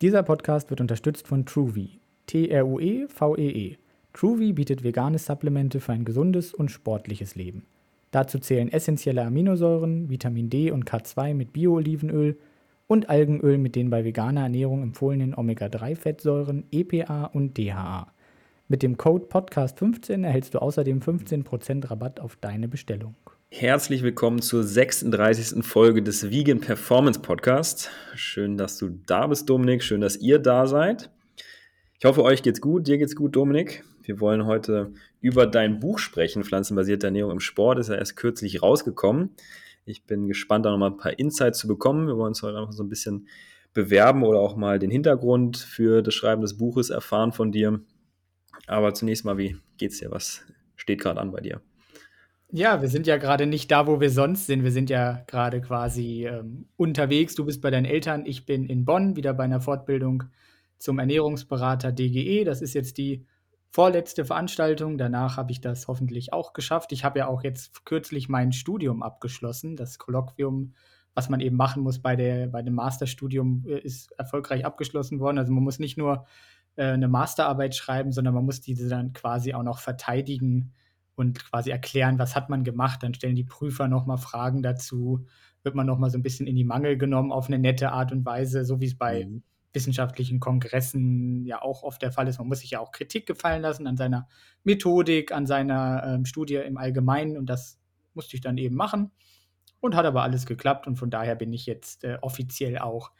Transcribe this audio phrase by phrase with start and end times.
[0.00, 1.98] Dieser Podcast wird unterstützt von TrueVie.
[2.26, 3.72] T-R-U-E-V-E-E.
[3.72, 3.76] -E.
[4.12, 7.64] TrueVie bietet vegane Supplemente für ein gesundes und sportliches Leben.
[8.12, 12.38] Dazu zählen essentielle Aminosäuren, Vitamin D und K2 mit Bio-Olivenöl
[12.86, 18.12] und Algenöl mit den bei veganer Ernährung empfohlenen Omega-3-Fettsäuren EPA und DHA.
[18.68, 23.16] Mit dem Code Podcast15 erhältst du außerdem 15% Rabatt auf deine Bestellung.
[23.50, 25.64] Herzlich willkommen zur 36.
[25.64, 27.90] Folge des Vegan Performance Podcast.
[28.14, 29.82] Schön, dass du da bist, Dominik.
[29.82, 31.10] Schön, dass ihr da seid.
[31.98, 32.86] Ich hoffe, euch geht's gut.
[32.86, 33.84] Dir geht's gut, Dominik.
[34.02, 34.92] Wir wollen heute
[35.22, 36.44] über dein Buch sprechen.
[36.44, 39.30] Pflanzenbasierte Ernährung im Sport ist ja erst kürzlich rausgekommen.
[39.86, 42.06] Ich bin gespannt, da nochmal ein paar Insights zu bekommen.
[42.06, 43.28] Wir wollen uns heute einfach so ein bisschen
[43.72, 47.80] bewerben oder auch mal den Hintergrund für das Schreiben des Buches erfahren von dir.
[48.66, 50.10] Aber zunächst mal, wie geht's dir?
[50.10, 50.42] Was
[50.76, 51.62] steht gerade an bei dir?
[52.50, 54.64] Ja, wir sind ja gerade nicht da, wo wir sonst sind.
[54.64, 57.34] Wir sind ja gerade quasi ähm, unterwegs.
[57.34, 60.24] Du bist bei deinen Eltern, ich bin in Bonn, wieder bei einer Fortbildung
[60.78, 62.44] zum Ernährungsberater DGE.
[62.44, 63.26] Das ist jetzt die
[63.70, 64.96] vorletzte Veranstaltung.
[64.96, 66.92] Danach habe ich das hoffentlich auch geschafft.
[66.92, 69.76] Ich habe ja auch jetzt kürzlich mein Studium abgeschlossen.
[69.76, 70.72] Das Kolloquium,
[71.12, 75.36] was man eben machen muss bei, der, bei dem Masterstudium, äh, ist erfolgreich abgeschlossen worden.
[75.36, 76.24] Also man muss nicht nur
[76.76, 80.72] äh, eine Masterarbeit schreiben, sondern man muss diese dann quasi auch noch verteidigen
[81.18, 83.02] und quasi erklären, was hat man gemacht.
[83.02, 85.26] Dann stellen die Prüfer nochmal Fragen dazu,
[85.64, 88.24] wird man nochmal so ein bisschen in die Mangel genommen auf eine nette Art und
[88.24, 89.42] Weise, so wie es bei mhm.
[89.72, 92.38] wissenschaftlichen Kongressen ja auch oft der Fall ist.
[92.38, 94.28] Man muss sich ja auch Kritik gefallen lassen an seiner
[94.62, 97.80] Methodik, an seiner ähm, Studie im Allgemeinen und das
[98.14, 99.10] musste ich dann eben machen
[99.80, 103.10] und hat aber alles geklappt und von daher bin ich jetzt äh, offiziell auch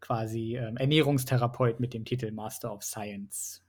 [0.00, 3.62] quasi äh, Ernährungstherapeut mit dem Titel Master of Science.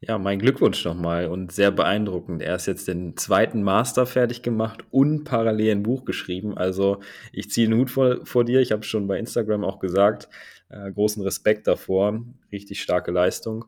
[0.00, 2.42] Ja, mein Glückwunsch nochmal und sehr beeindruckend.
[2.42, 6.56] Er ist jetzt den zweiten Master fertig gemacht und parallel ein Buch geschrieben.
[6.58, 7.00] Also
[7.32, 8.60] ich ziehe den Hut vor, vor dir.
[8.60, 10.28] Ich habe schon bei Instagram auch gesagt,
[10.68, 12.22] äh, großen Respekt davor.
[12.52, 13.64] Richtig starke Leistung.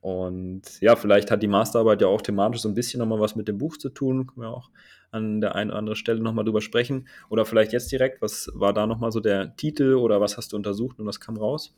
[0.00, 3.46] Und ja, vielleicht hat die Masterarbeit ja auch thematisch so ein bisschen nochmal was mit
[3.46, 4.26] dem Buch zu tun.
[4.26, 4.68] Können wir auch
[5.12, 7.06] an der einen oder anderen Stelle nochmal drüber sprechen.
[7.28, 10.56] Oder vielleicht jetzt direkt, was war da nochmal so der Titel oder was hast du
[10.56, 11.72] untersucht und was kam raus?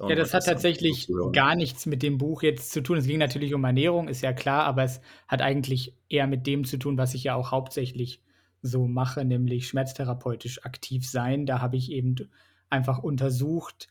[0.00, 2.98] Ja, das hat tatsächlich gar nichts mit dem Buch jetzt zu tun.
[2.98, 6.64] Es ging natürlich um Ernährung, ist ja klar, aber es hat eigentlich eher mit dem
[6.64, 8.20] zu tun, was ich ja auch hauptsächlich
[8.62, 11.46] so mache, nämlich schmerztherapeutisch aktiv sein.
[11.46, 12.14] Da habe ich eben
[12.68, 13.88] einfach untersucht,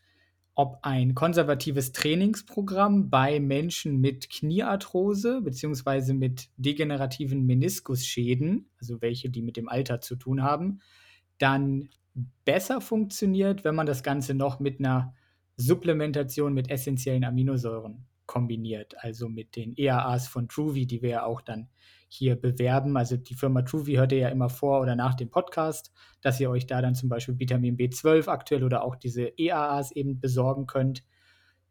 [0.54, 9.42] ob ein konservatives Trainingsprogramm bei Menschen mit Kniearthrose beziehungsweise mit degenerativen Meniskusschäden, also welche, die
[9.42, 10.80] mit dem Alter zu tun haben,
[11.38, 11.88] dann
[12.44, 15.14] besser funktioniert, wenn man das Ganze noch mit einer
[15.60, 21.40] Supplementation mit essentiellen Aminosäuren kombiniert, also mit den EAAs von Truvy, die wir ja auch
[21.40, 21.68] dann
[22.06, 22.96] hier bewerben.
[22.96, 26.48] Also die Firma Truvy hört ihr ja immer vor oder nach dem Podcast, dass ihr
[26.48, 31.04] euch da dann zum Beispiel Vitamin B12 aktuell oder auch diese EAAs eben besorgen könnt.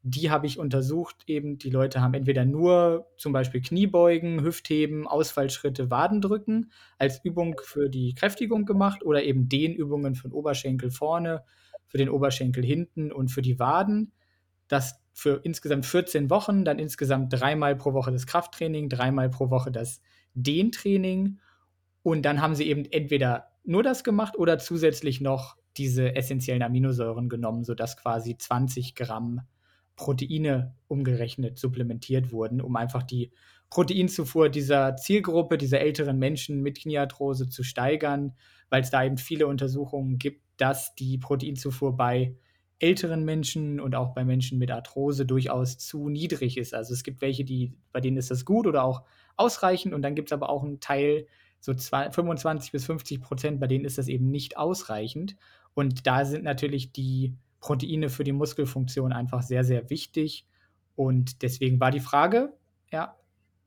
[0.01, 1.23] Die habe ich untersucht.
[1.27, 7.89] Eben die Leute haben entweder nur zum Beispiel Kniebeugen, Hüftheben, Ausfallschritte, Wadendrücken als Übung für
[7.89, 11.43] die Kräftigung gemacht oder eben Dehnübungen den Oberschenkel vorne,
[11.89, 14.13] für den Oberschenkel hinten und für die Waden.
[14.69, 19.71] Das für insgesamt 14 Wochen, dann insgesamt dreimal pro Woche das Krafttraining, dreimal pro Woche
[19.71, 20.01] das
[20.33, 21.39] Dehntraining.
[22.03, 27.27] Und dann haben sie eben entweder nur das gemacht oder zusätzlich noch diese essentiellen Aminosäuren
[27.27, 29.41] genommen, sodass quasi 20 Gramm
[29.95, 33.31] Proteine umgerechnet supplementiert wurden, um einfach die
[33.69, 38.33] Proteinzufuhr dieser Zielgruppe, dieser älteren Menschen mit Kniearthrose zu steigern,
[38.69, 42.35] weil es da eben viele Untersuchungen gibt, dass die Proteinzufuhr bei
[42.79, 46.73] älteren Menschen und auch bei Menschen mit Arthrose durchaus zu niedrig ist.
[46.73, 49.03] Also es gibt welche, die, bei denen ist das gut oder auch
[49.35, 51.27] ausreichend und dann gibt es aber auch einen Teil,
[51.61, 55.35] so 25 bis 50 Prozent, bei denen ist das eben nicht ausreichend.
[55.73, 60.45] Und da sind natürlich die Proteine für die Muskelfunktion einfach sehr, sehr wichtig.
[60.95, 62.53] Und deswegen war die Frage,
[62.91, 63.17] ja,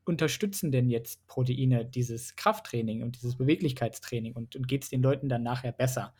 [0.05, 5.29] unterstützen denn jetzt Proteine dieses Krafttraining und dieses Beweglichkeitstraining und, und geht es den Leuten
[5.29, 6.13] dann nachher besser?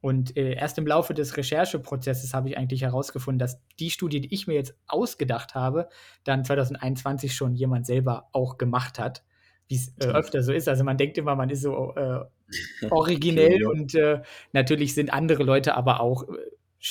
[0.00, 4.32] Und äh, erst im Laufe des Rechercheprozesses habe ich eigentlich herausgefunden, dass die Studie, die
[4.32, 5.88] ich mir jetzt ausgedacht habe,
[6.24, 9.24] dann 2021 schon jemand selber auch gemacht hat,
[9.68, 10.68] wie es äh, öfter so ist.
[10.68, 12.20] Also man denkt immer, man ist so äh,
[12.90, 13.80] originell okay.
[13.80, 14.22] und äh,
[14.52, 16.36] natürlich sind andere Leute aber auch äh,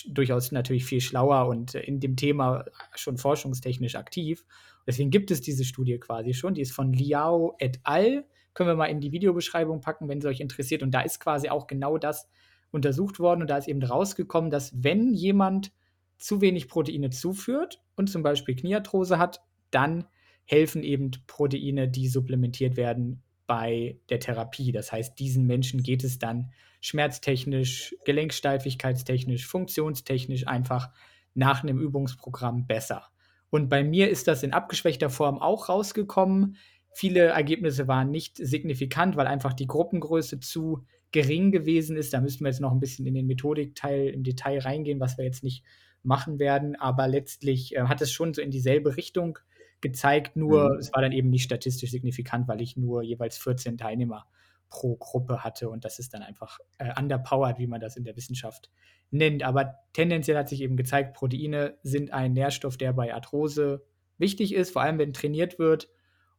[0.09, 2.65] durchaus natürlich viel schlauer und äh, in dem Thema
[2.95, 4.45] schon forschungstechnisch aktiv.
[4.87, 6.53] Deswegen gibt es diese Studie quasi schon.
[6.53, 8.25] Die ist von Liao et al.
[8.53, 10.83] Können wir mal in die Videobeschreibung packen, wenn es euch interessiert.
[10.83, 12.29] Und da ist quasi auch genau das
[12.75, 13.41] untersucht worden.
[13.41, 15.71] Und da ist eben rausgekommen, dass wenn jemand
[16.17, 19.41] zu wenig Proteine zuführt und zum Beispiel Kniearthrose hat,
[19.71, 20.05] dann
[20.45, 24.71] helfen eben Proteine, die supplementiert werden bei der Therapie.
[24.71, 26.51] Das heißt, diesen Menschen geht es dann
[26.81, 30.89] schmerztechnisch, gelenksteifigkeitstechnisch, funktionstechnisch einfach
[31.33, 33.03] nach einem Übungsprogramm besser.
[33.49, 36.57] Und bei mir ist das in abgeschwächter Form auch rausgekommen.
[36.93, 42.13] Viele Ergebnisse waren nicht signifikant, weil einfach die Gruppengröße zu gering gewesen ist.
[42.13, 45.25] Da müssten wir jetzt noch ein bisschen in den Methodikteil im Detail reingehen, was wir
[45.25, 45.63] jetzt nicht
[46.03, 46.75] machen werden.
[46.75, 49.39] Aber letztlich äh, hat es schon so in dieselbe Richtung
[49.81, 50.79] gezeigt, nur mhm.
[50.79, 54.25] es war dann eben nicht statistisch signifikant, weil ich nur jeweils 14 Teilnehmer
[54.69, 58.15] pro Gruppe hatte und das ist dann einfach äh, underpowered, wie man das in der
[58.15, 58.71] Wissenschaft
[59.11, 59.43] nennt.
[59.43, 63.85] Aber tendenziell hat sich eben gezeigt, Proteine sind ein Nährstoff, der bei Arthrose
[64.17, 65.89] wichtig ist, vor allem wenn trainiert wird.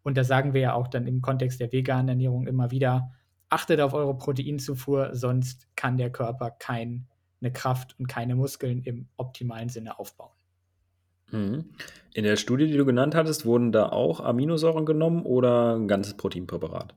[0.03, 3.13] Und das sagen wir ja auch dann im Kontext der veganen Ernährung immer wieder.
[3.57, 7.07] Achtet auf eure Proteinzufuhr, sonst kann der Körper keine
[7.55, 10.33] Kraft und keine Muskeln im optimalen Sinne aufbauen.
[11.31, 11.65] Mhm.
[12.13, 16.19] In der Studie, die du genannt hattest, wurden da auch Aminosäuren genommen oder ein ganzes
[16.19, 16.95] Proteinpräparat?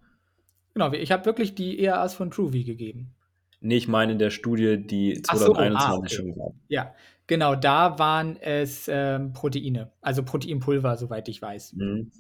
[0.74, 3.16] Genau, ich habe wirklich die ERAs von Truvy gegeben.
[3.62, 6.14] Nee, ich meine in der Studie, die 2021 so, ah, okay.
[6.14, 6.54] schon gab.
[6.68, 6.94] Ja,
[7.26, 11.76] genau, da waren es ähm, Proteine, also Proteinpulver, soweit ich weiß.
[11.78, 12.12] Mhm.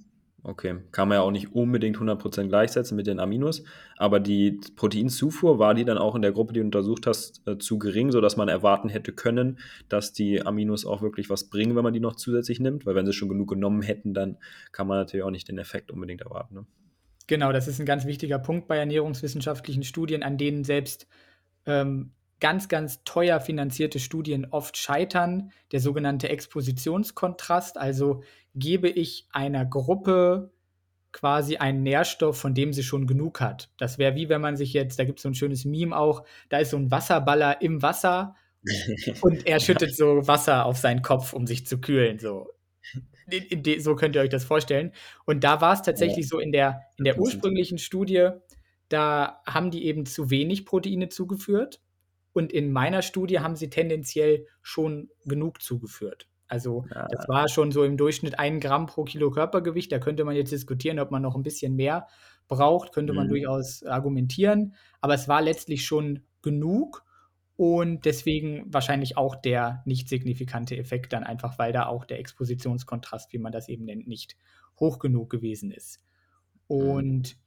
[0.44, 3.64] Okay, kann man ja auch nicht unbedingt 100% gleichsetzen mit den Aminos,
[3.98, 7.58] aber die Proteinzufuhr, war die dann auch in der Gruppe, die du untersucht hast, äh,
[7.58, 9.60] zu gering, sodass man erwarten hätte können,
[9.90, 12.86] dass die Aminos auch wirklich was bringen, wenn man die noch zusätzlich nimmt?
[12.86, 14.38] Weil wenn sie schon genug genommen hätten, dann
[14.72, 16.56] kann man natürlich auch nicht den Effekt unbedingt erwarten.
[16.56, 16.66] Ne?
[17.28, 21.08] Genau, das ist ein ganz wichtiger Punkt bei ernährungswissenschaftlichen Studien, an denen selbst
[21.66, 25.52] ähm, ganz, ganz teuer finanzierte Studien oft scheitern.
[25.72, 28.24] Der sogenannte Expositionskontrast, also
[28.56, 30.52] gebe ich einer Gruppe
[31.12, 33.70] quasi einen Nährstoff, von dem sie schon genug hat.
[33.78, 36.24] Das wäre wie wenn man sich jetzt, da gibt es so ein schönes Meme auch,
[36.50, 38.36] da ist so ein Wasserballer im Wasser
[39.22, 42.20] und er schüttet so Wasser auf seinen Kopf, um sich zu kühlen.
[42.20, 42.50] So,
[43.80, 44.92] so könnt ihr euch das vorstellen.
[45.26, 48.30] Und da war es tatsächlich so in der, in der ursprünglichen Studie,
[48.90, 51.80] da haben die eben zu wenig Proteine zugeführt.
[52.34, 56.28] Und in meiner Studie haben sie tendenziell schon genug zugeführt.
[56.48, 57.08] Also ja.
[57.10, 59.92] das war schon so im Durchschnitt ein Gramm pro Kilo Körpergewicht.
[59.92, 62.08] Da könnte man jetzt diskutieren, ob man noch ein bisschen mehr
[62.48, 63.31] braucht, könnte man mhm.
[63.31, 64.76] durchaus argumentieren.
[65.00, 67.06] Aber es war letztlich schon genug
[67.56, 73.31] und deswegen wahrscheinlich auch der nicht signifikante Effekt dann einfach, weil da auch der Expositionskontrast,
[73.34, 74.36] wie man das eben nennt, nicht
[74.80, 76.00] hoch genug gewesen ist.
[76.68, 76.76] Mhm.
[76.78, 77.42] Und mhm.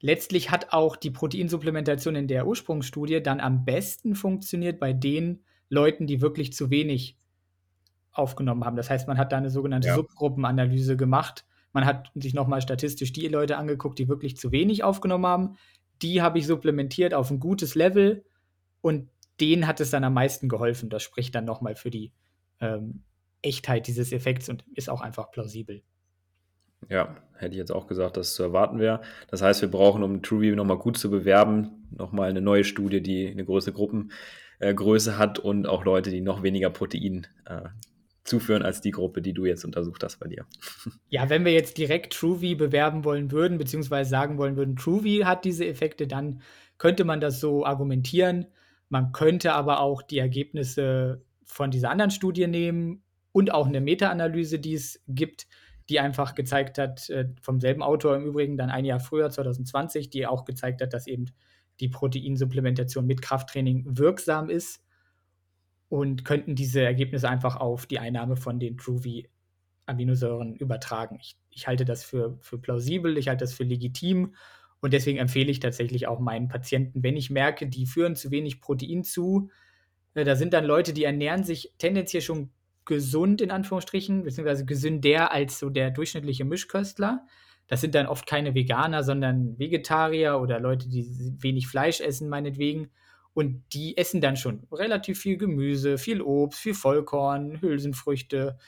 [0.00, 6.06] Letztlich hat auch die Proteinsupplementation in der Ursprungsstudie dann am besten funktioniert bei den Leuten,
[6.06, 7.16] die wirklich zu wenig
[8.12, 8.76] aufgenommen haben.
[8.76, 9.94] Das heißt, man hat da eine sogenannte ja.
[9.94, 11.44] Subgruppenanalyse gemacht.
[11.72, 15.56] Man hat sich nochmal statistisch die Leute angeguckt, die wirklich zu wenig aufgenommen haben.
[16.02, 18.24] Die habe ich supplementiert auf ein gutes Level
[18.80, 19.08] und
[19.40, 20.90] denen hat es dann am meisten geholfen.
[20.90, 22.12] Das spricht dann nochmal für die
[22.60, 23.04] ähm,
[23.42, 25.82] Echtheit dieses Effekts und ist auch einfach plausibel.
[26.88, 29.00] Ja, hätte ich jetzt auch gesagt, dass es zu erwarten wäre.
[29.30, 33.28] Das heißt, wir brauchen, um TrueView nochmal gut zu bewerben, nochmal eine neue Studie, die
[33.28, 37.68] eine größere Gruppengröße äh, hat und auch Leute, die noch weniger Protein äh,
[38.24, 40.46] zuführen als die Gruppe, die du jetzt untersucht hast bei dir.
[41.08, 45.44] Ja, wenn wir jetzt direkt TrueV bewerben wollen würden, beziehungsweise sagen wollen würden, TrueV hat
[45.44, 46.42] diese Effekte, dann
[46.78, 48.46] könnte man das so argumentieren.
[48.88, 54.60] Man könnte aber auch die Ergebnisse von dieser anderen Studie nehmen und auch eine Meta-Analyse,
[54.60, 55.46] die es gibt,
[55.90, 60.08] die einfach gezeigt hat, äh, vom selben Autor im Übrigen dann ein Jahr früher, 2020,
[60.08, 61.26] die auch gezeigt hat, dass eben
[61.80, 64.82] die Proteinsupplementation mit Krafttraining wirksam ist
[65.88, 71.18] und könnten diese Ergebnisse einfach auf die Einnahme von den Truvy-Aminosäuren übertragen.
[71.20, 74.34] Ich, ich, halte das für, für plausibel, ich halte das für legitim
[74.80, 78.60] und deswegen empfehle ich tatsächlich auch meinen Patienten, wenn ich merke, die führen zu wenig
[78.60, 79.50] Protein zu,
[80.14, 82.50] äh, da sind dann Leute, die ernähren sich tendenziell schon
[82.84, 87.26] gesund in Anführungsstrichen, beziehungsweise gesünder als so der durchschnittliche Mischköstler.
[87.66, 91.06] Das sind dann oft keine Veganer, sondern Vegetarier oder Leute, die
[91.38, 92.90] wenig Fleisch essen, meinetwegen.
[93.32, 98.58] Und die essen dann schon relativ viel Gemüse, viel Obst, viel Vollkorn, Hülsenfrüchte.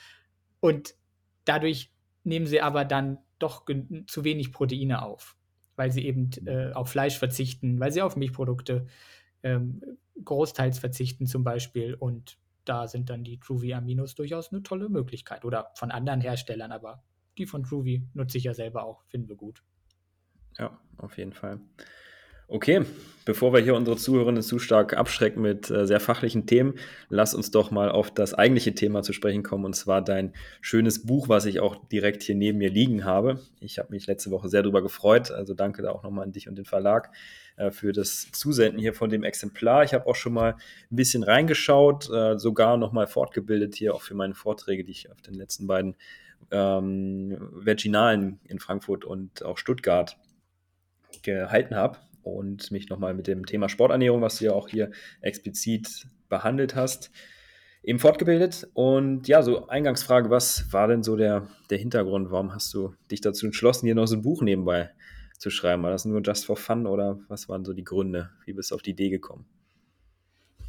[0.61, 0.95] Und
[1.43, 1.91] dadurch
[2.23, 3.65] nehmen sie aber dann doch
[4.07, 5.35] zu wenig Proteine auf,
[5.75, 8.87] weil sie eben äh, auf Fleisch verzichten, weil sie auf Milchprodukte
[9.43, 9.81] ähm,
[10.23, 11.93] großteils verzichten zum Beispiel.
[11.95, 15.45] Und da sind dann die Truvy-Aminos durchaus eine tolle Möglichkeit.
[15.45, 17.03] Oder von anderen Herstellern, aber
[17.37, 19.63] die von Truvy nutze ich ja selber auch, finden wir gut.
[20.57, 21.59] Ja, auf jeden Fall.
[22.53, 22.85] Okay,
[23.25, 26.75] bevor wir hier unsere Zuhörerinnen zu stark abschrecken mit äh, sehr fachlichen Themen,
[27.09, 31.03] lass uns doch mal auf das eigentliche Thema zu sprechen kommen, und zwar dein schönes
[31.03, 33.39] Buch, was ich auch direkt hier neben mir liegen habe.
[33.59, 36.47] Ich habe mich letzte Woche sehr darüber gefreut, also danke da auch nochmal an dich
[36.47, 37.09] und den Verlag
[37.55, 39.83] äh, für das Zusenden hier von dem Exemplar.
[39.83, 44.13] Ich habe auch schon mal ein bisschen reingeschaut, äh, sogar nochmal fortgebildet hier auch für
[44.13, 45.95] meine Vorträge, die ich auf den letzten beiden
[46.51, 50.17] ähm, Virginalen in Frankfurt und auch Stuttgart
[51.23, 56.07] gehalten habe und mich nochmal mit dem Thema Sporternährung, was du ja auch hier explizit
[56.29, 57.11] behandelt hast.
[57.83, 58.67] eben fortgebildet.
[58.73, 62.31] Und ja, so Eingangsfrage, was war denn so der, der Hintergrund?
[62.31, 64.89] Warum hast du dich dazu entschlossen, hier noch so ein Buch nebenbei
[65.37, 65.83] zu schreiben?
[65.83, 68.29] War das nur just for fun oder was waren so die Gründe?
[68.45, 69.45] Wie bist du auf die Idee gekommen?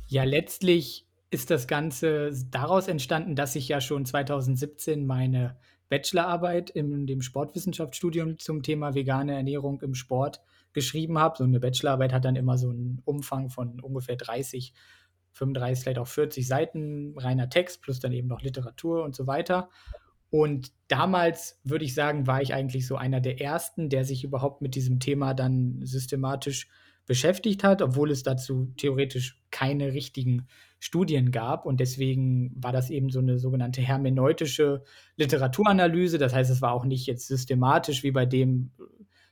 [0.09, 5.57] Ja, letztlich ist das Ganze daraus entstanden, dass ich ja schon 2017 meine
[5.89, 10.41] Bachelorarbeit in dem Sportwissenschaftsstudium zum Thema vegane Ernährung im Sport
[10.73, 11.39] geschrieben habe.
[11.39, 14.75] So eine Bachelorarbeit hat dann immer so einen Umfang von ungefähr 30,
[15.33, 19.69] 35, vielleicht auch 40 Seiten reiner Text plus dann eben noch Literatur und so weiter.
[20.31, 24.63] Und damals würde ich sagen, war ich eigentlich so einer der ersten, der sich überhaupt
[24.63, 26.69] mit diesem Thema dann systematisch
[27.07, 30.47] beschäftigt hat, obwohl es dazu theoretisch keine richtigen
[30.79, 31.67] Studien gab.
[31.67, 34.83] Und deswegen war das eben so eine sogenannte hermeneutische
[35.17, 36.19] Literaturanalyse.
[36.19, 38.71] Das heißt, es war auch nicht jetzt systematisch wie bei dem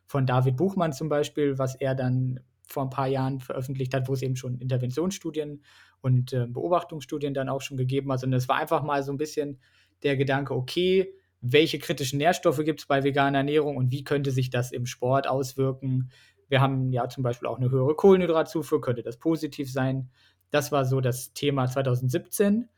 [0.07, 4.15] von David Buchmann zum Beispiel, was er dann vor ein paar Jahren veröffentlicht hat, wo
[4.15, 5.63] es eben schon Interventionsstudien
[6.01, 9.19] und äh, Beobachtungsstudien dann auch schon gegeben hat, sondern es war einfach mal so ein
[9.19, 9.59] bisschen
[10.03, 14.49] der Gedanke, okay, welche kritischen Nährstoffe gibt es bei veganer Ernährung und wie könnte sich
[14.51, 16.11] das im Sport auswirken?
[16.53, 20.11] Wir haben ja zum Beispiel auch eine höhere Kohlenhydratzufuhr, könnte das positiv sein?
[20.51, 22.69] Das war so das Thema 2017.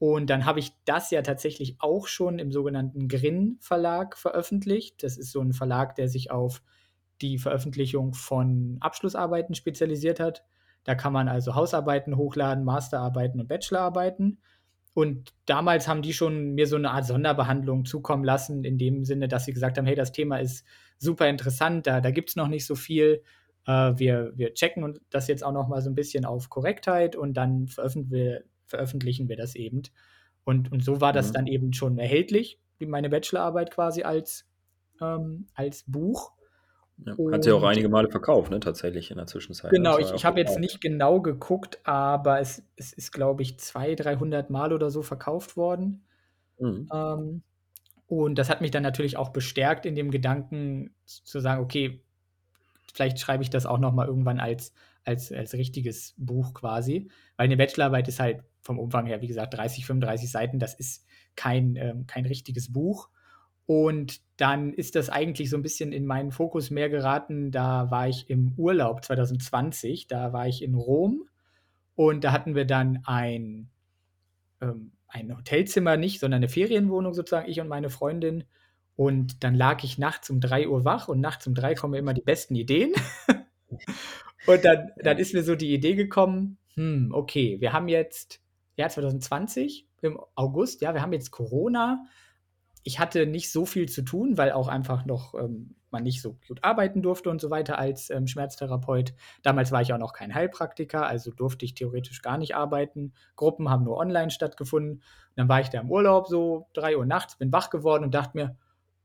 [0.00, 5.04] Und dann habe ich das ja tatsächlich auch schon im sogenannten Grin Verlag veröffentlicht.
[5.04, 6.60] Das ist so ein Verlag, der sich auf
[7.20, 10.44] die Veröffentlichung von Abschlussarbeiten spezialisiert hat.
[10.82, 14.40] Da kann man also Hausarbeiten hochladen, Masterarbeiten und Bachelorarbeiten.
[14.92, 19.28] Und damals haben die schon mir so eine Art Sonderbehandlung zukommen lassen, in dem Sinne,
[19.28, 20.64] dass sie gesagt haben, hey, das Thema ist
[20.98, 23.22] super interessant, da, da gibt es noch nicht so viel.
[23.66, 27.34] Äh, wir, wir checken das jetzt auch noch mal so ein bisschen auf Korrektheit und
[27.34, 29.82] dann veröffentlichen wir, veröffentlichen wir das eben.
[30.44, 31.32] Und, und so war das mhm.
[31.34, 34.46] dann eben schon erhältlich, wie meine Bachelorarbeit quasi als,
[35.00, 36.32] ähm, als Buch.
[37.06, 39.72] Ja, hat sie auch einige Male verkauft, ne, tatsächlich in der Zwischenzeit.
[39.72, 39.78] Ne?
[39.78, 44.04] Genau, ich, ich habe jetzt nicht genau geguckt, aber es, es ist, glaube ich, 200,
[44.06, 46.04] 300 Mal oder so verkauft worden.
[46.58, 46.88] Mhm.
[46.92, 47.42] Ähm,
[48.06, 52.02] und das hat mich dann natürlich auch bestärkt in dem Gedanken zu sagen, okay,
[52.92, 54.72] vielleicht schreibe ich das auch noch mal irgendwann als,
[55.04, 57.08] als, als richtiges Buch quasi.
[57.36, 60.58] Weil eine Bachelorarbeit ist halt vom Umfang her, wie gesagt, 30, 35 Seiten.
[60.58, 63.08] Das ist kein, ähm, kein richtiges Buch.
[63.66, 67.50] Und dann ist das eigentlich so ein bisschen in meinen Fokus mehr geraten.
[67.50, 71.28] Da war ich im Urlaub 2020, da war ich in Rom
[71.94, 73.68] und da hatten wir dann ein,
[74.60, 78.44] ähm, ein Hotelzimmer nicht, sondern eine Ferienwohnung sozusagen, ich und meine Freundin.
[78.96, 81.98] Und dann lag ich nachts um 3 Uhr wach und nachts um 3 kommen mir
[81.98, 82.92] immer die besten Ideen.
[84.46, 88.40] und dann, dann ist mir so die Idee gekommen, hm, okay, wir haben jetzt,
[88.76, 92.06] ja, 2020 im August, ja, wir haben jetzt Corona
[92.82, 96.36] ich hatte nicht so viel zu tun, weil auch einfach noch ähm, man nicht so
[96.46, 99.12] gut arbeiten durfte und so weiter als ähm, Schmerztherapeut.
[99.42, 103.12] Damals war ich auch noch kein Heilpraktiker, also durfte ich theoretisch gar nicht arbeiten.
[103.36, 104.92] Gruppen haben nur online stattgefunden.
[104.92, 105.02] Und
[105.36, 108.36] dann war ich da im Urlaub so drei Uhr nachts, bin wach geworden und dachte
[108.36, 108.56] mir,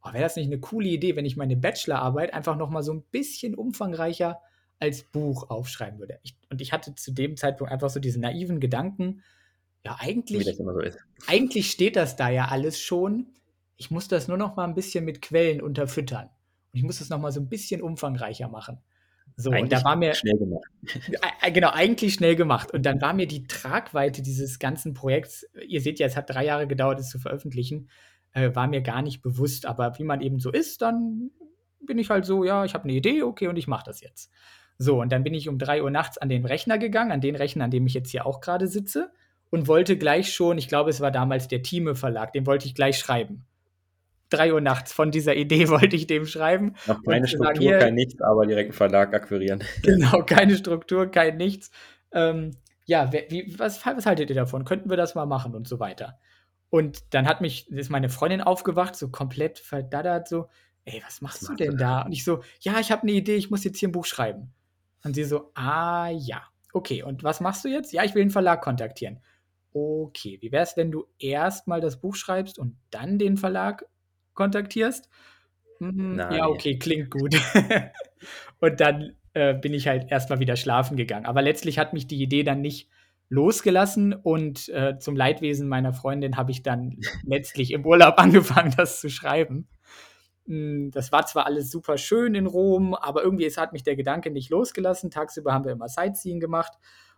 [0.04, 2.94] oh, wäre das nicht eine coole Idee, wenn ich meine Bachelorarbeit einfach noch mal so
[2.94, 4.40] ein bisschen umfangreicher
[4.80, 6.20] als Buch aufschreiben würde.
[6.24, 9.24] Ich, und ich hatte zu dem Zeitpunkt einfach so diesen naiven Gedanken,
[9.84, 10.82] ja, eigentlich, so
[11.28, 13.28] eigentlich steht das da ja alles schon
[13.78, 16.28] ich muss das nur noch mal ein bisschen mit Quellen unterfüttern.
[16.28, 18.80] Und ich muss das noch mal so ein bisschen umfangreicher machen.
[19.38, 20.66] So, eigentlich und da war mir schnell gemacht.
[21.54, 22.72] genau, eigentlich schnell gemacht.
[22.72, 26.46] Und dann war mir die Tragweite dieses ganzen Projekts, ihr seht ja, es hat drei
[26.46, 27.90] Jahre gedauert, es zu veröffentlichen,
[28.34, 29.66] äh, war mir gar nicht bewusst.
[29.66, 31.32] Aber wie man eben so ist, dann
[31.86, 34.32] bin ich halt so, ja, ich habe eine Idee, okay, und ich mache das jetzt.
[34.78, 37.36] So, und dann bin ich um drei Uhr nachts an den Rechner gegangen, an den
[37.36, 39.12] Rechner, an dem ich jetzt hier auch gerade sitze,
[39.50, 42.76] und wollte gleich schon, ich glaube, es war damals der Thieme Verlag, den wollte ich
[42.76, 43.46] gleich schreiben
[44.30, 46.76] drei Uhr nachts von dieser Idee wollte ich dem schreiben.
[46.88, 49.64] Noch keine Struktur, hier, kein Nichts, aber direkt einen Verlag akquirieren.
[49.84, 51.72] Genau, keine Struktur, kein Nichts.
[52.12, 52.52] Ähm,
[52.86, 54.64] ja, wie, was, was haltet ihr davon?
[54.64, 56.20] Könnten wir das mal machen und so weiter?
[56.70, 60.50] Und dann hat mich, ist meine Freundin aufgewacht, so komplett verdaddert, so,
[60.86, 62.02] ey, was machst was du denn da?
[62.02, 64.54] Und ich so, ja, ich habe eine Idee, ich muss jetzt hier ein Buch schreiben.
[65.04, 67.94] Und sie so, ah ja, okay, und was machst du jetzt?
[67.94, 69.20] Ja, ich will den Verlag kontaktieren.
[69.74, 73.86] Okay, wie wäre es, wenn du erst mal das Buch schreibst und dann den Verlag
[74.36, 75.10] kontaktierst.
[75.80, 77.36] Mhm, ja, okay, klingt gut.
[78.60, 81.26] und dann äh, bin ich halt erstmal wieder schlafen gegangen.
[81.26, 82.90] Aber letztlich hat mich die Idee dann nicht
[83.30, 89.02] losgelassen und äh, zum Leidwesen meiner Freundin habe ich dann letztlich im Urlaub angefangen, das
[89.02, 89.68] zu schreiben.
[90.46, 93.96] Hm, das war zwar alles super schön in Rom, aber irgendwie es hat mich der
[93.96, 95.12] Gedanke nicht losgelassen.
[95.12, 96.74] Tagsüber haben wir immer Sightseeing gemacht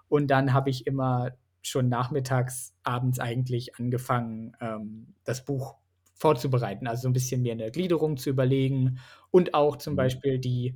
[0.08, 1.32] und dann habe ich immer
[1.62, 5.76] schon nachmittags, abends eigentlich angefangen, ähm, das Buch
[6.18, 6.88] vorzubereiten.
[6.88, 9.00] Also so ein bisschen mehr eine Gliederung zu überlegen
[9.32, 9.98] und auch zum mhm.
[9.98, 10.76] Beispiel die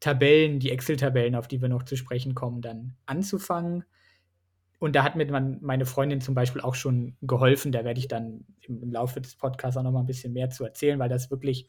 [0.00, 3.84] Tabellen, die Excel-Tabellen, auf die wir noch zu sprechen kommen, dann anzufangen.
[4.80, 5.26] und da hat mir
[5.60, 7.72] meine Freundin zum Beispiel auch schon geholfen.
[7.72, 10.50] Da werde ich dann im, im Laufe des Podcasts auch noch mal ein bisschen mehr
[10.50, 11.68] zu erzählen, weil das wirklich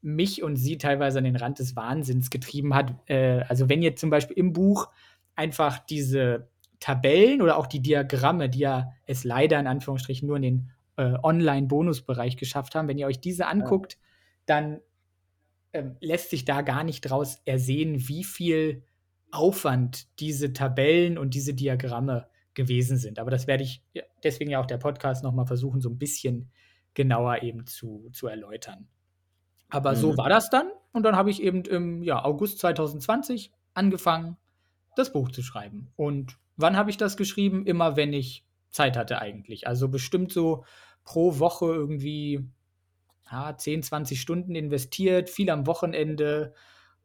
[0.00, 2.94] mich und sie teilweise an den Rand des Wahnsinns getrieben hat.
[3.06, 4.88] Äh, also wenn ihr zum Beispiel im Buch
[5.34, 6.48] einfach diese
[6.80, 11.14] Tabellen oder auch die Diagramme, die ja es leider in Anführungsstrichen nur in den äh,
[11.22, 13.98] Online-Bonusbereich geschafft haben, wenn ihr euch diese anguckt,
[14.46, 14.80] dann
[15.72, 18.84] ähm, lässt sich da gar nicht draus ersehen, wie viel
[19.30, 23.18] Aufwand diese Tabellen und diese Diagramme gewesen sind.
[23.18, 23.82] Aber das werde ich
[24.22, 26.50] deswegen ja auch der Podcast nochmal versuchen, so ein bisschen
[26.94, 28.86] genauer eben zu, zu erläutern.
[29.68, 29.96] Aber mhm.
[29.96, 30.70] so war das dann.
[30.92, 34.36] Und dann habe ich eben im ja, August 2020 angefangen,
[34.94, 35.90] das Buch zu schreiben.
[35.96, 37.66] Und wann habe ich das geschrieben?
[37.66, 38.43] Immer wenn ich
[38.74, 39.66] Zeit hatte eigentlich.
[39.66, 40.64] Also bestimmt so
[41.04, 42.48] pro Woche irgendwie
[43.30, 46.54] ja, 10, 20 Stunden investiert, viel am Wochenende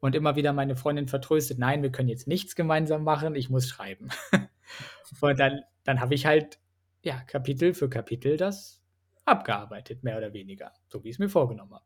[0.00, 3.68] und immer wieder meine Freundin vertröstet, nein, wir können jetzt nichts gemeinsam machen, ich muss
[3.68, 4.08] schreiben.
[5.20, 6.58] und dann, dann habe ich halt,
[7.02, 8.82] ja, Kapitel für Kapitel das
[9.24, 11.84] abgearbeitet, mehr oder weniger, so wie ich es mir vorgenommen habe.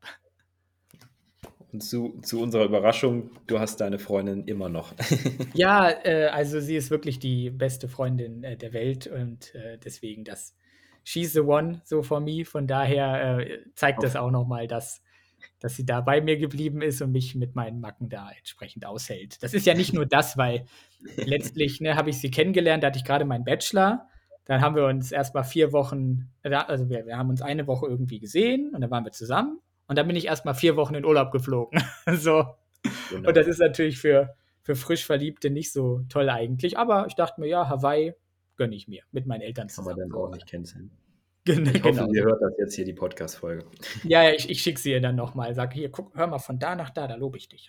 [1.75, 4.93] Und zu, zu unserer Überraschung, du hast deine Freundin immer noch.
[5.53, 10.23] ja, äh, also sie ist wirklich die beste Freundin äh, der Welt und äh, deswegen
[10.23, 10.55] das
[11.03, 12.45] She's the One so for me.
[12.45, 15.01] Von daher äh, zeigt das auch nochmal, dass
[15.59, 19.43] dass sie da bei mir geblieben ist und mich mit meinen Macken da entsprechend aushält.
[19.43, 20.67] Das ist ja nicht nur das, weil
[21.17, 24.07] letztlich ne, habe ich sie kennengelernt, da hatte ich gerade meinen Bachelor.
[24.45, 28.19] Dann haben wir uns erstmal vier Wochen, also wir, wir haben uns eine Woche irgendwie
[28.19, 29.59] gesehen und dann waren wir zusammen.
[29.87, 31.81] Und dann bin ich erstmal vier Wochen in Urlaub geflogen.
[32.13, 32.45] so.
[33.09, 33.29] Genau.
[33.29, 36.77] Und das ist natürlich für, für frisch Verliebte nicht so toll eigentlich.
[36.77, 38.13] Aber ich dachte mir, ja, Hawaii
[38.57, 39.89] gönne ich mir mit meinen Eltern zusammen.
[39.89, 40.91] Kann man dann auch nicht kennenlernen.
[41.47, 42.11] Genau, ich hoffe, genau.
[42.11, 43.65] ihr hört das jetzt hier, die Podcast-Folge.
[44.03, 45.53] Ja, ja, ich, ich schicke sie ihr dann nochmal.
[45.53, 47.67] Sage, hier, guck, hör mal von da nach da, da lobe ich dich.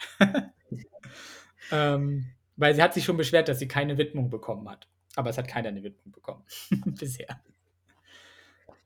[1.70, 2.24] ähm,
[2.56, 4.88] weil sie hat sich schon beschwert, dass sie keine Widmung bekommen hat.
[5.14, 6.42] Aber es hat keiner eine Widmung bekommen.
[6.98, 7.38] Bisher.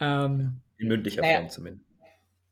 [0.01, 1.90] Ähm, in mündlicher naja, Form zumindest.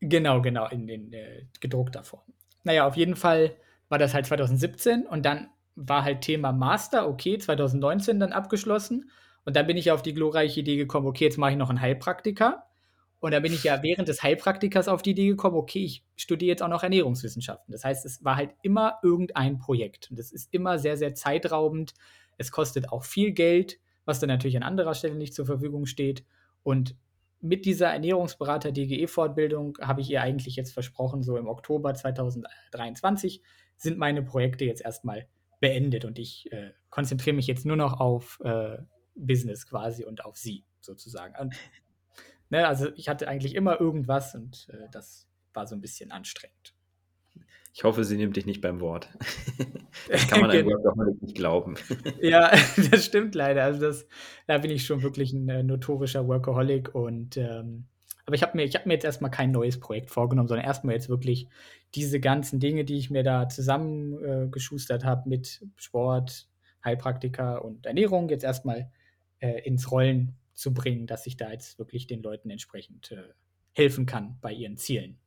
[0.01, 2.23] Genau, genau, in, in äh, gedruckter Form.
[2.65, 3.57] Naja, auf jeden Fall
[3.89, 9.11] war das halt 2017 und dann war halt Thema Master, okay, 2019 dann abgeschlossen.
[9.45, 11.81] Und dann bin ich auf die glorreiche Idee gekommen, okay, jetzt mache ich noch einen
[11.81, 12.65] Heilpraktiker.
[13.21, 16.51] Und da bin ich ja während des Heilpraktikers auf die Idee gekommen, okay, ich studiere
[16.51, 17.73] jetzt auch noch Ernährungswissenschaften.
[17.73, 20.09] Das heißt, es war halt immer irgendein Projekt.
[20.11, 21.95] Und das ist immer sehr, sehr zeitraubend.
[22.37, 26.25] Es kostet auch viel Geld, was dann natürlich an anderer Stelle nicht zur Verfügung steht.
[26.63, 26.95] Und
[27.41, 33.43] mit dieser Ernährungsberater-DGE-Fortbildung habe ich ihr eigentlich jetzt versprochen, so im Oktober 2023
[33.77, 35.29] sind meine Projekte jetzt erstmal
[35.61, 38.79] beendet und ich äh, konzentriere mich jetzt nur noch auf äh,
[39.15, 41.35] Business quasi und auf sie sozusagen.
[41.41, 41.55] Und,
[42.51, 46.75] ne, also ich hatte eigentlich immer irgendwas und äh, das war so ein bisschen anstrengend.
[47.73, 49.09] Ich hoffe, sie nimmt dich nicht beim Wort.
[50.09, 51.75] Das kann man einem Workaholic nicht glauben.
[52.23, 52.51] Ja,
[52.91, 53.65] das stimmt leider.
[53.65, 54.07] Also das,
[54.47, 57.87] da bin ich schon wirklich ein äh, notorischer Workaholic und ähm,
[58.25, 61.09] aber ich habe mir, hab mir jetzt erstmal kein neues Projekt vorgenommen, sondern erstmal jetzt
[61.09, 61.49] wirklich
[61.95, 66.49] diese ganzen Dinge, die ich mir da zusammengeschustert äh, habe mit Sport,
[66.85, 68.91] Heilpraktiker und Ernährung, jetzt erstmal
[69.41, 73.33] äh, ins Rollen zu bringen, dass ich da jetzt wirklich den Leuten entsprechend äh,
[73.73, 75.19] helfen kann bei ihren Zielen.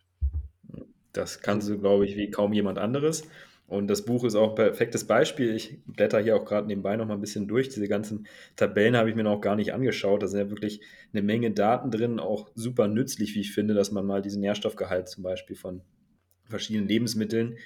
[1.13, 3.23] Das kannst du, glaube ich, wie kaum jemand anderes.
[3.67, 5.55] Und das Buch ist auch ein perfektes Beispiel.
[5.55, 7.69] Ich blätter hier auch gerade nebenbei noch mal ein bisschen durch.
[7.69, 10.21] Diese ganzen Tabellen habe ich mir noch gar nicht angeschaut.
[10.21, 10.81] Da sind ja wirklich
[11.13, 15.07] eine Menge Daten drin, auch super nützlich, wie ich finde, dass man mal diesen Nährstoffgehalt
[15.07, 15.83] zum Beispiel von
[16.49, 17.57] verschiedenen Lebensmitteln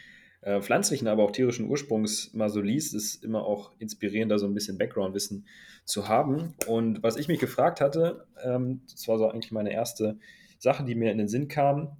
[0.41, 4.45] äh, pflanzlichen, aber auch tierischen Ursprungs mal so liest, ist immer auch inspirierend, da so
[4.45, 5.47] ein bisschen Background-Wissen
[5.85, 6.53] zu haben.
[6.67, 10.19] Und was ich mich gefragt hatte, ähm, das war so eigentlich meine erste
[10.59, 11.97] Sache, die mir in den Sinn kam,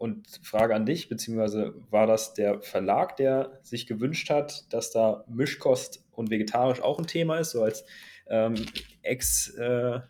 [0.00, 5.24] und Frage an dich, beziehungsweise war das der Verlag, der sich gewünscht hat, dass da
[5.28, 7.84] Mischkost und vegetarisch auch ein Thema ist, so als
[8.26, 8.54] ähm,
[9.02, 10.00] Ex- äh,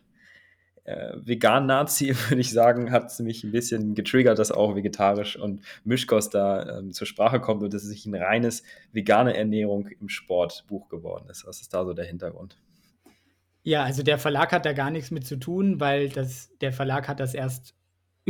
[0.85, 5.64] äh, Vegan-Nazi, würde ich sagen, hat es mich ein bisschen getriggert, dass auch vegetarisch und
[5.83, 10.09] Mischkost da ähm, zur Sprache kommt und dass es nicht ein reines vegane Ernährung im
[10.09, 11.44] Sportbuch geworden ist.
[11.48, 12.57] Was ist da so der Hintergrund?
[13.64, 17.09] Ja, also der Verlag hat da gar nichts mit zu tun, weil das, der Verlag
[17.09, 17.74] hat das erst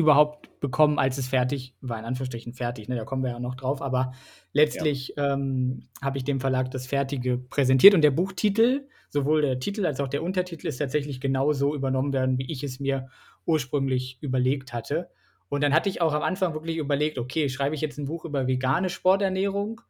[0.01, 3.55] überhaupt bekommen, als es fertig war, in Anführungsstrichen fertig, ne, da kommen wir ja noch
[3.55, 4.13] drauf, aber
[4.53, 5.35] letztlich ja.
[5.35, 10.01] ähm, habe ich dem Verlag das Fertige präsentiert und der Buchtitel, sowohl der Titel als
[10.01, 13.09] auch der Untertitel, ist tatsächlich genau so übernommen werden, wie ich es mir
[13.47, 15.11] ursprünglich überlegt hatte.
[15.49, 18.25] Und dann hatte ich auch am Anfang wirklich überlegt, okay, schreibe ich jetzt ein Buch
[18.25, 19.81] über vegane Sporternährung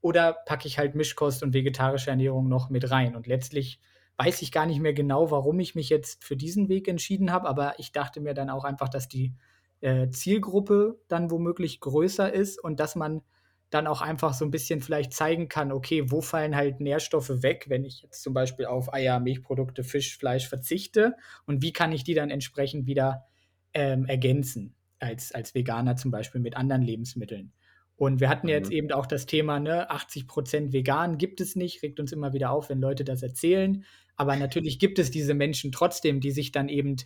[0.00, 3.16] oder packe ich halt Mischkost und vegetarische Ernährung noch mit rein?
[3.16, 3.80] Und letztlich
[4.18, 7.48] weiß ich gar nicht mehr genau, warum ich mich jetzt für diesen Weg entschieden habe,
[7.48, 9.32] aber ich dachte mir dann auch einfach, dass die
[9.80, 13.22] äh, Zielgruppe dann womöglich größer ist und dass man
[13.70, 17.66] dann auch einfach so ein bisschen vielleicht zeigen kann, okay, wo fallen halt Nährstoffe weg,
[17.68, 21.14] wenn ich jetzt zum Beispiel auf Eier, Milchprodukte, Fisch, Fleisch verzichte
[21.46, 23.26] und wie kann ich die dann entsprechend wieder
[23.74, 27.52] ähm, ergänzen, als, als Veganer zum Beispiel mit anderen Lebensmitteln.
[27.98, 28.52] Und wir hatten mhm.
[28.52, 32.52] jetzt eben auch das Thema, ne, 80% vegan gibt es nicht, regt uns immer wieder
[32.52, 33.84] auf, wenn Leute das erzählen.
[34.14, 36.96] Aber natürlich gibt es diese Menschen trotzdem, die sich dann eben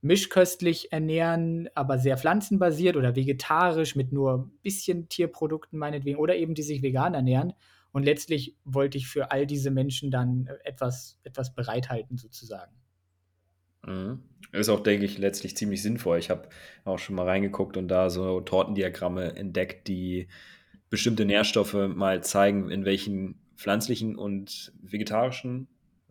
[0.00, 6.54] mischköstlich ernähren, aber sehr pflanzenbasiert oder vegetarisch mit nur ein bisschen Tierprodukten meinetwegen oder eben
[6.54, 7.52] die sich vegan ernähren.
[7.92, 12.72] Und letztlich wollte ich für all diese Menschen dann etwas, etwas bereithalten sozusagen.
[13.86, 14.22] Mhm.
[14.52, 16.18] Ist auch, denke ich, letztlich ziemlich sinnvoll.
[16.18, 16.48] Ich habe
[16.84, 20.28] auch schon mal reingeguckt und da so Tortendiagramme entdeckt, die
[20.90, 25.68] bestimmte Nährstoffe mal zeigen, in welchen pflanzlichen und vegetarischen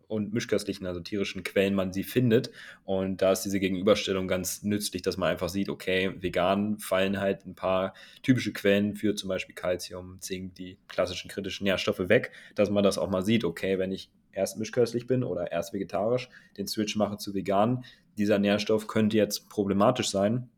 [0.07, 2.51] und mischköstlichen, also tierischen Quellen man sie findet.
[2.84, 7.45] Und da ist diese Gegenüberstellung ganz nützlich, dass man einfach sieht, okay, vegan fallen halt
[7.45, 12.69] ein paar typische Quellen für zum Beispiel Calcium, Zink, die klassischen kritischen Nährstoffe weg, dass
[12.69, 16.67] man das auch mal sieht, okay, wenn ich erst mischköstlich bin oder erst vegetarisch, den
[16.67, 17.84] Switch mache zu vegan,
[18.17, 20.50] dieser Nährstoff könnte jetzt problematisch sein.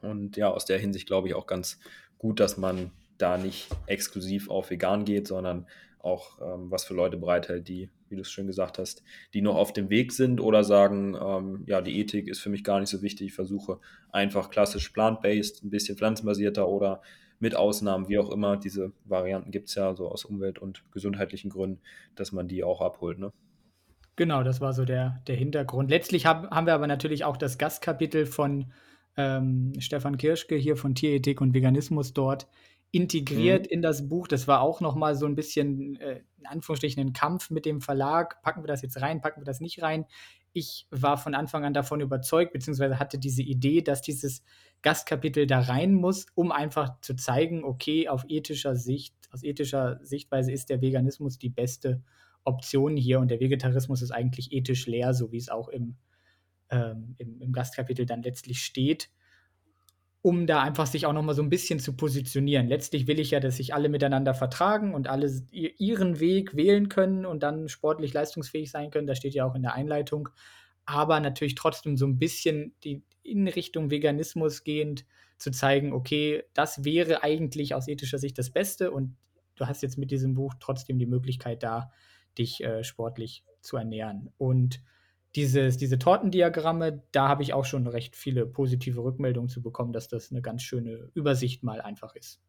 [0.00, 1.78] Und ja, aus der Hinsicht glaube ich auch ganz
[2.18, 5.66] gut, dass man da nicht exklusiv auf vegan geht, sondern
[6.00, 9.02] auch ähm, was für Leute bereithält, die, wie du es schon gesagt hast,
[9.34, 12.64] die noch auf dem Weg sind oder sagen, ähm, ja, die Ethik ist für mich
[12.64, 13.28] gar nicht so wichtig.
[13.28, 17.02] Ich versuche einfach klassisch plant-based, ein bisschen pflanzenbasierter oder
[17.40, 18.56] mit Ausnahmen, wie auch immer.
[18.56, 21.80] Diese Varianten gibt es ja so aus Umwelt- und gesundheitlichen Gründen,
[22.16, 23.18] dass man die auch abholt.
[23.18, 23.32] Ne?
[24.16, 25.90] Genau, das war so der, der Hintergrund.
[25.90, 28.72] Letztlich hab, haben wir aber natürlich auch das Gastkapitel von
[29.16, 32.48] ähm, Stefan Kirschke hier von Tierethik und Veganismus dort
[32.90, 33.72] integriert mhm.
[33.72, 34.28] in das Buch.
[34.28, 37.80] Das war auch noch mal so ein bisschen, äh, in Anführungsstrichen, ein Kampf mit dem
[37.80, 38.42] Verlag.
[38.42, 40.06] Packen wir das jetzt rein, packen wir das nicht rein?
[40.52, 44.42] Ich war von Anfang an davon überzeugt, beziehungsweise hatte diese Idee, dass dieses
[44.80, 50.50] Gastkapitel da rein muss, um einfach zu zeigen, okay, auf ethischer Sicht, aus ethischer Sichtweise
[50.50, 52.02] ist der Veganismus die beste
[52.44, 55.96] Option hier und der Vegetarismus ist eigentlich ethisch leer, so wie es auch im,
[56.70, 59.10] ähm, im, im Gastkapitel dann letztlich steht
[60.22, 62.68] um da einfach sich auch noch mal so ein bisschen zu positionieren.
[62.68, 67.24] Letztlich will ich ja, dass sich alle miteinander vertragen und alle ihren Weg wählen können
[67.24, 69.06] und dann sportlich leistungsfähig sein können.
[69.06, 70.28] Das steht ja auch in der Einleitung.
[70.84, 75.04] Aber natürlich trotzdem so ein bisschen die in Richtung Veganismus gehend
[75.36, 79.16] zu zeigen, okay, das wäre eigentlich aus ethischer Sicht das Beste und
[79.54, 81.92] du hast jetzt mit diesem Buch trotzdem die Möglichkeit da,
[82.38, 84.30] dich äh, sportlich zu ernähren.
[84.38, 84.80] Und
[85.38, 90.08] dieses, diese Tortendiagramme, da habe ich auch schon recht viele positive Rückmeldungen zu bekommen, dass
[90.08, 92.40] das eine ganz schöne Übersicht mal einfach ist.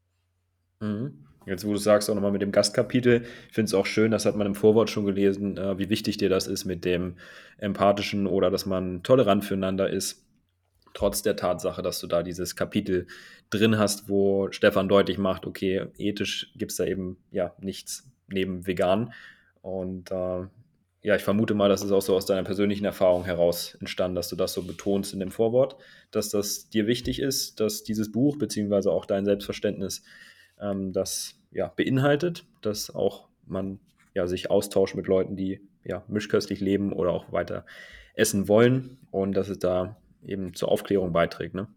[0.80, 1.26] Mhm.
[1.46, 4.26] Jetzt, wo du sagst, auch nochmal mit dem Gastkapitel, ich finde es auch schön, das
[4.26, 7.18] hat man im Vorwort schon gelesen, äh, wie wichtig dir das ist mit dem
[7.60, 10.26] Empathischen oder dass man tolerant füreinander ist,
[10.96, 13.06] trotz der Tatsache, dass du da dieses Kapitel
[13.52, 18.66] drin hast, wo Stefan deutlich macht, okay, ethisch gibt es da eben ja nichts neben
[18.66, 19.14] vegan.
[19.62, 20.48] Und äh,
[21.02, 24.28] ja, ich vermute mal, das ist auch so aus deiner persönlichen Erfahrung heraus entstanden, dass
[24.30, 25.78] du das so betonst in dem Vorwort,
[26.12, 30.04] dass das dir wichtig ist, dass dieses Buch beziehungsweise auch dein Selbstverständnis
[30.60, 33.80] ähm, das ja, beinhaltet, dass auch man
[34.14, 37.66] ja, sich austauscht mit Leuten, die ja, mischköstlich leben oder auch weiter
[38.14, 41.56] essen wollen und dass es da eben zur Aufklärung beiträgt.
[41.56, 41.68] Ne?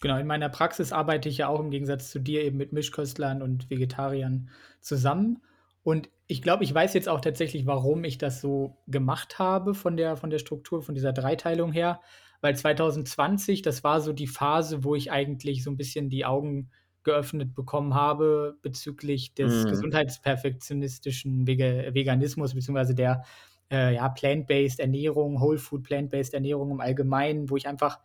[0.00, 3.42] Genau, in meiner Praxis arbeite ich ja auch im Gegensatz zu dir eben mit Mischköstlern
[3.42, 4.48] und Vegetariern
[4.80, 5.42] zusammen.
[5.82, 9.96] Und ich glaube, ich weiß jetzt auch tatsächlich, warum ich das so gemacht habe von
[9.96, 12.00] der, von der Struktur, von dieser Dreiteilung her.
[12.40, 16.70] Weil 2020, das war so die Phase, wo ich eigentlich so ein bisschen die Augen
[17.02, 19.68] geöffnet bekommen habe bezüglich des mm.
[19.68, 23.24] gesundheitsperfektionistischen Vega Veganismus, beziehungsweise der
[23.70, 27.98] äh, ja, Plant-Based Ernährung, Whole Food Plant-Based Ernährung im Allgemeinen, wo ich einfach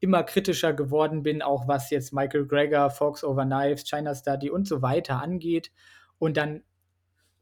[0.00, 4.66] immer kritischer geworden bin, auch was jetzt Michael Greger, Fox Over Knives, China Study und
[4.66, 5.70] so weiter angeht.
[6.18, 6.62] Und dann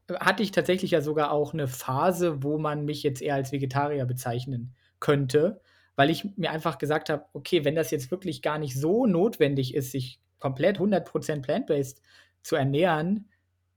[0.09, 4.05] hatte ich tatsächlich ja sogar auch eine Phase, wo man mich jetzt eher als Vegetarier
[4.05, 5.61] bezeichnen könnte,
[5.97, 9.75] weil ich mir einfach gesagt habe, okay, wenn das jetzt wirklich gar nicht so notwendig
[9.75, 12.03] ist, sich komplett 100% plant-based
[12.43, 13.31] zu ernähren,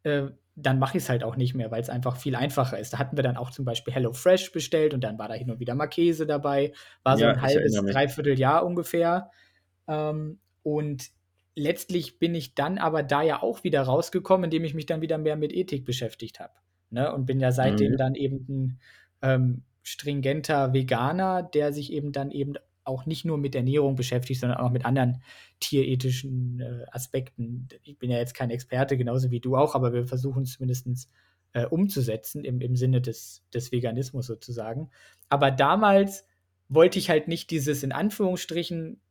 [0.03, 2.93] äh, dann mache ich es halt auch nicht mehr, weil es einfach viel einfacher ist.
[2.93, 5.51] Da hatten wir dann auch zum Beispiel Hello Fresh bestellt und dann war da hin
[5.51, 6.73] und wieder mal Käse dabei.
[7.03, 9.29] War so ja, ein halbes, dreiviertel Jahr ungefähr.
[9.87, 11.11] Ähm, und
[11.57, 15.17] letztlich bin ich dann aber da ja auch wieder rausgekommen, indem ich mich dann wieder
[15.17, 16.53] mehr mit Ethik beschäftigt habe.
[16.91, 17.11] Ne?
[17.11, 17.97] Und bin ja seitdem mhm.
[17.97, 18.79] dann eben ein
[19.23, 24.59] ähm, stringenter Veganer, der sich eben dann eben auch nicht nur mit Ernährung beschäftigt, sondern
[24.59, 25.21] auch mit anderen
[25.59, 27.67] tierethischen äh, Aspekten.
[27.83, 31.09] Ich bin ja jetzt kein Experte, genauso wie du auch, aber wir versuchen es zumindest
[31.53, 34.91] äh, umzusetzen im, im Sinne des, des Veganismus sozusagen.
[35.27, 36.25] Aber damals
[36.69, 39.01] wollte ich halt nicht dieses in Anführungsstrichen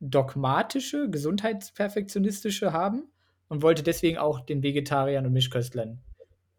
[0.00, 3.08] dogmatische, gesundheitsperfektionistische haben,
[3.48, 6.00] und wollte deswegen auch den Vegetariern und Mischköstlern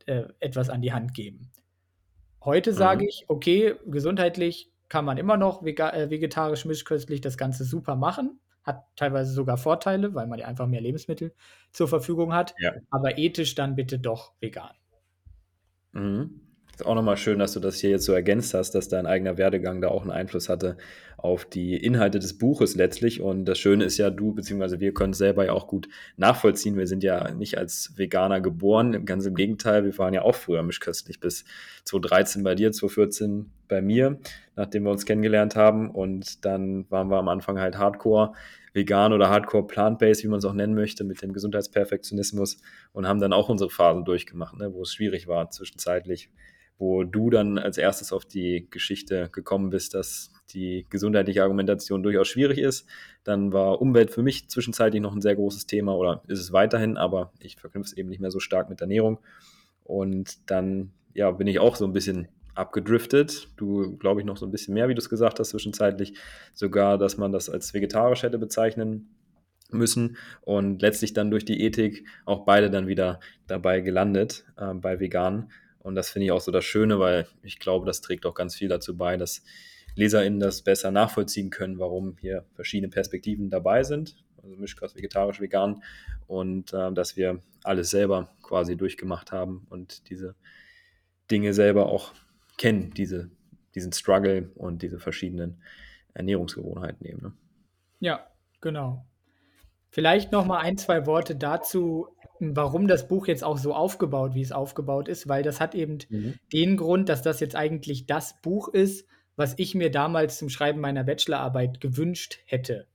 [0.06, 1.52] äh, etwas an die Hand geben.
[2.43, 3.10] Heute sage mhm.
[3.10, 8.39] ich, okay, gesundheitlich kann man immer noch äh, vegetarisch, mischköstlich das Ganze super machen.
[8.63, 11.34] Hat teilweise sogar Vorteile, weil man ja einfach mehr Lebensmittel
[11.71, 12.54] zur Verfügung hat.
[12.60, 12.73] Ja.
[12.89, 14.76] Aber ethisch dann bitte doch vegan.
[15.91, 16.41] Mhm.
[16.73, 19.38] Ist auch nochmal schön, dass du das hier jetzt so ergänzt hast, dass dein eigener
[19.38, 20.78] Werdegang da auch einen Einfluss hatte
[21.17, 23.21] auf die Inhalte des Buches letztlich.
[23.21, 24.80] Und das Schöne ist ja, du bzw.
[24.80, 26.77] wir können es selber ja auch gut nachvollziehen.
[26.77, 30.62] Wir sind ja nicht als Veganer geboren, ganz im Gegenteil, wir waren ja auch früher
[30.62, 31.43] mischköstlich bis
[31.86, 34.19] 2013 bei dir, 2014 bei mir,
[34.56, 35.89] nachdem wir uns kennengelernt haben.
[35.89, 38.34] Und dann waren wir am Anfang halt Hardcore
[38.73, 42.60] vegan oder Hardcore Plant-Based, wie man es auch nennen möchte, mit dem Gesundheitsperfektionismus
[42.93, 46.30] und haben dann auch unsere Phasen durchgemacht, ne, wo es schwierig war zwischenzeitlich
[46.78, 52.28] wo du dann als erstes auf die Geschichte gekommen bist, dass die gesundheitliche Argumentation durchaus
[52.28, 52.88] schwierig ist.
[53.24, 56.98] Dann war Umwelt für mich zwischenzeitlich noch ein sehr großes Thema oder ist es weiterhin,
[56.98, 59.20] aber ich verknüpfe es eben nicht mehr so stark mit Ernährung.
[59.84, 63.50] Und dann ja, bin ich auch so ein bisschen abgedriftet.
[63.58, 66.13] Du, glaube ich, noch so ein bisschen mehr, wie du es gesagt hast, zwischenzeitlich.
[66.54, 69.10] Sogar, dass man das als vegetarisch hätte bezeichnen
[69.70, 75.00] müssen und letztlich dann durch die Ethik auch beide dann wieder dabei gelandet äh, bei
[75.00, 75.52] Veganen.
[75.88, 78.56] Und das finde ich auch so das Schöne, weil ich glaube, das trägt auch ganz
[78.56, 79.41] viel dazu bei, dass
[79.95, 84.17] LeserInnen das besser nachvollziehen können, warum hier verschiedene Perspektiven dabei sind.
[84.43, 85.82] Also Mischkost, vegetarisch, vegan.
[86.28, 90.36] Und äh, dass wir alles selber quasi durchgemacht haben und diese
[91.32, 92.12] Dinge selber auch
[92.58, 93.32] kennen, diese,
[93.73, 95.63] diesen Struggle und diese verschiedenen
[96.13, 97.21] Ernährungsgewohnheiten eben.
[97.21, 97.34] Ne?
[98.02, 98.28] Ja,
[98.60, 99.06] genau.
[99.89, 104.41] Vielleicht noch mal ein, zwei Worte dazu, warum das Buch jetzt auch so aufgebaut, wie
[104.41, 106.36] es aufgebaut ist, weil das hat eben mhm.
[106.54, 110.80] den Grund, dass das jetzt eigentlich das Buch ist, was ich mir damals zum Schreiben
[110.80, 112.88] meiner Bachelorarbeit gewünscht hätte.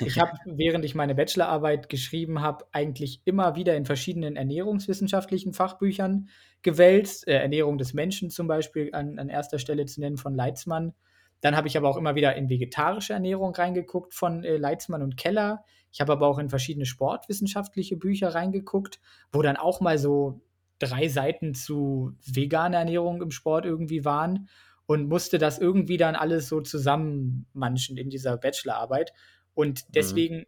[0.00, 6.28] Ich habe, während ich meine Bachelorarbeit geschrieben habe, eigentlich immer wieder in verschiedenen ernährungswissenschaftlichen Fachbüchern
[6.62, 7.28] gewälzt.
[7.28, 10.92] Äh, Ernährung des Menschen zum Beispiel an, an erster Stelle zu nennen von Leitzmann.
[11.40, 15.16] Dann habe ich aber auch immer wieder in vegetarische Ernährung reingeguckt von äh, Leitzmann und
[15.16, 15.64] Keller.
[15.96, 19.00] Ich habe aber auch in verschiedene sportwissenschaftliche Bücher reingeguckt,
[19.32, 20.42] wo dann auch mal so
[20.78, 24.50] drei Seiten zu veganer Ernährung im Sport irgendwie waren
[24.84, 29.14] und musste das irgendwie dann alles so zusammenmanschen in dieser Bachelorarbeit.
[29.54, 29.92] Und mhm.
[29.94, 30.44] deswegen mhm.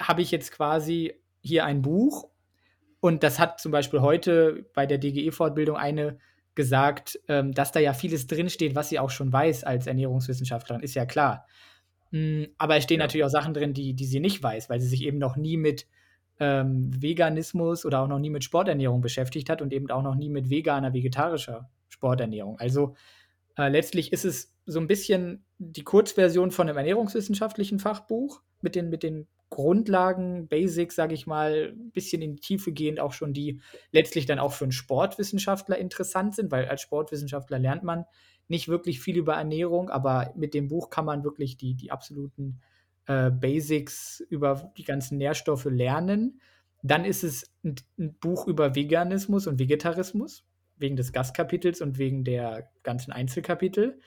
[0.00, 2.30] habe ich jetzt quasi hier ein Buch
[3.00, 6.16] und das hat zum Beispiel heute bei der DGE-Fortbildung eine
[6.54, 10.94] gesagt, ähm, dass da ja vieles drinsteht, was sie auch schon weiß als Ernährungswissenschaftlerin, ist
[10.94, 11.46] ja klar.
[12.10, 13.04] Hm, aber es stehen ja.
[13.04, 15.56] natürlich auch Sachen drin, die, die sie nicht weiß, weil sie sich eben noch nie
[15.56, 15.86] mit
[16.38, 20.28] ähm, Veganismus oder auch noch nie mit Sporternährung beschäftigt hat und eben auch noch nie
[20.28, 22.58] mit veganer, vegetarischer Sporternährung.
[22.58, 22.94] Also
[23.56, 28.90] äh, letztlich ist es so ein bisschen die Kurzversion von einem ernährungswissenschaftlichen Fachbuch mit den,
[28.90, 33.32] mit den Grundlagen, Basics, sage ich mal, ein bisschen in die Tiefe gehend, auch schon
[33.32, 33.60] die
[33.92, 38.04] letztlich dann auch für einen Sportwissenschaftler interessant sind, weil als Sportwissenschaftler lernt man
[38.48, 42.60] nicht wirklich viel über Ernährung, aber mit dem Buch kann man wirklich die, die absoluten
[43.06, 46.40] äh, Basics über die ganzen Nährstoffe lernen.
[46.82, 50.44] Dann ist es ein, ein, Buch über Veganismus und Vegetarismus,
[50.76, 53.98] wegen des Gastkapitels und wegen der ganzen Einzelkapitel.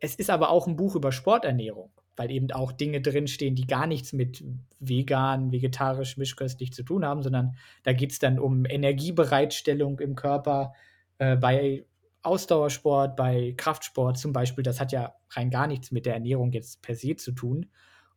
[0.00, 3.86] Es ist aber auch ein Buch über Sporternährung, weil eben auch Dinge drinstehen, die gar
[3.86, 4.44] nichts mit
[4.80, 10.74] vegan, vegetarisch, mischköstlich zu tun haben, sondern da geht es dann um Energiebereitstellung im Körper
[11.18, 11.84] äh, bei
[12.26, 16.82] Ausdauersport, bei Kraftsport zum Beispiel, das hat ja rein gar nichts mit der Ernährung jetzt
[16.82, 17.66] per se zu tun.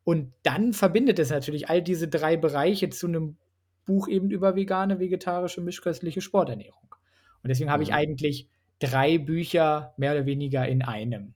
[0.04, 3.38] Und dann verbindet es natürlich all diese drei Bereiche zu einem
[3.86, 6.96] Buch eben über vegane, vegetarische, mischköstliche Sporternährung.
[7.44, 7.96] Und deswegen habe ich mhm.
[7.96, 11.34] eigentlich drei Bücher mehr oder weniger in einem.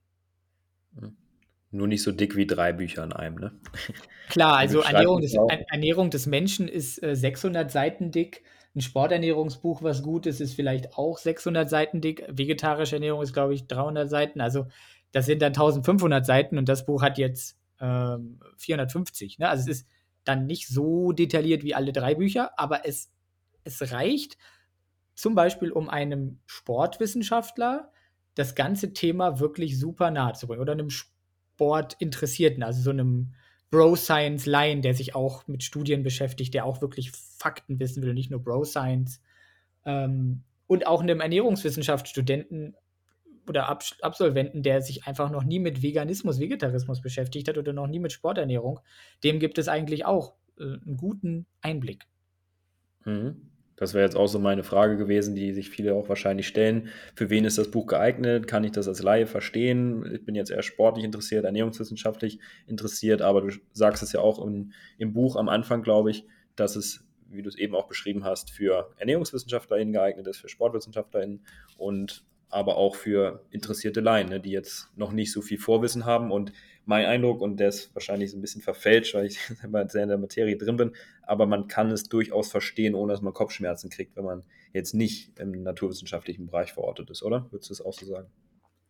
[0.93, 1.17] Mhm.
[1.71, 3.51] Nur nicht so dick wie drei Bücher in einem, ne?
[4.29, 8.43] Klar, also Ernährung des, Ernährung des, Menschen ist äh, 600 Seiten dick
[8.75, 12.25] ein Sporternährungsbuch, was gut ist, ist vielleicht auch 600 Seiten dick.
[12.29, 14.41] Vegetarische Ernährung ist, glaube ich, 300 Seiten.
[14.41, 14.67] Also
[15.11, 19.39] das sind dann 1500 Seiten und das Buch hat jetzt ähm, 450.
[19.39, 19.47] Ne?
[19.47, 19.87] Also es ist
[20.23, 23.11] dann nicht so detailliert wie alle drei Bücher, aber es,
[23.63, 24.37] es reicht
[25.15, 27.91] zum Beispiel, um einem Sportwissenschaftler
[28.33, 33.33] das ganze Thema wirklich super nahe zu bringen oder einem Sportinteressierten, also so einem
[33.73, 38.39] Bro-Science-Laien, der sich auch mit Studien beschäftigt, der auch wirklich Fakten wissen will, nicht nur
[38.39, 39.19] Bro-Science.
[39.83, 42.75] Ähm, und auch einem Ernährungswissenschaftsstudenten
[43.49, 47.87] oder Ab Absolventen, der sich einfach noch nie mit Veganismus, Vegetarismus beschäftigt hat oder noch
[47.87, 48.79] nie mit Sporternährung,
[49.23, 52.05] dem gibt es eigentlich auch äh, einen guten Einblick.
[53.05, 53.52] Mhm.
[53.75, 56.89] Das wäre jetzt auch so meine Frage gewesen, die sich viele auch wahrscheinlich stellen.
[57.15, 58.47] Für wen ist das Buch geeignet?
[58.47, 60.09] Kann ich das als Laie verstehen?
[60.13, 64.73] Ich bin jetzt eher sportlich interessiert, ernährungswissenschaftlich interessiert, aber du sagst es ja auch im,
[64.97, 68.51] im Buch am Anfang, glaube ich, dass es wie du es eben auch beschrieben hast,
[68.51, 71.43] für ErnährungswissenschaftlerInnen geeignet ist, für SportwissenschaftlerInnen
[71.77, 76.31] und aber auch für interessierte Laien, ne, die jetzt noch nicht so viel Vorwissen haben.
[76.31, 76.53] Und
[76.85, 79.39] mein Eindruck, und der ist wahrscheinlich so ein bisschen verfälscht, weil ich
[79.87, 80.91] sehr in der Materie drin bin,
[81.23, 85.39] aber man kann es durchaus verstehen, ohne dass man Kopfschmerzen kriegt, wenn man jetzt nicht
[85.39, 87.47] im naturwissenschaftlichen Bereich verortet ist, oder?
[87.51, 88.27] Würdest du das auch so sagen?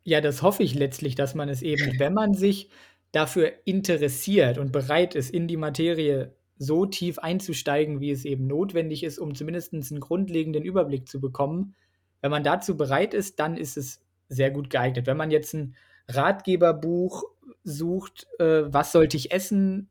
[0.04, 2.69] Ja, das hoffe ich letztlich, dass man es eben, wenn man sich
[3.12, 9.04] dafür interessiert und bereit ist, in die Materie so tief einzusteigen, wie es eben notwendig
[9.04, 11.76] ist, um zumindest einen grundlegenden Überblick zu bekommen.
[12.23, 15.07] Wenn man dazu bereit ist, dann ist es sehr gut geeignet.
[15.07, 15.75] Wenn man jetzt ein
[16.07, 17.25] Ratgeberbuch
[17.65, 19.89] sucht, äh, was sollte ich essen,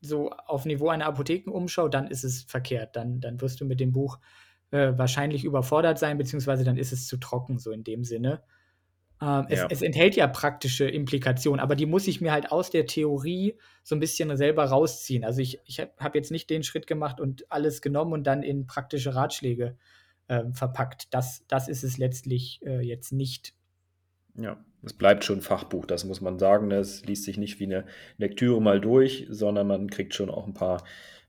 [0.00, 2.96] so auf Niveau einer Apothekenumschau, dann ist es verkehrt.
[2.96, 4.18] Dann, dann wirst du mit dem Buch
[4.72, 8.42] äh, wahrscheinlich überfordert sein, beziehungsweise dann ist es zu trocken, so in dem Sinne.
[9.22, 9.68] Ähm, es, ja.
[9.70, 13.94] es, enthält ja praktische Implikationen, aber die muss ich mir halt aus der Theorie so
[13.94, 15.24] ein bisschen selber rausziehen.
[15.24, 18.66] Also ich, ich habe jetzt nicht den Schritt gemacht und alles genommen und dann in
[18.66, 19.76] praktische Ratschläge
[20.32, 21.12] äh, verpackt.
[21.12, 23.54] Das, das ist es letztlich äh, jetzt nicht.
[24.34, 26.70] Ja, es bleibt schon ein Fachbuch, das muss man sagen.
[26.70, 27.84] Es liest sich nicht wie eine
[28.16, 30.84] Lektüre mal durch, sondern man kriegt schon auch ein paar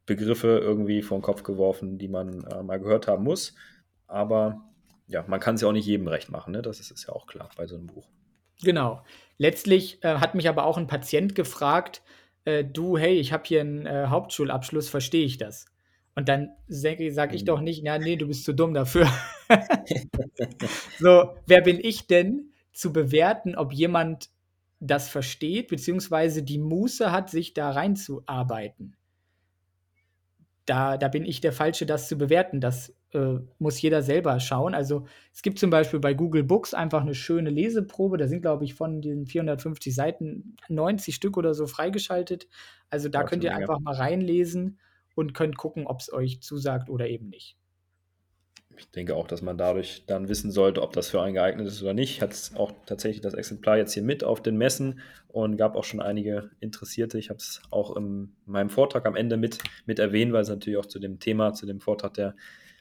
[0.05, 3.55] Begriffe irgendwie vom Kopf geworfen, die man äh, mal gehört haben muss.
[4.07, 4.63] Aber
[5.07, 6.61] ja, man kann es ja auch nicht jedem recht machen, ne?
[6.61, 8.07] das ist, ist ja auch klar bei so einem Buch.
[8.63, 9.03] Genau.
[9.37, 12.01] Letztlich äh, hat mich aber auch ein Patient gefragt,
[12.45, 15.65] äh, du, hey, ich habe hier einen äh, Hauptschulabschluss, verstehe ich das?
[16.15, 17.47] Und dann sage sag ich mhm.
[17.47, 19.07] doch nicht, ja, nee, du bist zu dumm dafür.
[20.99, 24.29] so, wer bin ich denn zu bewerten, ob jemand
[24.79, 28.95] das versteht, beziehungsweise die Muße hat, sich da reinzuarbeiten?
[30.65, 32.61] Da, da bin ich der Falsche, das zu bewerten.
[32.61, 34.73] Das äh, muss jeder selber schauen.
[34.73, 38.17] Also es gibt zum Beispiel bei Google Books einfach eine schöne Leseprobe.
[38.17, 42.47] Da sind, glaube ich, von den 450 Seiten 90 Stück oder so freigeschaltet.
[42.89, 44.79] Also da könnt ihr einfach mal reinlesen
[45.15, 47.57] und könnt gucken, ob es euch zusagt oder eben nicht.
[48.77, 51.81] Ich denke auch, dass man dadurch dann wissen sollte, ob das für einen geeignet ist
[51.83, 52.21] oder nicht.
[52.21, 56.01] Hat auch tatsächlich das Exemplar jetzt hier mit auf den Messen und gab auch schon
[56.01, 57.19] einige Interessierte.
[57.19, 60.79] Ich habe es auch in meinem Vortrag am Ende mit, mit erwähnt, weil es natürlich
[60.79, 62.35] auch zu dem Thema, zu dem Vortrag der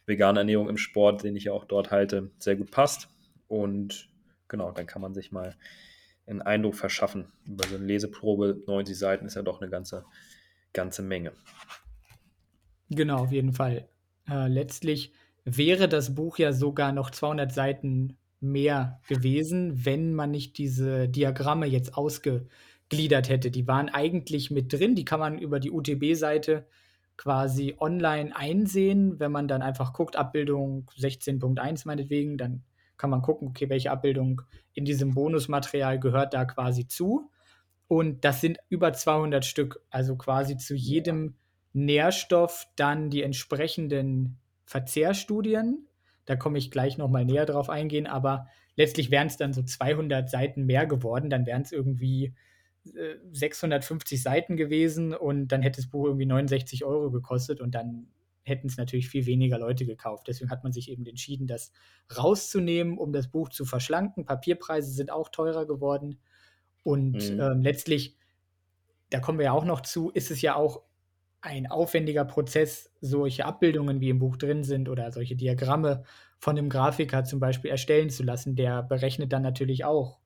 [0.06, 3.08] vegane Ernährung im Sport, den ich ja auch dort halte, sehr gut passt.
[3.48, 4.08] Und
[4.48, 5.56] genau, dann kann man sich mal
[6.26, 7.26] einen Eindruck verschaffen.
[7.46, 10.04] Über so eine Leseprobe, 90 Seiten ist ja doch eine ganze,
[10.72, 11.32] ganze Menge.
[12.94, 13.88] Genau, auf jeden Fall.
[14.28, 15.12] Äh, letztlich
[15.44, 21.66] wäre das Buch ja sogar noch 200 Seiten mehr gewesen, wenn man nicht diese Diagramme
[21.66, 23.50] jetzt ausgegliedert hätte.
[23.50, 26.66] Die waren eigentlich mit drin, die kann man über die UTB-Seite
[27.16, 29.18] quasi online einsehen.
[29.18, 32.64] Wenn man dann einfach guckt, Abbildung 16.1 meinetwegen, dann
[32.98, 34.42] kann man gucken, okay, welche Abbildung
[34.74, 37.30] in diesem Bonusmaterial gehört da quasi zu.
[37.88, 41.36] Und das sind über 200 Stück, also quasi zu jedem
[41.72, 45.86] Nährstoff dann die entsprechenden Verzehrstudien.
[46.24, 50.30] Da komme ich gleich nochmal näher drauf eingehen, aber letztlich wären es dann so 200
[50.30, 51.30] Seiten mehr geworden.
[51.30, 52.34] Dann wären es irgendwie
[53.32, 58.08] 650 äh, Seiten gewesen und dann hätte das Buch irgendwie 69 Euro gekostet und dann
[58.44, 60.26] hätten es natürlich viel weniger Leute gekauft.
[60.26, 61.72] Deswegen hat man sich eben entschieden, das
[62.16, 64.24] rauszunehmen, um das Buch zu verschlanken.
[64.24, 66.18] Papierpreise sind auch teurer geworden.
[66.82, 67.40] Und mhm.
[67.40, 68.16] ähm, letztlich,
[69.10, 70.82] da kommen wir ja auch noch zu, ist es ja auch
[71.42, 76.04] ein aufwendiger Prozess, solche Abbildungen wie im Buch drin sind oder solche Diagramme
[76.38, 78.56] von einem Grafiker zum Beispiel erstellen zu lassen.
[78.56, 80.22] Der berechnet dann natürlich auch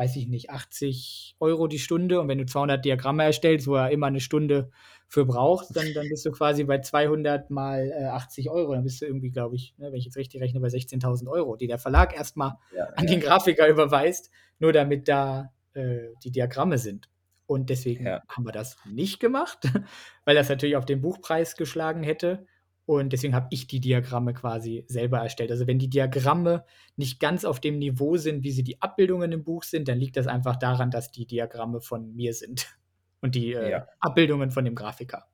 [0.00, 2.22] weiß ich nicht, 80 Euro die Stunde.
[2.22, 4.70] Und wenn du 200 Diagramme erstellst, wo er immer eine Stunde
[5.08, 8.72] für braucht, dann, dann bist du quasi bei 200 mal äh, 80 Euro.
[8.72, 11.54] Dann bist du irgendwie, glaube ich, ne, wenn ich jetzt richtig rechne, bei 16.000 Euro,
[11.56, 16.78] die der Verlag erstmal ja, an den Grafiker überweist, nur damit da äh, die Diagramme
[16.78, 17.09] sind.
[17.50, 18.22] Und deswegen ja.
[18.28, 19.58] haben wir das nicht gemacht,
[20.24, 22.46] weil das natürlich auf den Buchpreis geschlagen hätte.
[22.86, 25.50] Und deswegen habe ich die Diagramme quasi selber erstellt.
[25.50, 29.42] Also wenn die Diagramme nicht ganz auf dem Niveau sind, wie sie die Abbildungen im
[29.42, 32.68] Buch sind, dann liegt das einfach daran, dass die Diagramme von mir sind
[33.20, 33.86] und die äh, ja.
[33.98, 35.26] Abbildungen von dem Grafiker.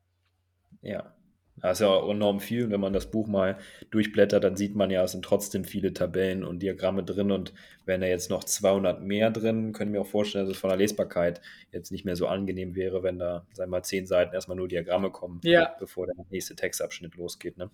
[0.80, 1.14] Ja,
[1.62, 2.64] das ist ja enorm viel.
[2.64, 3.58] Und wenn man das Buch mal
[3.90, 7.30] durchblättert, dann sieht man ja, es sind trotzdem viele Tabellen und Diagramme drin.
[7.30, 10.68] Und wenn da jetzt noch 200 mehr drin, können wir auch vorstellen, dass es von
[10.68, 11.40] der Lesbarkeit
[11.72, 14.68] jetzt nicht mehr so angenehm wäre, wenn da, sagen wir mal, zehn Seiten erstmal nur
[14.68, 15.74] Diagramme kommen, ja.
[15.78, 17.56] bevor der nächste Textabschnitt losgeht.
[17.56, 17.70] Ne?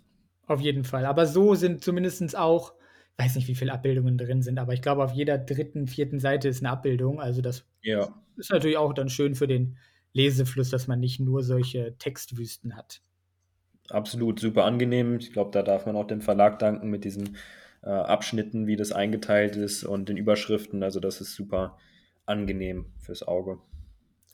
[0.47, 1.05] Auf jeden Fall.
[1.05, 2.75] Aber so sind zumindest auch,
[3.19, 6.21] ich weiß nicht, wie viele Abbildungen drin sind, aber ich glaube, auf jeder dritten, vierten
[6.21, 7.21] Seite ist eine Abbildung.
[7.21, 8.15] Also das ja.
[8.37, 9.77] ist natürlich auch dann schön für den
[10.13, 13.03] Lesefluss, dass man nicht nur solche Textwüsten hat
[13.91, 15.17] absolut super angenehm.
[15.19, 17.37] Ich glaube, da darf man auch dem Verlag danken mit diesen
[17.83, 20.83] äh, Abschnitten, wie das eingeteilt ist und den Überschriften.
[20.83, 21.79] Also das ist super
[22.27, 23.59] angenehm fürs Auge.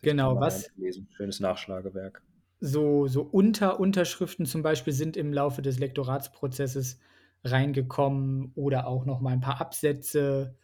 [0.03, 0.71] Genau, was?
[1.11, 2.23] Schönes Nachschlagewerk.
[2.61, 6.99] so so Unterunterschriften zum Beispiel sind im Laufe des Lektoratsprozesses
[7.45, 10.57] reingekommen oder auch noch mal 'n paar Absätze.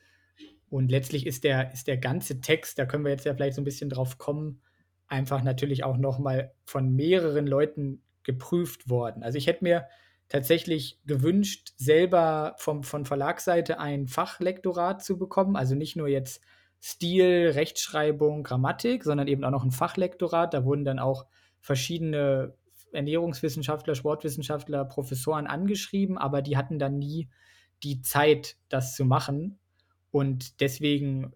[0.71, 3.63] Und letztlich ist der ist der ganze Text, da können wir jetzt ja vielleicht so
[3.63, 4.63] 'n bisschen drauf kommen,
[5.09, 9.23] einfach natürlich auch noch mal von mehreren Leuten geprüft worden.
[9.23, 9.87] Also, ich hätte mir
[10.29, 15.57] tatsächlich gewünscht, selber vom von Verlagsseite ein Fachlektorat zu bekommen.
[15.57, 16.43] Also, nicht nur jetzt
[16.83, 20.53] Stil, Rechtschreibung, Grammatik, sondern eben auch noch 'n Fachlektorat.
[20.55, 21.27] Da wurden dann auch
[21.61, 22.55] verschiedene
[22.93, 27.29] Ernährungswissenschaftler, Sportwissenschaftler, Professoren angeschrieben, aber die hatten dann nie
[27.83, 29.59] die Zeit, das zu machen.
[30.11, 31.33] Und deswegen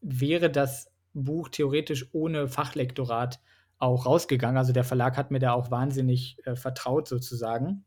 [0.00, 3.40] wäre das Buch theoretisch ohne Fachlektorat
[3.78, 4.56] auch rausgegangen.
[4.58, 7.84] Also, der Verlag hat mir da auch wahnsinnig, äh, vertraut sozusagen.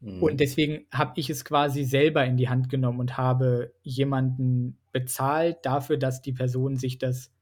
[0.00, 0.22] Mhm.
[0.22, 5.58] Und deswegen habe ich es quasi selber in die Hand genommen und habe jemanden bezahlt
[5.64, 7.32] dafür, dass die Person sich das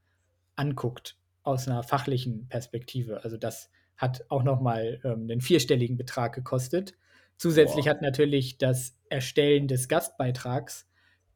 [0.57, 3.25] anguckt aus 'ner fachlichen Perspektive.
[3.25, 6.95] Also, das hat auch noch mal, ähm, 'nen vierstelligen Betrag gekostet.
[7.39, 7.91] Zusätzlich Boah.
[7.91, 10.89] hat natürlich das Erstellen des Gastbeitrags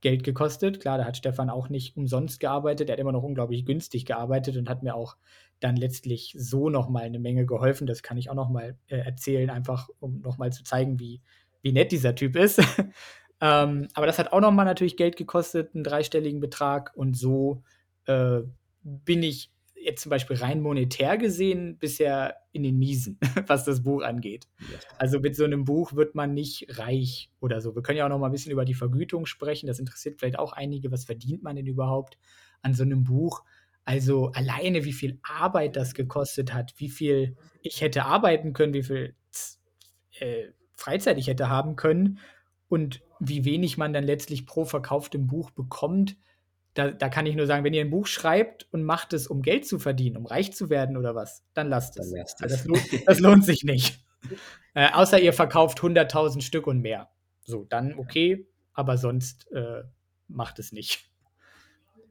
[0.03, 0.81] Geld gekostet.
[0.81, 2.89] Klar, da hat Stefan auch nicht umsonst gearbeitet.
[2.91, 5.17] Er hat immer noch unglaublich günstig gearbeitet und hat mir auch
[5.61, 7.87] dann letztlich so noch mal 'ne Menge geholfen.
[7.87, 11.23] Das kann ich auch noch mal, äh, erzählen, einfach um noch mal zu zeigen, wie
[11.63, 12.59] wie nett dieser Typ ist.
[13.43, 16.93] Ähm, aber das hat auch noch mal natürlich Geld gekostet, 'n dreistelligen Betrag.
[16.97, 17.63] Und so,
[18.07, 18.41] äh,
[18.83, 24.03] bin ich jetzt zum Beispiel rein monetär gesehen bisher in den Miesen, was das Buch
[24.03, 24.47] angeht.
[24.61, 24.81] Ja.
[24.97, 27.75] Also, mit so 'nem Buch wird man nicht reich oder so.
[27.77, 29.67] Wir können ja auch noch mal 'n bisschen über die Vergütung sprechen.
[29.67, 30.91] Das interessiert vielleicht auch einige.
[30.91, 32.17] Was verdient man denn überhaupt
[32.63, 33.45] an so 'nem Buch?
[33.87, 38.83] Also, alleine wie viel Arbeit das gekostet hat, wie viel ich hätte arbeiten können, wie
[38.83, 39.15] viel
[40.19, 42.19] äh, Freizeit ich hätte haben können
[42.69, 46.17] und wie wenig man dann letztlich pro verkauftem Buch bekommt.
[46.75, 49.41] Da da kann ich nur sagen, wenn ihr 'n Buch schreibt und macht es, um
[49.41, 52.13] Geld zu verdienen, um reich zu werden oder was, dann lasst Dann es.
[52.13, 52.53] lasst es.
[52.53, 54.01] das lohnt das lohnt sich nicht.
[54.75, 57.09] Äh, außer ihr verkauft 100.000 Stück und mehr.
[57.45, 59.85] So, dann okay, aber sonst, äh,
[60.29, 61.09] macht es nicht.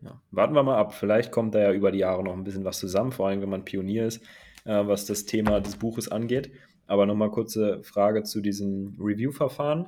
[0.06, 0.94] Ja, warten wir mal ab.
[0.94, 3.50] Vielleicht kommt da ja über die Jahre noch 'n bisschen was zusammen, vor allem wenn
[3.50, 4.22] man Pionier ist,
[4.66, 6.52] äh, was das Thema des Buches angeht.
[6.86, 9.88] Aber noch mal kurze Frage zu diesem Review-Verfahren.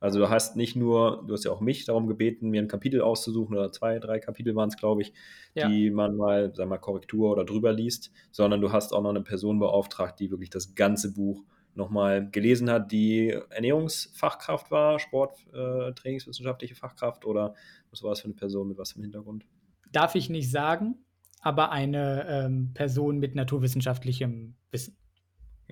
[0.00, 3.02] Also, du hast nicht nur du hast ja auch mich darum gebeten, mir 'n Kapitel
[3.02, 5.12] auszusuchen oder 2, 3 Kapitel waren's, glaube ich,
[5.56, 5.78] Ja.
[5.78, 9.12] die man mal, sagen wir mal, Korrektur oder drüber liest, sondern du hast auch noch
[9.12, 11.44] 'ne Person beauftragt, die wirklich das ganze Buch
[11.74, 15.92] noch mal gelesen hat, die Ernährungsfachkraft war, Sport äh,
[16.74, 17.54] Fachkraft oder
[17.90, 19.44] was war das für 'ne Person, mit was 'nem Hintergrund?
[19.92, 20.96] Darf ich nicht sagen,
[21.40, 24.96] aber eine, ähm, Person mit naturwissenschaftlichem Wissen.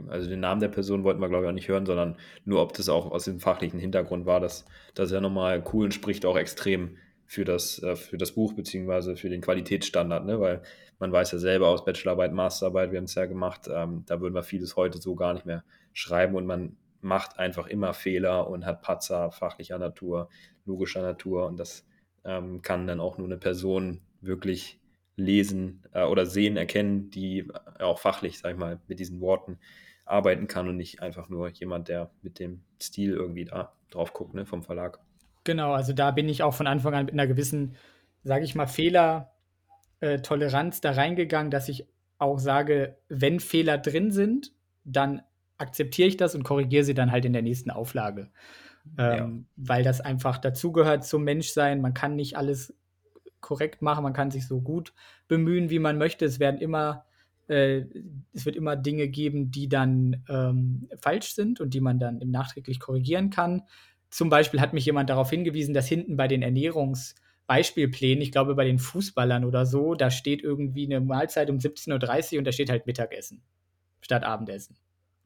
[0.08, 2.74] Also, den Namen der Person wollten wir, glaube ich, auch nicht hören, sondern nur, ob
[2.74, 4.40] das auch aus dem fachlichen Hintergrund war.
[4.40, 8.18] Das das ist ja noch mal cool und spricht auch extrem für das äh, für
[8.18, 10.38] das Buch beziehungsweise für den Qualitätsstandard, ne?
[10.38, 10.62] Weil
[10.98, 14.42] man weiß ja selber aus Bachelorarbeit, Masterarbeit, wir haben's ja gemacht, ähm, da würden wir
[14.42, 18.82] vieles heute so gar nicht mehr schreiben und man macht einfach immer Fehler und hat
[18.82, 20.28] Patzer fachlicher Natur,
[20.64, 21.86] logischer Natur und das,
[22.26, 24.80] ähm, kann dann auch nur 'ne Person wirklich
[25.16, 27.48] lesen, äh, oder sehen, erkennen, die
[27.80, 29.58] auch fachlich, sage ich mal, mit diesen Worten
[30.06, 34.34] arbeiten kann und nicht einfach nur jemand, der mit dem Stil irgendwie da drauf guckt,
[34.34, 35.00] ne, vom Verlag.
[35.46, 37.76] Genau, also, da bin ich auch von Anfang an mit 'ner gewissen,
[38.24, 39.32] sage ich mal, Fehler
[40.00, 41.86] äh, da reingegangen, dass ich
[42.18, 44.52] auch sage, wenn Fehler drin sind,
[44.84, 45.22] dann
[45.58, 48.30] akzeptiere ich das und korrigiere sie dann halt in der nächsten Auflage.
[48.98, 49.24] Ja.
[49.24, 51.80] Ähm, weil das einfach dazugehört zum Menschsein.
[51.80, 52.74] Man kann nicht alles
[53.40, 54.02] korrekt machen.
[54.04, 54.92] Man kann sich so gut
[55.28, 56.24] bemühen, wie man möchte.
[56.24, 57.04] Es werden immer
[57.48, 57.84] äh,
[58.32, 62.30] es wird immer Dinge geben, die dann, ähm, falsch sind und die man dann im
[62.30, 63.62] nachträglich korrigieren kann.
[64.10, 68.64] Zum Beispiel hat mich jemand darauf hingewiesen, dass hinten bei den Ernährungsbeispielplänen, ich glaube, bei
[68.64, 72.86] den Fußballern oder so, da steht irgendwie 'ne Mahlzeit um 17:30 und da steht halt
[72.86, 73.42] Mittagessen
[74.00, 74.76] statt Abendessen.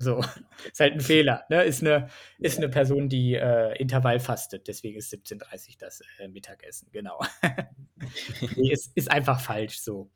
[0.02, 0.18] So,
[0.72, 1.62] ist halt 'n Fehler, ne?
[1.64, 6.88] Ist 'ne ist 'ne Person, die, äh, Intervall fastet, deswegen ist 17:30 das, äh, Mittagessen,
[6.90, 7.20] genau.
[8.56, 10.10] Ist ist einfach falsch so.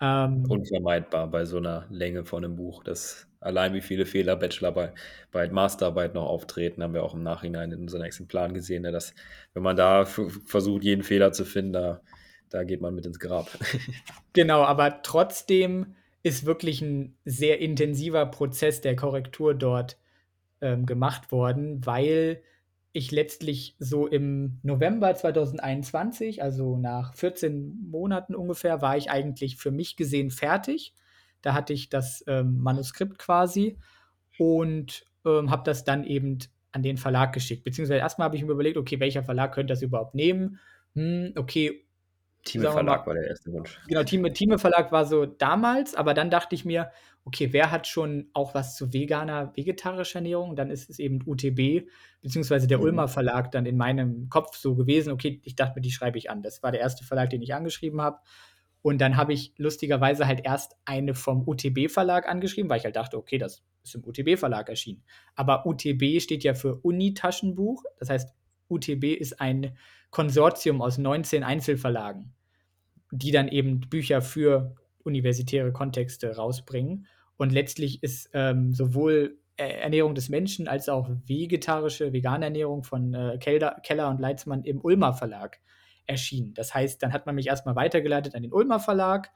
[0.00, 4.92] Ähm Unvermeidbar bei so 'ner Länge von 'nem Buch, dass allein wie viele Fehler Bachelorarbei
[5.30, 9.14] Arbeit, Masterarbeit noch auftreten, haben wir auch im Nachhinein in unseren Exemplaren gesehen, ne, dass
[9.54, 12.00] wenn man da versucht, jeden Fehler zu finden, da
[12.50, 13.50] da geht man mit ins Grab.
[14.34, 15.94] Genau, aber trotzdem
[16.24, 19.98] ist wirklich 'n sehr intensiver Prozess der Korrektur dort,
[20.62, 22.42] ähm, gemacht worden, weil
[22.92, 29.70] ich letztlich so im November 2021, also, nach 14 Monaten ungefähr, war ich eigentlich für
[29.72, 30.94] mich gesehen fertig.
[31.42, 33.78] Da hatte ich das, ähm, Manuskript quasi
[34.38, 36.38] und, ähm, habe das dann eben
[36.72, 37.64] an den Verlag geschickt.
[37.64, 40.58] Beziehungsweise erst mal habe ich mir überlegt: „Okay, welcher Verlag könnte das überhaupt nehmen?“
[40.96, 41.84] Hm, okay,
[42.44, 43.78] Thieme Verlag mal, war der erste Wunsch.
[43.86, 46.90] Genau, Thieme, Thieme Verlag war so damals, aber dann dachte ich mir,
[47.24, 50.56] okay, wer hat schon auch was zu veganer, vegetarischer Ernährung?
[50.56, 51.88] Dann ist es eben UTB,
[52.20, 52.84] beziehungsweise der mhm.
[52.84, 55.12] Ulmer Verlag dann in meinem Kopf so gewesen.
[55.12, 56.42] Okay, ich dachte mir, die schreibe ich an.
[56.42, 58.18] Das war der erste Verlag, den ich angeschrieben habe.
[58.82, 63.16] Und dann habe ich lustigerweise halt erst eine vom UTB-Verlag angeschrieben, weil ich halt dachte,
[63.16, 65.04] okay, das ist im UTB-Verlag erschienen.
[65.36, 67.84] Aber UTB steht ja für Uni-Taschenbuch.
[68.00, 68.34] Das heißt,
[68.68, 69.76] UTB ist ein
[70.12, 72.32] Konsortium aus 19 Einzelverlagen,
[73.10, 77.06] die dann eben Bücher für universitäre Kontexte rausbringen.
[77.36, 83.38] Und letztlich ist ähm, sowohl Ernährung des Menschen als auch vegetarische, vegane Ernährung von äh,
[83.38, 85.60] Keller, Keller und Leitzmann im Ulmer Verlag
[86.06, 86.54] erschienen.
[86.54, 89.30] Das heißt, dann hat man mich erstmal weitergeleitet an den Ulmer Verlag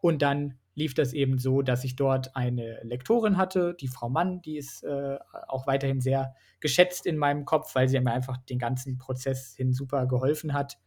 [0.00, 4.40] und dann lief das eben so, dass ich dort eine Lektorin hatte, die Frau Mann,
[4.40, 8.58] die ist äh, auch weiterhin sehr geschätzt in meinem Kopf, weil sie mir einfach den
[8.58, 10.78] ganzen Prozess hin super geholfen hat.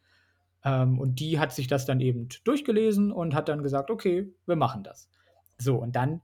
[0.63, 4.55] Ähm, und die hat sich das dann eben durchgelesen und hat dann gesagt, okay, wir
[4.55, 5.09] machen das.
[5.57, 6.21] So, und dann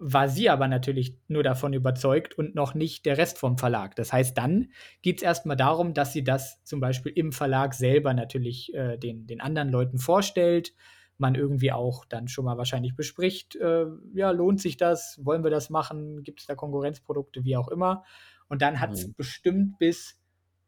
[0.00, 3.96] war sie aber natürlich nur davon überzeugt und noch nicht der Rest vom Verlag.
[3.96, 4.68] Das heißt, dann
[5.02, 9.26] geht es erstmal darum, dass sie das zum Beispiel im Verlag selber natürlich äh, den,
[9.26, 10.72] den anderen Leuten vorstellt.
[11.18, 15.18] Man irgendwie auch dann schon mal wahrscheinlich bespricht, äh, ja, lohnt sich das?
[15.22, 16.22] Wollen wir das machen?
[16.22, 18.04] Gibt es da Konkurrenzprodukte, wie auch immer?
[18.48, 19.14] Und dann hat es mhm.
[19.14, 20.20] bestimmt bis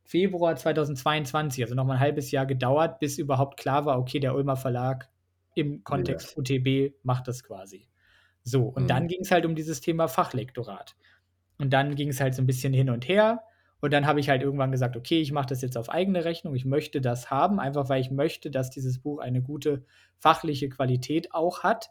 [0.04, 4.56] Februar 2022, also nochmal ein halbes Jahr gedauert, bis überhaupt klar war, okay, der Ulmer
[4.56, 5.08] Verlag
[5.54, 6.38] im Kontext ja.
[6.38, 7.86] UTB macht das quasi.
[8.42, 8.88] So, und mhm.
[8.88, 10.96] dann ging es halt um dieses Thema Fachlektorat.
[11.58, 13.44] Und dann ging es halt so ein bisschen hin und her.
[13.80, 16.54] Und dann habe ich halt irgendwann gesagt, okay, ich mache das jetzt auf eigene Rechnung.
[16.54, 19.84] Ich möchte das haben, einfach weil ich möchte, dass dieses Buch eine gute
[20.18, 21.90] fachliche Qualität auch hat.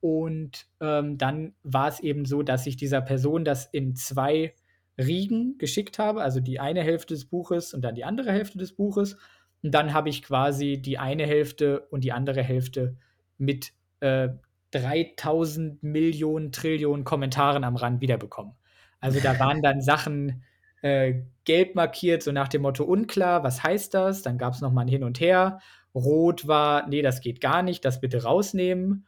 [0.00, 4.54] Und ähm, dann war es eben so, dass ich dieser Person das in zwei
[4.98, 8.74] Riegen geschickt habe, also die eine Hälfte des Buches und dann die andere Hälfte des
[8.74, 9.16] Buches.
[9.62, 12.96] Und dann habe ich quasi die eine Hälfte und die andere Hälfte
[13.36, 14.28] mit äh,
[14.70, 18.54] 3000 Millionen Trillionen Kommentaren am Rand wiederbekommen.
[19.00, 20.44] Also da waren dann Sachen
[20.86, 24.22] äh, gelb markiert, so nach dem Motto unklar, was heißt das?
[24.22, 25.58] Dann gab es nochmal ein Hin und Her.
[25.94, 29.06] Rot war, nee, das geht gar nicht, das bitte rausnehmen.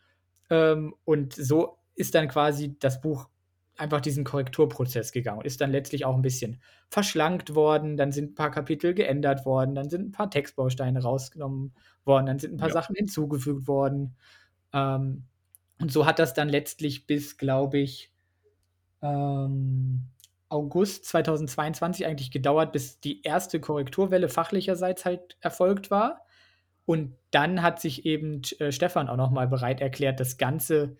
[0.50, 3.28] Ähm, und so ist dann quasi das Buch
[3.76, 7.96] einfach diesen Korrekturprozess gegangen und ist dann letztlich auch ein bisschen verschlankt worden.
[7.96, 11.74] Dann sind ein paar Kapitel geändert worden, dann sind ein paar Textbausteine rausgenommen
[12.04, 12.74] worden, dann sind ein paar ja.
[12.74, 14.16] Sachen hinzugefügt worden.
[14.72, 15.24] Ähm,
[15.80, 18.10] und so hat das dann letztlich bis, glaube ich,
[19.00, 20.08] ähm,
[20.49, 26.24] August 2022 eigentlich gedauert, bis die erste Korrekturwelle fachlicherseits halt erfolgt war.
[26.86, 30.96] Und dann hat sich eben äh, Stefan auch nochmal bereit erklärt, das ganze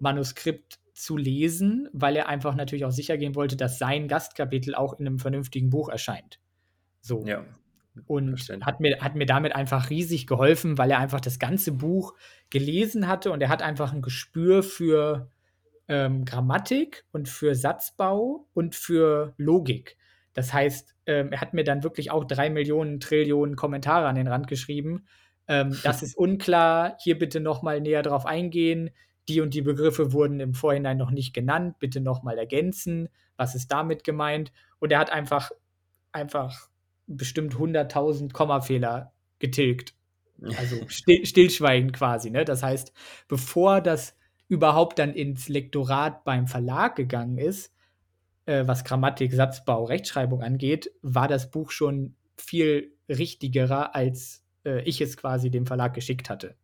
[0.00, 4.98] Manuskript zu lesen, weil er einfach natürlich auch sicher gehen wollte, dass sein Gastkapitel auch
[4.98, 6.40] in einem vernünftigen Buch erscheint.
[7.00, 7.24] So.
[7.24, 7.44] Ja.
[8.06, 12.14] Und hat mir, hat mir damit einfach riesig geholfen, weil er einfach das ganze Buch
[12.50, 15.30] gelesen hatte und er hat einfach ein Gespür für
[15.88, 19.96] ähm, Grammatik und für Satzbau und für Logik.
[20.34, 24.28] Das heißt, ähm, er hat mir dann wirklich auch drei Millionen Trillionen Kommentare an den
[24.28, 25.06] Rand geschrieben.
[25.48, 28.90] Ähm, das ist unklar, hier bitte nochmal näher drauf eingehen.
[29.28, 33.08] Die und die Begriffe wurden im Vorhinein noch nicht genannt, bitte nochmal ergänzen.
[33.36, 34.52] Was ist damit gemeint?
[34.78, 35.50] Und er hat einfach,
[36.12, 36.68] einfach
[37.06, 39.94] bestimmt 100.000 Kommafehler getilgt.
[40.56, 42.30] Also still, stillschweigend quasi.
[42.30, 42.44] Ne?
[42.44, 42.92] Das heißt,
[43.26, 44.16] bevor das
[44.48, 47.72] überhaupt dann ins Lektorat beim Verlag gegangen ist,
[48.46, 55.00] äh, was Grammatik, Satzbau, Rechtschreibung angeht, war das Buch schon viel richtigerer, als äh, ich
[55.00, 56.56] es quasi dem Verlag geschickt hatte.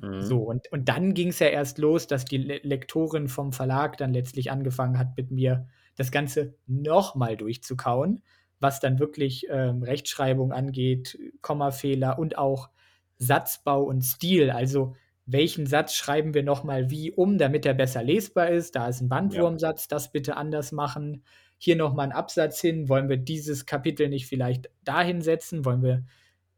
[0.00, 0.20] Mhm.
[0.22, 3.96] So, und, und dann ging es ja erst los, dass die Le Lektorin vom Verlag
[3.96, 5.66] dann letztlich angefangen hat, mit mir
[5.96, 8.22] das Ganze nochmal durchzukauen
[8.64, 12.70] was dann wirklich ähm, Rechtschreibung angeht, Kommafehler und auch
[13.18, 14.50] Satzbau und Stil.
[14.50, 14.96] Also
[15.26, 18.76] welchen Satz schreiben wir nochmal wie um, damit er besser lesbar ist.
[18.76, 21.22] Da ist ein Bandwurmsatz, das bitte anders machen.
[21.56, 22.88] Hier nochmal ein Absatz hin.
[22.88, 25.64] Wollen wir dieses Kapitel nicht vielleicht dahin setzen?
[25.64, 26.04] Wollen wir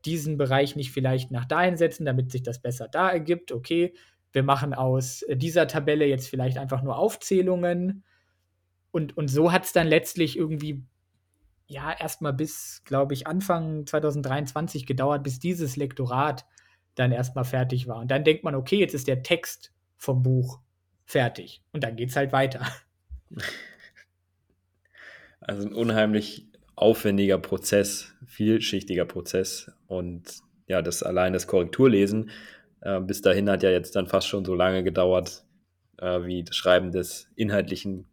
[0.04, 3.52] diesen Bereich nicht vielleicht nach dahin setzen, damit sich das besser da ergibt?
[3.52, 3.94] Okay,
[4.32, 8.02] wir machen aus dieser Tabelle jetzt vielleicht einfach nur Aufzählungen.
[8.90, 10.82] Und, und so hat es dann letztlich irgendwie
[11.68, 16.46] ja erstmal bis, glaube ich, Anfang 2023 gedauert, bis dieses Lektorat
[16.96, 17.98] dann erstmal fertig war.
[17.98, 20.60] Und dann denkt man, okay, jetzt ist der Text vom Buch
[21.04, 21.62] fertig.
[21.72, 22.66] Und dann geht es halt weiter.
[25.38, 29.70] Also ein unheimlich aufwendiger Prozess, vielschichtiger Prozess.
[29.86, 32.30] Und ja, das allein das Korrekturlesen,
[32.80, 35.44] äh, bis dahin hat ja jetzt dann fast schon so lange gedauert,
[35.98, 38.06] äh, wie das Schreiben des inhaltlichen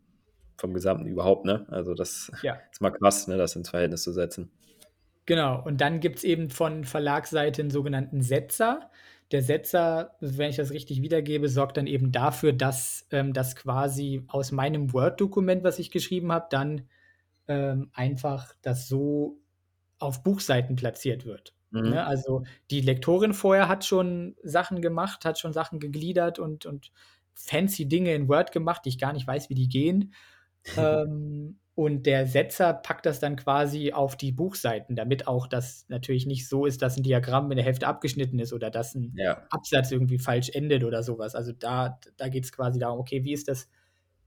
[0.57, 1.65] vom Gesamten überhaupt, ne?
[1.69, 2.59] Also das ja.
[2.71, 4.51] ist mal krass, ne, das ins Verhältnis zu setzen.
[5.25, 8.89] Genau, und dann gibt es eben von Verlagsseite einen sogenannten Setzer.
[9.31, 14.23] der Setzer, wenn ich das richtig wiedergebe, sorgt dann eben dafür, dass, ähm, das quasi
[14.27, 16.87] aus meinem Word-Dokument, was ich geschrieben habe, dann,
[17.47, 19.39] ähm, einfach das so
[19.99, 21.93] auf Buchseiten platziert wird, Mhm.
[21.93, 22.05] ne?
[22.07, 26.91] Also, die Lektorin vorher hat schon Sachen gemacht, hat schon Sachen gegliedert und und
[27.35, 30.13] fancy Dinge in Word gemacht, die ich gar nicht weiß, wie die gehen.
[30.77, 36.25] Ähm, und der Setzer packt das dann quasi auf die Buchseiten, damit auch das natürlich
[36.27, 39.47] nicht so ist, dass 'n Diagramm in der Hälfte abgeschnitten ist oder dass 'n Ja.
[39.49, 41.35] Absatz irgendwie falsch endet oder so was.
[41.35, 43.69] Also, da da geht's quasi darum, okay, wie ist das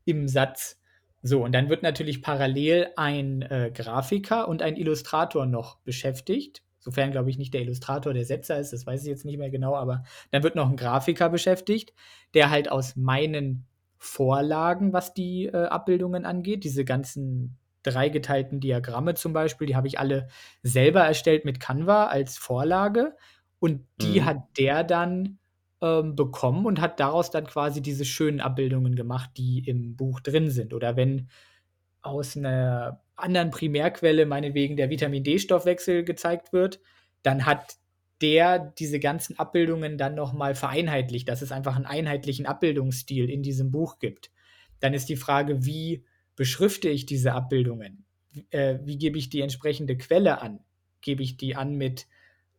[0.07, 0.81] im Satz?
[1.23, 7.13] So, und dann wird natürlich parallel ein, äh, Grafiker und ein Illustrator noch beschäftigt, sofern,
[7.13, 9.77] glaube ich, nicht der Illustrator der Setzer ist, das weiß ich jetzt nicht mehr genau,
[9.77, 11.95] aber dann wird noch 'n Grafiker beschäftigt,
[12.35, 13.67] der halt aus meinen
[13.99, 19.99] Vorlagen, was die, äh, Abbildungen angeht diese ganzen dreigeteilten Diagramme zum Beispiel, die habe ich
[20.01, 20.29] alle
[20.63, 23.15] selber erstellt mit Canva als Vorlage
[23.61, 24.25] und die Mhm.
[24.25, 25.39] hat der dann,
[25.83, 30.51] ähm, bekommen und hat daraus dann quasi diese schönen Abbildungen gemacht, die im Buch drin
[30.51, 30.75] sind.
[30.75, 31.29] Oder wenn
[32.03, 36.81] aus 'ner anderen Primärquelle, meinetwegen der Vitamin-D-Stoffwechsel gezeigt wird,
[37.23, 37.77] dann hat
[38.23, 43.43] der diese ganzen Abbildungen dann noch mal vereinheitlicht, dass es einfach 'n einheitlichen Abbildungsstil in
[43.43, 44.31] diesem Buch gibt.
[44.81, 46.05] Dann ist die Frage, wie
[46.37, 48.05] beschrifte ich diese Abbildungen?
[48.51, 50.61] Äh, wie gebe ich die entsprechende Quelle an?
[51.01, 52.07] Gebe ich die an mit,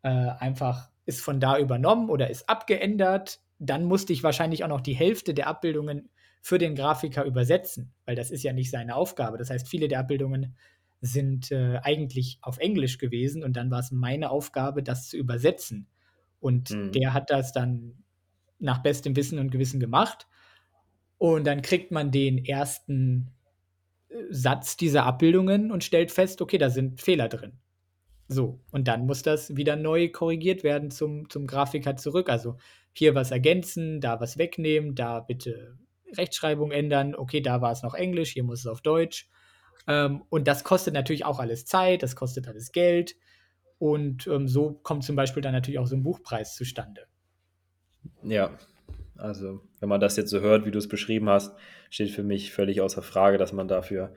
[0.04, 3.42] äh, einfach ist von da übernommen oder ist abgeändert?
[3.60, 6.10] Dann musste ich wahrscheinlich auch noch die Hälfte der Abbildungen
[6.42, 9.38] für den Grafiker übersetzen, weil das ist ja nicht seine Aufgabe.
[9.38, 10.56] Das heißt, viele der Abbildungen
[11.02, 15.88] sind, äh, eigentlich auf Englisch gewesen und dann war's meine Aufgabe, das zu übersetzen.
[16.40, 17.02] Und Mhm.
[17.04, 18.04] der hat das dann
[18.60, 20.28] nach bestem Wissen und Gewissen gemacht.
[21.20, 23.32] Und dann kriegt man den 1.
[24.10, 27.60] äh, Satz dieser Abbildungen und stellt fest: „Okay, da sind Fehler drin.“
[28.30, 32.30] So, und dann muss das wieder neu korrigiert werden zum zum Grafiker zurück.
[32.30, 32.58] Also,
[32.94, 35.78] hier was ergänzen, da was wegnehmen, da bitte
[36.18, 37.16] Rechtschreibung ändern.
[37.16, 39.30] Okay, da war's noch Englisch, hier muss es auf Deutsch.
[39.88, 43.16] Ähm, und das kostet natürlich auch alles Zeit, das kostet alles Geld.
[43.80, 47.08] Und, ähm, so kommt zum Beispiel dann natürlich auch so 'n Buchpreis zustande.
[48.24, 48.58] Ja,
[49.18, 51.56] also, wenn man das jetzt so hört, wie du's beschrieben hast,
[51.90, 54.14] steht für mich völlig außer Frage, dass man dafür,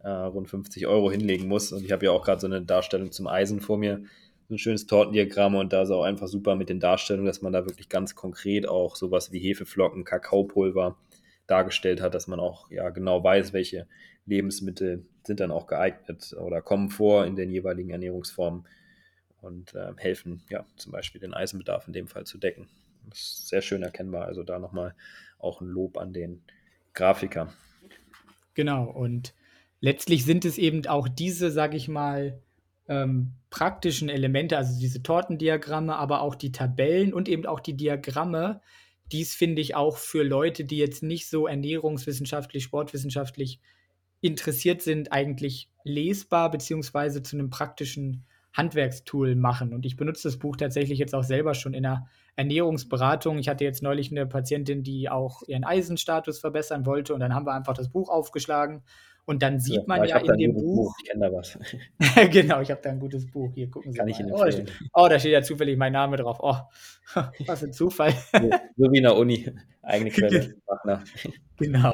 [0.00, 1.72] äh, rund 50 € hinlegen muss.
[1.72, 4.02] Und ich habe ja auch grad so 'ne Darstellung zum Eisen vor mir,
[4.48, 7.52] so 'n schönes Tortendiagramm und da ist auch einfach super mit den Darstellungen, dass man
[7.52, 10.98] da wirklich ganz konkret auch so was wie Hefeflocken, Kakaopulver
[11.46, 13.86] dargestellt hat, dass man auch, ja, genau weiß, welche
[14.26, 18.66] Lebensmittel sind dann auch geeignet oder kommen vor in den jeweiligen Ernährungsformen
[19.40, 22.68] und, ähm, helfen, ja, zum Beispiel den Eisenbedarf in dem Fall zu decken.
[23.08, 24.26] Das ist sehr schön erkennbar.
[24.26, 24.94] Also, da noch mal
[25.38, 26.42] auch 'n Lob an den
[26.94, 27.52] Grafiker.
[28.54, 29.34] Genau, und
[29.80, 32.40] letztlich sind es eben auch diese, sage ich mal,
[32.88, 38.60] ähm, praktischen Elemente, also diese Tortendiagramme, aber auch die Tabellen und eben auch die Diagramme,
[39.12, 43.60] die's finde ich auch für Leute, die jetzt nicht so ernährungswissenschaftlich, sportwissenschaftlich
[44.24, 49.74] interessiert sind, eigentlich lesbar beziehungsweise zu 'nem praktischen Handwerkstool machen.
[49.74, 52.06] Und ich benutze das Buch tatsächlich jetzt auch selber schon in 'ner
[52.36, 53.38] Ernährungsberatung.
[53.38, 57.46] Ich hatte jetzt neulich 'ne Patientin, die auch ihren Eisenstatus verbessern wollte und dann haben
[57.46, 58.82] wir einfach das Buch aufgeschlagen
[59.26, 61.26] und dann Ja, sieht man ich ja habe da in dem gutes Buch Ich kenne
[61.26, 61.58] da was.
[62.32, 63.54] Genau, ich habe da 'n gutes Buch.
[63.54, 64.20] Hier, gucken Sie Kann ich mal.
[64.20, 66.38] Ihnen Oh, da steht oh, da steht ja zufällig mein Name drauf.
[66.40, 66.56] Oh,
[67.46, 68.14] was 'n Zufall.
[68.32, 69.48] So so wie in der Uni,
[69.82, 70.54] eigene Quelle.
[71.58, 71.92] Genau.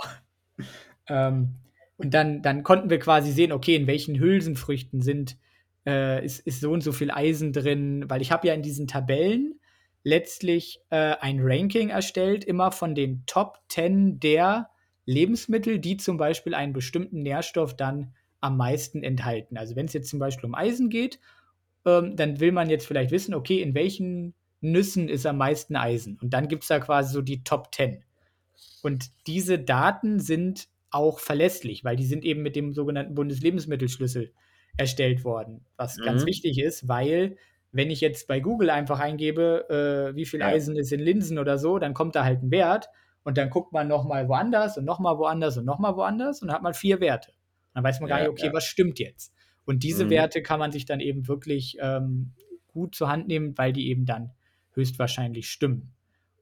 [1.09, 1.57] Ähm,
[2.01, 5.37] und dann dann konnten wir quasi sehen, okay, in welchen Hülsenfrüchten sind
[5.87, 8.87] äh, ist ist so und so viel Eisen drin, weil ich habe ja in diesen
[8.87, 9.61] Tabellen
[10.03, 14.71] letztlich, äh, ein Ranking erstellt, immer von den Top 10 der
[15.07, 19.59] Lebensmittel, die zum Beispiel einen bestimmten Nährstoff dann am meisten enthalten.
[19.59, 21.19] Also, wenn's jetzt zum Beispiel um Eisen geht,
[21.85, 26.19] ähm, dann will man jetzt vielleicht wissen, okay, in welchen Nüssen ist am meisten Eisen?
[26.23, 28.03] Und dann gibt's da quasi so die Top 10.
[28.83, 34.32] Und diese Daten sind auch verlässlich, weil die sind eben mit dem sogenannten Bundeslebensmittelschlüssel
[34.76, 36.26] erstellt worden, was ganz Mhm.
[36.26, 37.36] wichtig ist, weil
[37.72, 40.55] wenn ich jetzt bei Google einfach eingebe, äh, wie viel Ja.
[40.55, 42.88] Eisen ist in Linsen oder so, dann kommt da halt 'n Wert
[43.24, 46.43] und dann guckt man noch mal woanders und noch mal woanders und noch mal woanders
[46.43, 47.32] und dann hat man 4 Werte.
[47.74, 48.53] Dann weiß man gar Ja, nicht: „Okay, ja.
[48.53, 49.34] was stimmt jetzt?“
[49.66, 50.11] Und diese Mhm.
[50.11, 52.34] Werte kann man sich dann eben wirklich, ähm,
[52.68, 54.32] gut zur Hand nehmen, weil die eben dann
[54.72, 55.95] höchstwahrscheinlich stimmen.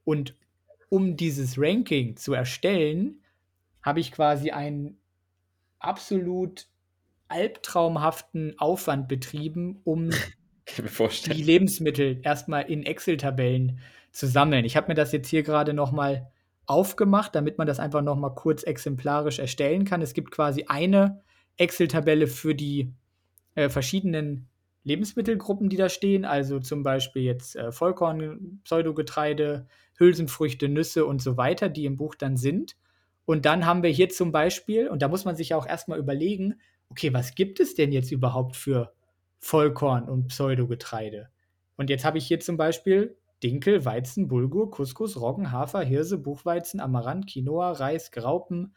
[0.05, 0.35] Und
[0.89, 3.23] um dieses Ranking zu erstellen,
[3.81, 4.97] habe ich quasi einen
[5.79, 6.67] absolut
[7.27, 10.09] albtraumhaften Aufwand betrieben, um
[10.65, 11.43] die.
[11.43, 13.79] Lebensmittel erst mal in Excel-Tabellen
[14.11, 14.65] zu sammeln.
[14.65, 16.31] Ich habe mir das jetzt hier grade noch mal
[16.65, 20.01] aufgemacht, damit man das einfach noch mal kurz exemplarisch erstellen kann.
[20.01, 21.21] Es gibt quasi eine
[21.57, 22.93] Excel-Tabelle für die,
[23.55, 24.47] äh, verschiedenen
[24.83, 29.67] Lebensmittelgruppen, die da stehen, also zum Beispiel jetzt äh, Vollkorn, Pseudogetreide,
[29.97, 32.77] Hülsenfrüchte, Nüsse und so weiter, die im Buch dann sind.
[33.29, 35.99] Und dann haben wir hier zum Beispiel, und da muss man sich ja auch erstmal
[35.99, 36.55] überlegen,
[36.89, 38.91] okay, was gibt es denn jetzt überhaupt für
[39.37, 41.29] Vollkorn und Pseudogetreide?
[41.77, 46.79] Und jetzt habe ich hier zum Beispiel Dinkel, Weizen, Bulgur, Couscous, Roggen, Hafer, Hirse, Buchweizen,
[46.79, 48.73] Amaranth, Quinoa, Reis, Graupen,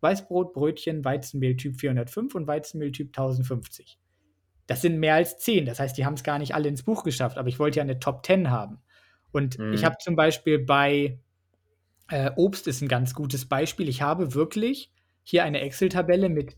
[0.00, 3.98] Weißbrot, Brötchen, Weizenmehl Typ 405 und Weizenmehl Typ 1050.
[4.66, 5.66] Das sind mehr als zehn.
[5.66, 7.82] Das heißt, die haben es gar nicht alle ins Buch geschafft, aber ich wollte ja
[7.82, 8.78] eine Top 10 haben.
[9.30, 9.74] Und mhm.
[9.74, 11.18] ich habe zum Beispiel bei
[12.10, 13.88] äh, Obst ist ein ganz gutes Beispiel.
[13.88, 14.92] Ich habe wirklich
[15.22, 16.56] hier eine Excel-Tabelle mit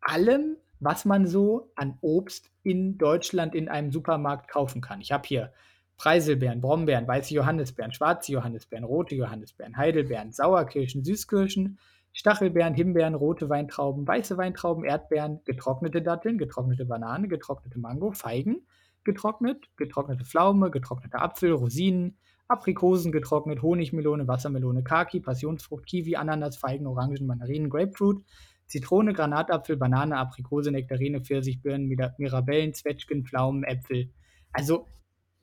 [0.00, 5.00] allem, was man so an Obst in Deutschland in einem Supermarkt kaufen kann.
[5.00, 5.52] Ich habe hier
[5.96, 11.78] Preiselbeeren, Brombeeren, weiße Johannisbeeren, schwarze Johannisbeeren, rote Johannisbeeren, Heidelbeeren, Sauerkirschen, Süßkirschen,
[12.12, 18.66] Stachelbeeren, Himbeeren, rote Weintrauben, weiße Weintrauben, Erdbeeren, getrocknete Datteln, getrocknete Banane, getrocknete Mango, Feigen,
[19.04, 22.16] getrocknet, getrocknete Pflaume, getrocknete Apfel, Rosinen,
[22.48, 28.22] Aprikosen getrocknet, Honigmelone, Wassermelone, Kaki, Passionsfrucht, Kiwi, Ananas, Feigen, Orangen, Mandarinen, Grapefruit,
[28.66, 31.88] Zitrone, Granatapfel, Banane, Aprikose, Nektarine, Pfirsich, Birnen,
[32.18, 34.10] Mirabellen, Zwetschgen, Pflaumen, Äpfel.
[34.52, 34.88] Also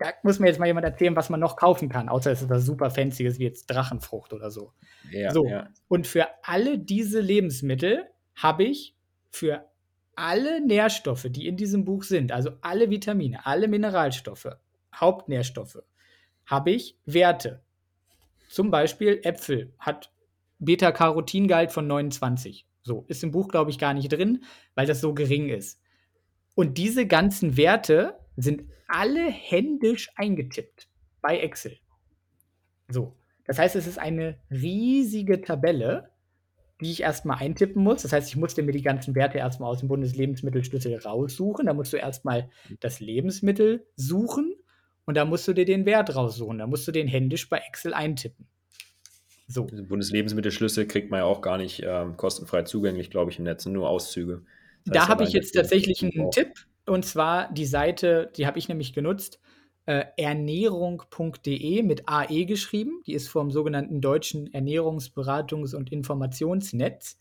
[0.01, 2.49] da muss mir jetzt mal jemand erzählen, was man noch kaufen kann, außer es ist
[2.49, 4.73] was super Fancyes wie jetzt Drachenfrucht oder so.
[5.11, 5.45] Ja, so.
[5.45, 5.69] Ja.
[5.87, 8.97] Und für alle diese Lebensmittel habe ich
[9.29, 9.69] für
[10.15, 14.47] alle Nährstoffe, die in diesem Buch sind, also alle Vitamine, alle Mineralstoffe,
[14.93, 15.83] Hauptnährstoffe,
[16.51, 17.63] habe ich Werte.
[18.49, 20.11] Zum Beispiel Äpfel hat
[20.59, 22.67] Beta-Carotin-Gehalt von 29.
[22.83, 24.43] So, ist im Buch, glaube ich, gar nicht drin,
[24.75, 25.79] weil das so gering ist.
[26.53, 30.89] Und diese ganzen Werte sind alle händisch eingetippt
[31.21, 31.77] bei Excel.
[32.89, 36.11] So, das heißt, es ist eine riesige Tabelle,
[36.81, 38.01] die ich erstmal eintippen muss.
[38.01, 41.67] Das heißt, ich musste mir die ganzen Werte erstmal aus dem Bundeslebensmittelschlüssel raussuchen.
[41.67, 42.49] Da musst du erstmal
[42.81, 44.55] das Lebensmittel suchen
[45.05, 46.59] und da musst du dir den Wert raussuchen.
[46.59, 48.47] Da musst du den händisch bei Excel eintippen.
[49.47, 49.65] So.
[49.65, 53.89] Bundeslebensmittelschlüssel kriegt man ja auch gar nicht ähm, kostenfrei zugänglich, glaube ich, im Netz, nur
[53.89, 54.43] Auszüge.
[54.85, 56.53] Das da habe ich jetzt tatsächlich einen Tipp.
[56.85, 59.39] Und zwar die Seite, die habe ich nämlich genutzt,
[59.85, 63.01] äh, ernährung.de mit AE geschrieben.
[63.05, 67.17] Die ist vom sogenannten Deutschen Ernährungsberatungs- und Informationsnetz.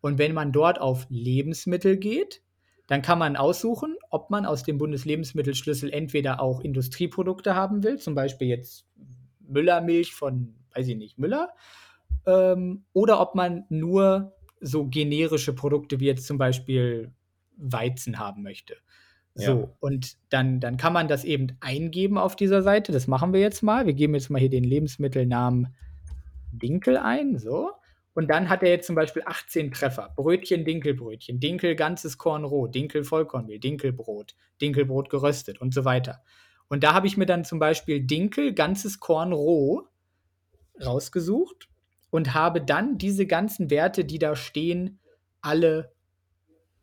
[0.00, 2.42] Und wenn man dort auf Lebensmittel geht,
[2.86, 8.14] dann kann man aussuchen, ob man aus dem Bundeslebensmittelschlüssel entweder auch Industrieprodukte haben will, zum
[8.14, 8.86] Beispiel jetzt
[9.40, 11.50] Müllermilch von, weiß ich nicht, Müller,
[12.26, 17.12] ähm, oder ob man nur so generische Produkte wie jetzt zum Beispiel
[17.56, 18.76] Weizen haben möchte.
[19.36, 19.68] So, ja.
[19.80, 22.92] und dann, dann kann man das eben eingeben auf dieser Seite.
[22.92, 23.84] Das machen wir jetzt mal.
[23.84, 25.74] Wir geben jetzt mal hier den Lebensmittelnamen
[26.52, 27.38] Dinkel ein.
[27.38, 27.72] So.
[28.14, 30.12] Und dann hat er jetzt zum Beispiel 18 Treffer.
[30.14, 36.22] Brötchen, Dinkelbrötchen, Dinkel ganzes Korn roh, Dinkel Vollkornmehl, Dinkelbrot, Dinkelbrot geröstet und so weiter.
[36.68, 39.82] Und da habe ich mir dann zum Beispiel Dinkel ganzes Korn roh
[40.82, 41.68] rausgesucht
[42.10, 45.00] und habe dann diese ganzen Werte, die da stehen,
[45.40, 45.92] alle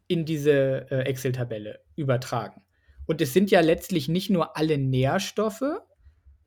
[0.07, 2.61] in diese äh, Excel-Tabelle übertragen.
[3.07, 5.63] Und es sind ja letztlich nicht nur alle Nährstoffe,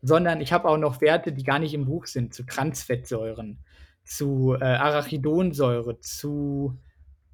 [0.02, 3.64] sondern ich habe auch noch Werte, die gar nicht im Buch sind, zu Transfettsäuren,
[4.04, 6.78] zu äh, Arachidonsäure, zu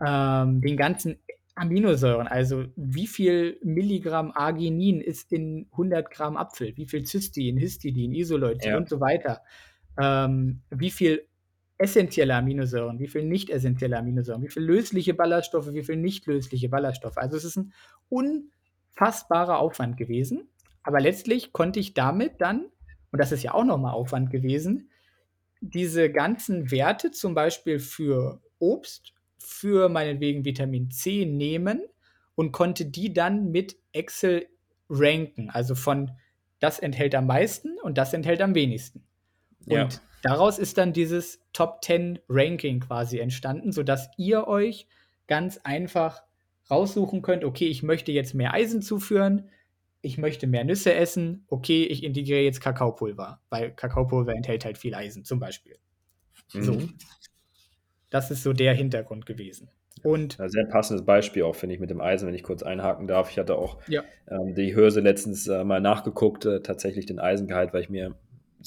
[0.05, 1.19] ähm, den ganzen
[1.55, 2.27] Aminosäuren.
[2.27, 6.77] Also wie viel Milligramm Arginin ist in 100 Gramm Apfel?
[6.77, 8.77] Wie viel Cystein, Histidin, Isoleucin ja.
[8.77, 9.43] und so weiter?
[10.01, 11.27] Ähm, wie viel
[11.81, 16.69] essentielle Aminosäuren, wie viel nicht essentielle Aminosäuren, wie viel lösliche Ballaststoffe, wie viel nicht lösliche
[16.69, 17.17] Ballaststoffe.
[17.17, 17.73] Also es ist ein
[18.11, 20.49] unfassbarer Aufwand gewesen.
[20.83, 22.67] Aber letztlich konnte ich damit dann,
[23.13, 24.90] und das ist ja auch nochmal Aufwand gewesen,
[25.61, 31.83] diese ganzen Werte zum Beispiel für Obst, für meinetwegen Vitamin C nehmen
[32.35, 34.47] und konnte die dann mit Excel
[34.89, 35.51] ranken.
[35.51, 36.11] Also von
[36.59, 39.05] das enthält am meisten und das enthält am wenigsten.
[39.67, 39.89] Und ja.
[40.23, 44.87] daraus ist dann dieses Top 10 Ranking quasi entstanden, sodass ihr euch
[45.27, 46.23] ganz einfach
[46.71, 49.49] raussuchen könnt, okay, ich möchte jetzt mehr Eisen zuführen,
[50.03, 54.95] ich möchte mehr Nüsse essen, okay, ich integriere jetzt Kakaopulver, weil Kakaopulver enthält halt viel
[54.95, 55.77] Eisen zum Beispiel.
[56.55, 56.63] Mhm.
[56.63, 56.79] So.
[58.09, 59.71] Das ist so der Hintergrund gewesen.
[60.03, 63.07] Und ja, sehr passendes Beispiel auch, finde ich, mit dem Eisen, wenn ich kurz einhaken
[63.07, 63.31] darf.
[63.31, 64.03] Ich hatte auch ja.
[64.29, 68.15] ähm, die Hörse letztens äh, mal nachgeguckt, äh, tatsächlich den Eisengehalt, weil ich mir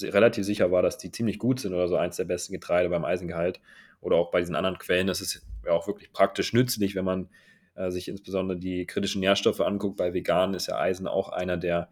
[0.00, 3.04] relativ sicher war, dass die ziemlich gut sind oder so eins der besten Getreide beim
[3.04, 3.60] Eisengehalt
[4.00, 5.06] oder auch bei diesen anderen Quellen.
[5.06, 7.28] Das ist ja auch wirklich praktisch nützlich, wenn man
[7.74, 9.96] äh, sich insbesondere die kritischen Nährstoffe anguckt.
[9.96, 11.88] Bei Veganen ist ja Eisen auch einer der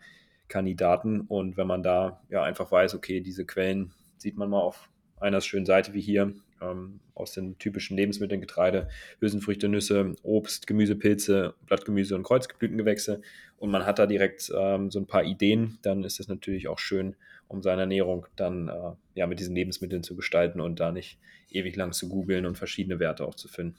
[0.49, 1.23] Kandidaten.
[1.23, 5.41] Und wenn man da ja einfach weiß, okay, diese Quellen sieht man mal auf einer
[5.41, 8.89] schönen Seite wie hier, ähm, aus den typischen Lebensmitteln, Getreide,
[9.21, 13.23] Hülsenfrüchte, Nüsse, Obst, Gemüse, Pilze, Blattgemüse und Kreuzblütengewächse.
[13.57, 15.79] Und man hat da direkt ähm, so ein paar Ideen.
[15.83, 17.17] Dann ist es natürlich auch schön,
[17.49, 21.19] um seine Ernährung dann äh, ja, mit diesen Lebensmitteln zu gestalten und da nicht
[21.51, 23.77] ewig lang zu googeln und verschiedene Werte auch zu finden.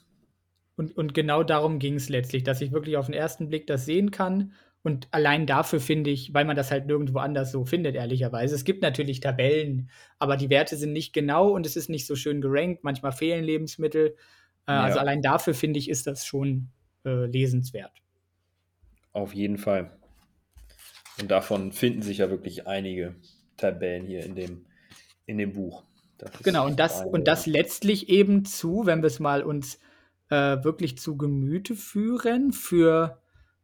[0.76, 3.86] Und, und genau darum ging es letztlich, dass ich wirklich auf den ersten Blick das
[3.86, 4.53] sehen kann.
[4.82, 8.53] Und allein dafür finde ich, weil man das halt nirgendwo anders so findet, ehrlicherweise.
[8.53, 12.15] Es gibt natürlich Tabellen, aber die Werte sind nicht genau und es ist nicht so
[12.15, 12.84] schön gerankt.
[12.84, 14.15] Manchmal fehlen Lebensmittel.
[14.67, 14.84] Äh, ja.
[14.84, 16.69] Also allein dafür finde ich, ist das schon
[17.05, 17.93] äh, lesenswert.
[19.13, 19.91] Auf jeden Fall.
[21.21, 23.15] Und davon finden sich ja wirklich einige
[23.57, 24.65] Tabellen hier in dem,
[25.26, 25.84] in dem Buch.
[26.41, 29.80] genau, und das, und das letztlich eben zu, wenn wir es mal uns
[30.34, 33.21] äh, wirklich zu Gemüte führen für,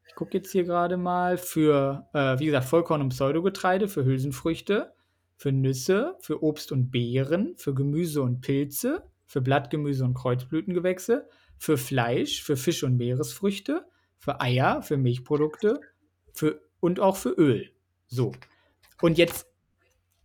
[0.07, 4.93] ich gucke jetzt hier gerade mal, für, äh, wie gesagt, Vollkorn und Pseudogetreide, für Hülsenfrüchte,
[5.35, 11.77] für Nüsse, für Obst und Beeren, für Gemüse und Pilze, für Blattgemüse und Kreuzblütengewächse, für
[11.77, 13.85] Fleisch, für Fisch und Meeresfrüchte,
[14.19, 15.79] für Eier, für Milchprodukte
[16.33, 17.71] für, und auch für Öl.
[18.05, 18.33] So.
[19.01, 19.47] Und jetzt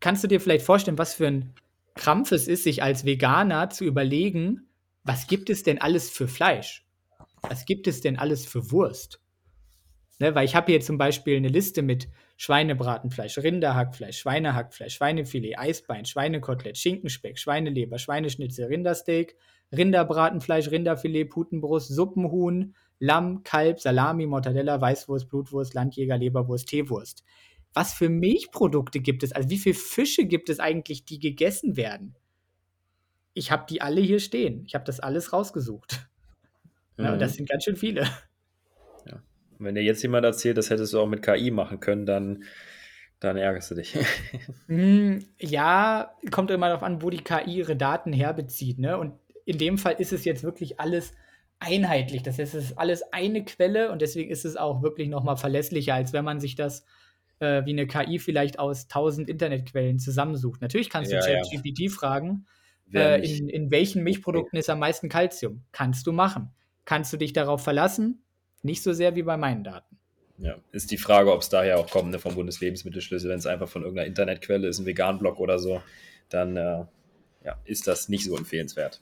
[0.01, 1.55] kannst du dir vielleicht vorstellen, was für ein
[1.95, 4.68] Krampf es ist, sich als Veganer zu überlegen,
[5.05, 6.84] was gibt es denn alles für Fleisch?
[7.42, 9.20] Was gibt es denn alles für Wurst?
[10.18, 16.05] Ne, weil ich habe hier zum Beispiel eine Liste mit Schweinebratenfleisch, Rinderhackfleisch, Schweinehackfleisch, Schweinefilet, Eisbein,
[16.05, 19.36] Schweinekotelett, Schinkenspeck, Schweineleber, Schweineschnitzel, Rindersteak,
[19.76, 27.24] Rinderbratenfleisch, Rinderfilet, Putenbrust, Suppenhuhn, Lamm, Kalb, Salami, Mortadella, Weißwurst, Blutwurst, Landjäger, Leberwurst, Teewurst.
[27.74, 29.32] Was für Milchprodukte gibt es?
[29.32, 32.14] Also wie viele Fische gibt es eigentlich, die gegessen werden?
[33.35, 34.64] Ich habe die alle hier stehen.
[34.66, 36.01] Ich habe das alles rausgesucht.
[36.01, 36.01] Mhm.
[36.97, 37.37] Ja, und das mhm.
[37.39, 38.03] sind ganz schön viele.
[39.05, 39.20] Ja.
[39.59, 42.45] wenn dir jetzt jemand erzählt, das hättest du auch mit KI machen können, dann,
[43.18, 43.99] dann ärgerst du dich.
[44.68, 48.78] Hm, ja, kommt immer darauf an, wo die KI ihre Daten herbezieht.
[48.78, 48.97] Ne?
[48.97, 49.14] Und
[49.45, 51.14] in dem Fall ist es jetzt wirklich alles
[51.59, 52.22] einheitlich.
[52.22, 55.95] Das heißt, es ist alles eine Quelle und deswegen ist es auch wirklich nochmal verlässlicher,
[55.95, 56.85] als wenn man sich das
[57.41, 60.61] äh, wie eine KI vielleicht aus tausend Internetquellen zusammensucht.
[60.62, 61.91] Natürlich kannst du ja, ChatGPT ja.
[61.91, 62.47] fragen,
[62.93, 65.64] äh, in, in welchen Milchprodukten ist am meisten Kalzium?
[65.72, 66.51] Kannst du machen.
[66.85, 68.22] Kannst du dich darauf verlassen?
[68.62, 69.97] Nicht so sehr wie bei meinen Daten.
[70.39, 73.68] Ja, ist die Frage, ob es daher auch kommt ne, vom Bundeslebensmittelschlüssel, wenn es einfach
[73.68, 75.80] von irgendeiner Internetquelle ist, ein Vegan-Blog oder so,
[76.28, 76.85] dann äh,
[77.45, 79.01] ja, ist das nicht so empfehlenswert.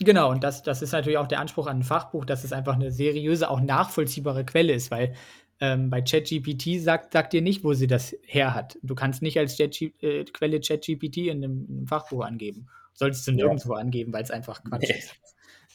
[0.00, 2.74] Genau, und das, das ist natürlich auch der Anspruch an ein Fachbuch, dass es einfach
[2.74, 5.14] eine seriöse, auch nachvollziehbare Quelle ist, weil
[5.60, 8.78] ähm, bei ChatGPT sagt, sagt dir nicht, wo sie das her hat.
[8.82, 12.68] Du kannst nicht als Chat äh, Quelle ChatGPT in, in, einem Fachbuch angeben.
[12.94, 13.80] Solltest du nirgendwo ja.
[13.80, 14.98] angeben, weil es einfach Quatsch nee.
[14.98, 15.14] ist.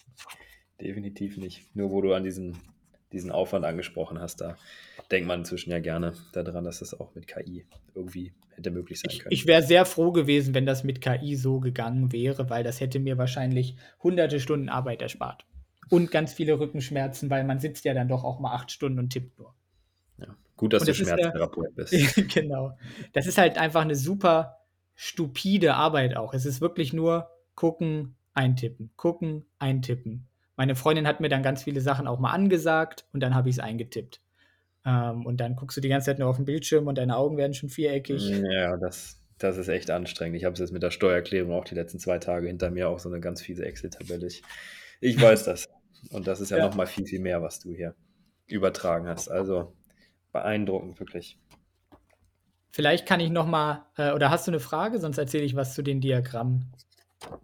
[0.81, 1.63] Definitiv nicht.
[1.75, 2.57] Nur wo du an diesen,
[3.11, 4.57] diesen Aufwand angesprochen hast, da
[5.11, 9.17] denkt man inzwischen ja gerne daran, dass das auch mit KI irgendwie hätte möglich sein
[9.17, 9.31] können.
[9.33, 12.79] Ich, ich wäre sehr froh gewesen, wenn das mit KI so gegangen wäre, weil das
[12.79, 15.45] hätte mir wahrscheinlich hunderte Stunden Arbeit erspart.
[15.89, 19.09] Und ganz viele Rückenschmerzen, weil man sitzt ja dann doch auch mal acht Stunden und
[19.09, 19.53] tippt nur.
[20.63, 22.33] Ja, gut, dass das du Schmerztherapeut bist.
[22.33, 22.77] genau.
[23.13, 24.57] Das ist halt einfach eine super
[24.95, 26.33] stupide Arbeit auch.
[26.33, 30.27] Es ist wirklich nur gucken, eintippen, gucken, eintippen.
[30.55, 33.55] Meine Freundin hat mir dann ganz viele Sachen auch mal angesagt und dann habe ich
[33.55, 34.21] es eingetippt.
[34.85, 37.37] Ähm, und dann guckst du die ganze Zeit nur auf den Bildschirm und deine Augen
[37.37, 38.29] werden schon viereckig.
[38.29, 40.37] Ja, das, das ist echt anstrengend.
[40.37, 42.99] Ich habe es jetzt mit der Steuererklärung auch die letzten zwei Tage hinter mir, auch
[42.99, 44.27] so eine ganz fiese Excel-Tabelle.
[44.27, 44.43] Ich,
[45.01, 45.67] ich weiß das.
[46.11, 46.65] Und das ist ja, ja.
[46.67, 47.95] nochmal viel, viel mehr, was du hier
[48.47, 49.29] übertragen hast.
[49.29, 49.73] Also
[50.33, 51.37] beeindruckend, wirklich.
[52.71, 54.99] Vielleicht kann ich noch mal, äh, oder hast du eine Frage?
[54.99, 56.65] Sonst erzähle ich was zu den Diagrammen.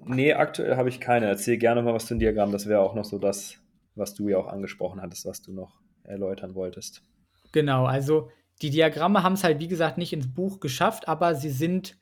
[0.04, 1.28] Nee, aktuell habe ich keine.
[1.28, 2.52] Erzähl gerne mal was zu den Diagrammen.
[2.52, 3.58] Das wäre auch noch so das,
[3.96, 7.04] was du ja auch angesprochen hattest, was du noch erläutern wolltest.
[7.52, 8.30] Genau, also
[8.62, 11.98] die Diagramme haben es halt, wie gesagt, nicht ins Buch geschafft, aber sie sind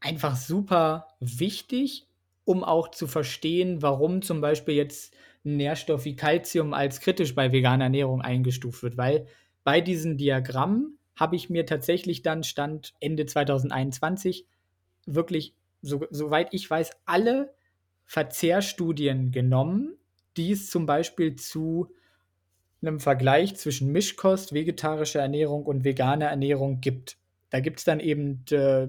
[0.00, 2.08] einfach super wichtig,
[2.44, 5.14] um auch zu verstehen, warum zum Beispiel jetzt
[5.54, 9.26] Nährstoff wie Calcium als kritisch bei veganer Ernährung eingestuft wird, weil
[9.64, 14.46] bei diesen Diagrammen habe ich mir tatsächlich dann Stand Ende 2021
[15.06, 17.54] wirklich, so, soweit ich weiß, alle
[18.04, 19.96] Verzehrstudien genommen,
[20.36, 21.92] die es zum Beispiel zu
[22.82, 27.16] einem Vergleich zwischen Mischkost, vegetarischer Ernährung und veganer Ernährung gibt.
[27.50, 28.88] Da gibt es dann eben äh,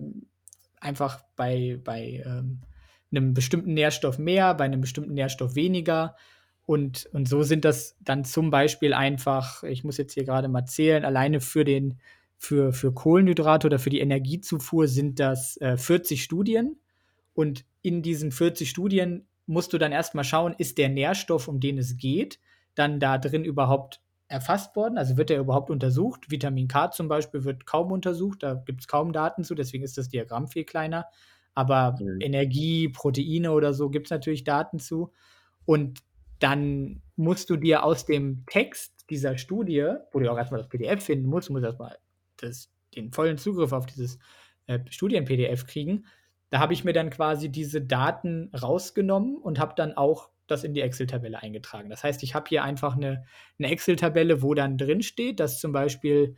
[0.79, 2.61] einfach bei, bei ähm,
[3.11, 6.15] einem bestimmten Nährstoff mehr, bei einem bestimmten Nährstoff weniger.
[6.67, 10.65] Und, und so sind das dann zum Beispiel einfach, ich muss jetzt hier gerade mal
[10.65, 11.97] zählen, alleine für den,
[12.35, 16.77] für, für Kohlenhydrate oder für die Energiezufuhr sind das äh, 40 Studien.
[17.33, 21.77] Und in diesen 40 Studien musst du dann erstmal schauen, ist der Nährstoff, um den
[21.77, 22.37] es geht,
[22.75, 24.97] dann da drin überhaupt erfasst worden?
[24.97, 26.29] Also wird er überhaupt untersucht?
[26.29, 29.97] Vitamin K zum Beispiel wird kaum untersucht, da gibt es kaum Daten zu, deswegen ist
[29.97, 31.05] das Diagramm viel kleiner.
[31.55, 32.19] aber mhm.
[32.19, 35.13] Energie, Proteine oder so gibt es natürlich Daten zu.
[35.65, 36.01] Und
[36.39, 41.03] dann musst du dir aus dem Text dieser Studie, wo du auch erstmal das PDF
[41.03, 41.97] finden musst, du musst erstmal
[42.37, 44.19] das, den vollen Zugriff auf dieses
[44.67, 46.05] äh, Studien-PDF kriegen.
[46.49, 50.73] Da habe ich mir dann quasi diese Daten rausgenommen und habe dann auch das in
[50.73, 51.89] die Excel-Tabelle eingetragen.
[51.89, 53.25] Das heißt, ich habe hier einfach eine,
[53.59, 56.35] eine Excel-Tabelle, wo dann drin steht, dass zum Beispiel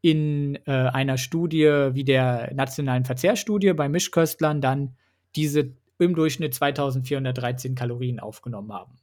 [0.00, 4.96] in äh, einer Studie wie der nationalen Verzehrstudie bei Mischköstlern dann
[5.36, 8.96] diese im Durchschnitt 2413 Kalorien aufgenommen haben.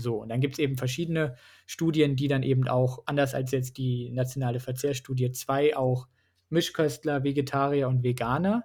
[0.00, 1.36] So, und dann gibt es eben verschiedene
[1.66, 6.08] Studien, die dann eben auch, anders als jetzt die nationale Verzehrstudie 2, auch
[6.48, 8.64] Mischköstler, Vegetarier und Veganer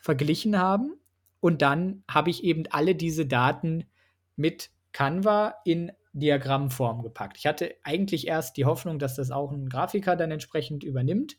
[0.00, 0.94] verglichen haben.
[1.40, 3.84] Und dann habe ich eben alle diese Daten
[4.36, 7.36] mit Canva in Diagrammform gepackt.
[7.38, 11.38] Ich hatte eigentlich erst die Hoffnung, dass das auch ein Grafiker dann entsprechend übernimmt,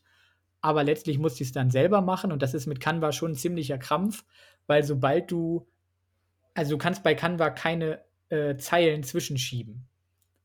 [0.60, 3.36] aber letztlich musste ich es dann selber machen und das ist mit Canva schon ein
[3.36, 4.24] ziemlicher Krampf,
[4.66, 5.66] weil sobald du,
[6.54, 9.86] also du kannst bei Canva keine äh, Zeilen zwischenschieben.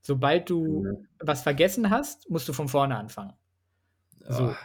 [0.01, 1.07] Sobald du mhm.
[1.19, 3.33] was vergessen hast, musst du von vorne anfangen.
[4.27, 4.49] So.
[4.49, 4.55] Oh.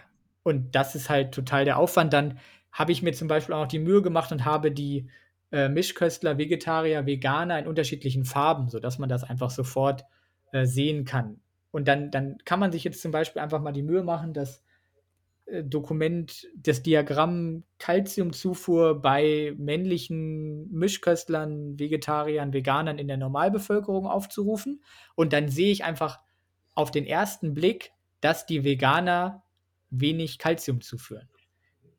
[0.43, 2.13] Und das ist halt total der Aufwand.
[2.13, 2.39] Dann
[2.73, 5.09] habe ich mir zum Beispiel auch noch die Mühe gemacht und habe die
[5.53, 10.05] äh, Mischköstler, Vegetarier, Veganer in unterschiedlichen Farben, sodass man das einfach sofort
[10.53, 11.41] äh, sehen kann.
[11.71, 14.59] Und dann, dann kann man sich jetzt zum Beispiel einfach mal die Mühe machen, das
[14.59, 14.70] äh,
[15.65, 24.83] Dokument, das Diagramm Kalziumzufuhr bei männlichen Mischköstlern, Vegetariern, Veganern in der Normalbevölkerung aufzurufen.
[25.15, 26.21] Und dann sehe ich einfach
[26.75, 29.43] auf den ersten Blick, dass die Veganer
[29.91, 31.29] wenig Kalzium zuführen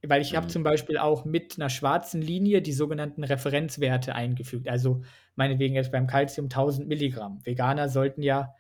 [0.08, 0.52] weil ich habe mhm.
[0.52, 4.68] zum Beispiel auch mit einer schwarzen Linie die sogenannten Referenzwerte eingefügt.
[4.68, 5.04] Also
[5.36, 7.40] meinetwegen jetzt beim Calcium 1000 Milligramm.
[7.46, 8.54] Veganer sollten ja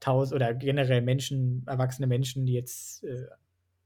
[0.00, 3.26] 1000 oder generell Menschen, erwachsene Menschen, die jetzt äh,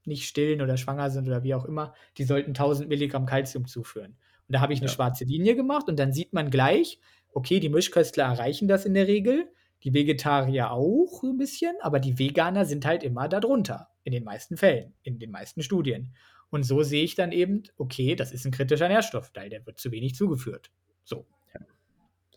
[0.09, 4.17] nicht stillen oder schwanger sind oder wie auch immer, die sollten 1000 Milligramm Calcium zuführen.
[4.47, 4.93] Und da habe ich eine ja.
[4.93, 6.99] schwarze Linie gemacht und dann sieht man gleich,
[7.31, 9.47] okay, die Mischköstler erreichen das in der Regel,
[9.83, 14.57] die Vegetarier auch ein bisschen, aber die Veganer sind halt immer darunter, in den meisten
[14.57, 16.13] Fällen, in den meisten Studien.
[16.49, 19.79] Und so sehe ich dann eben, okay, das ist ein kritischer Nährstoff, weil der wird
[19.79, 20.71] zu wenig zugeführt.
[21.03, 21.25] So.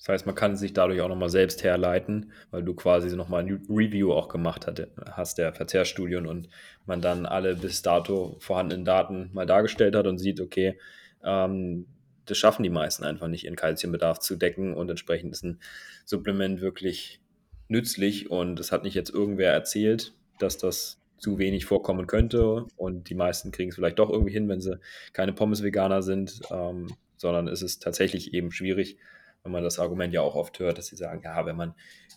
[0.03, 3.65] Das heißt, man kann sich dadurch auch nochmal selbst herleiten, weil du quasi nochmal ein
[3.71, 4.67] Review auch gemacht
[5.13, 6.49] hast der Verzehrstudien und
[6.87, 10.77] man dann alle bis dato vorhandenen Daten mal dargestellt hat und sieht, okay,
[11.23, 11.87] ähm,
[12.25, 15.61] das schaffen die meisten einfach nicht, ihren Kalziumbedarf zu decken und entsprechend ist ein
[16.05, 17.21] Supplement wirklich
[17.69, 22.67] nützlich und es hat nicht jetzt irgendwer erzählt, dass das zu wenig vorkommen könnte.
[22.75, 24.81] Und die meisten kriegen es vielleicht doch irgendwie hin, wenn sie
[25.13, 28.99] keine Pommes-Veganer sind, ähm, sondern es ist tatsächlich eben schwierig,
[29.45, 31.75] wenn man das Argument ja auch oft hört, dass sie sagen, ja, wenn man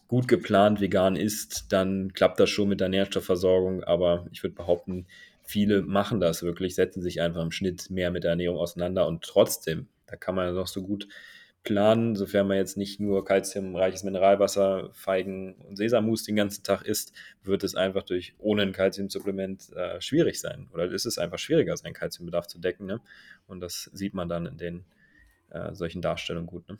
[0.08, 3.84] gut geplant vegan isst, dann klappt das schon mit der Nährstoffversorgung.
[3.84, 5.08] Aber ich würde behaupten,
[5.44, 9.24] viele machen das wirklich, setzen sich einfach im Schnitt mehr mit der Ernährung auseinander und
[9.24, 11.08] trotzdem, da kann man noch so gut
[11.64, 17.12] planen, sofern man jetzt nicht nur kalziumreiches Mineralwasser, Feigen und Sesammus den ganzen Tag isst,
[17.42, 20.70] wird es einfach durch ohne ein Kalziumsupplement äh, schwierig sein.
[20.74, 22.86] Oder ist es einfach schwieriger, seinen Kalziumbedarf zu decken.
[22.86, 23.02] Ne?
[23.48, 24.86] Und das sieht man dann in den
[25.50, 26.70] äh, solchen Darstellungen gut.
[26.70, 26.78] Ne?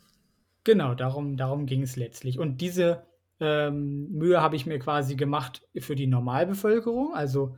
[0.66, 2.40] Genau, darum, darum ging es letztlich.
[2.40, 3.06] Und diese
[3.38, 7.14] ähm, Mühe habe ich mir quasi gemacht für die Normalbevölkerung.
[7.14, 7.56] Also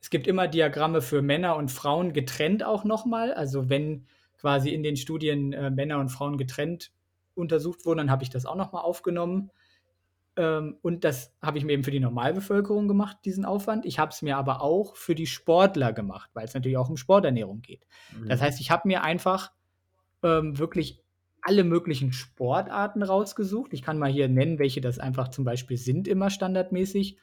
[0.00, 3.34] es gibt immer Diagramme für Männer und Frauen getrennt auch nochmal.
[3.34, 4.06] Also wenn
[4.38, 6.92] quasi in den Studien äh, Männer und Frauen getrennt
[7.34, 9.50] untersucht wurden, dann habe ich das auch nochmal aufgenommen.
[10.36, 13.84] Ähm, und das habe ich mir eben für die Normalbevölkerung gemacht, diesen Aufwand.
[13.86, 16.96] Ich habe es mir aber auch für die Sportler gemacht, weil es natürlich auch um
[16.96, 17.88] Sporternährung geht.
[18.16, 18.28] Mhm.
[18.28, 19.50] Das heißt, ich habe mir einfach
[20.22, 21.02] ähm, wirklich
[21.46, 23.72] alle möglichen Sportarten rausgesucht.
[23.72, 27.18] Ich kann mal hier nennen, welche das einfach zum Beispiel sind, immer standardmäßig.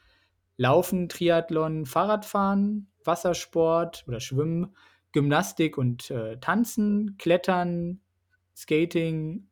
[0.55, 4.76] Laufen, Triathlon, Fahrradfahren, Wassersport oder Schwimmen,
[5.11, 7.99] Gymnastik und äh, Tanzen, Klettern,
[8.55, 9.47] Skating,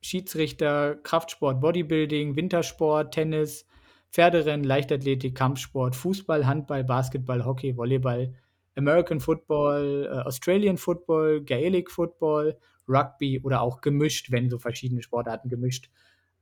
[0.00, 3.66] Schiedsrichter, Kraftsport, Bodybuilding, Wintersport, Tennis,
[4.10, 8.34] Pferderennen, Leichtathletik, Kampfsport, Fußball, Handball, Basketball, Hockey, Volleyball,
[8.74, 12.58] American Football, äh, Australian Football, Gaelic Football,
[12.90, 15.90] Rugby oder auch gemischt, wenn so verschiedene Sportarten gemischt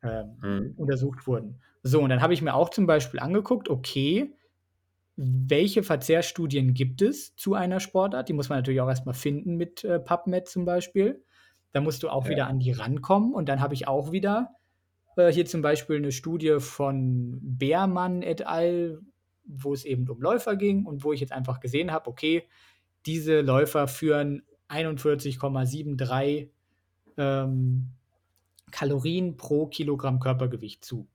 [0.02, 0.74] ähm, mhm.
[0.76, 1.60] untersucht wurden.
[1.82, 4.32] So, und dann habe ich mir auch zum Beispiel angeguckt, okay,
[5.16, 8.28] welche Verzehrstudien gibt es zu einer Sportart?
[8.28, 11.24] Die muss man natürlich auch erstmal finden mit äh, PubMed zum Beispiel.
[11.72, 12.30] Da musst du auch ja.
[12.30, 13.34] wieder an die rankommen.
[13.34, 14.50] Und dann habe ich auch wieder
[15.16, 19.00] äh, hier zum Beispiel eine Studie von Beermann et al.,
[19.44, 22.44] wo es eben um Läufer ging und wo ich jetzt einfach gesehen habe, okay,
[23.06, 26.48] diese Läufer führen 41,73
[27.16, 27.90] ähm,
[28.70, 31.08] Kalorien pro Kilogramm Körpergewicht zu.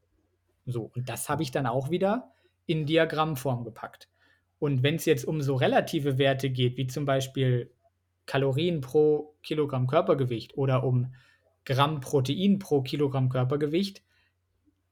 [0.66, 2.32] So, und das habe ich dann auch wieder
[2.66, 4.10] in Diagrammform gepackt.
[4.60, 7.70] Und wenn es jetzt um so relative Werte geht, wie zum Beispiel
[8.26, 11.14] Kalorien pro Kilogramm Körpergewicht oder um
[11.66, 14.04] Gramm Protein pro Kilogramm Körpergewicht,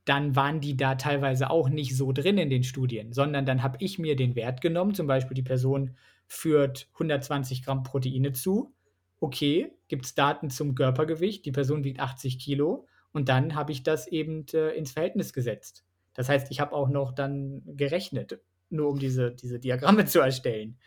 [0.05, 3.78] dann waren die da teilweise auch nicht so drin in den Studien, sondern dann habe
[3.80, 5.95] ich mir den Wert genommen, zum Beispiel die Person
[6.32, 8.73] führt 120 Gramm Proteine zu.
[9.19, 13.84] Okay, gibt es Daten zum Körpergewicht, die Person wiegt 80 Kilo und dann habe ich
[13.84, 15.84] das eben äh, ins Verhältnis gesetzt.
[16.13, 20.79] Das heißt, ich habe auch noch dann gerechnet, nur um diese, diese Diagramme zu erstellen.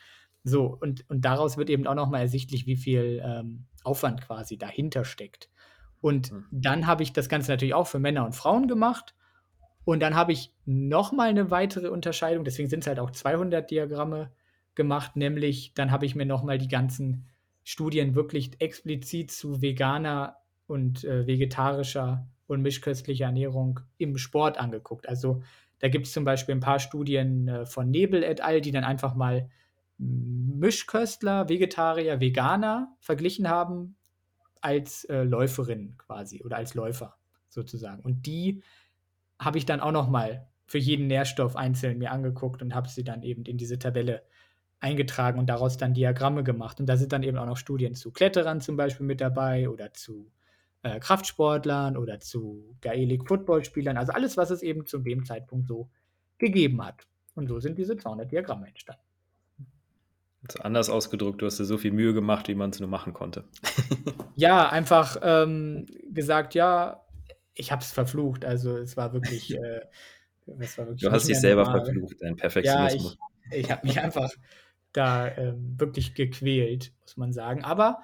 [0.44, 5.04] So, und, und daraus wird eben auch nochmal ersichtlich, wie viel ähm, Aufwand quasi dahinter
[5.04, 5.50] steckt.
[6.00, 6.46] Und mhm.
[6.50, 9.14] dann habe ich das Ganze natürlich auch für Männer und Frauen gemacht.
[9.84, 14.32] Und dann habe ich nochmal eine weitere Unterscheidung, deswegen sind es halt auch 200 Diagramme
[14.74, 17.26] gemacht, nämlich dann habe ich mir nochmal die ganzen
[17.62, 25.08] Studien wirklich explizit zu veganer und äh, vegetarischer und mischköstlicher Ernährung im Sport angeguckt.
[25.08, 25.42] Also
[25.78, 28.84] da gibt es zum Beispiel ein paar Studien äh, von Nebel et al., die dann
[28.84, 29.48] einfach mal
[29.98, 33.96] Mischköstler, Vegetarier, Veganer verglichen haben
[34.60, 37.16] als äh, Läuferin quasi oder als Läufer
[37.48, 38.02] sozusagen.
[38.02, 38.62] Und die
[39.38, 43.04] habe ich dann auch noch mal für jeden Nährstoff einzeln mir angeguckt und habe sie
[43.04, 44.22] dann eben in diese Tabelle
[44.84, 46.78] eingetragen und daraus dann Diagramme gemacht.
[46.78, 49.94] Und da sind dann eben auch noch Studien zu Kletterern zum Beispiel mit dabei oder
[49.94, 50.30] zu
[50.82, 53.96] äh, Kraftsportlern oder zu Gaelic Football-Spielern.
[53.96, 55.88] Also alles, was es eben zu dem Zeitpunkt so
[56.36, 57.06] gegeben hat.
[57.34, 59.00] Und so sind diese 200 Diagramme entstanden.
[60.46, 63.14] Also anders ausgedrückt, du hast dir so viel Mühe gemacht, wie man es nur machen
[63.14, 63.44] konnte.
[64.36, 67.06] ja, einfach ähm, gesagt, ja,
[67.54, 68.44] ich habe es verflucht.
[68.44, 69.54] Also es war wirklich.
[69.54, 69.80] Äh,
[70.58, 71.86] es war wirklich du hast dich selber normal.
[71.86, 73.16] verflucht, dein Perfektionismus.
[73.18, 74.30] Ja, ich, ich habe mich einfach
[74.94, 77.62] da ähm, wirklich gequält, muss man sagen.
[77.62, 77.98] Aber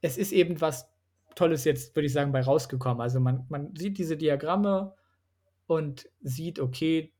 [0.00, 0.90] es ist eben was
[1.36, 3.00] Tolles jetzt, würde ich sagen, bei rausgekommen.
[3.00, 4.94] Also man, man sieht diese Diagramme
[5.66, 7.12] und sieht, okay,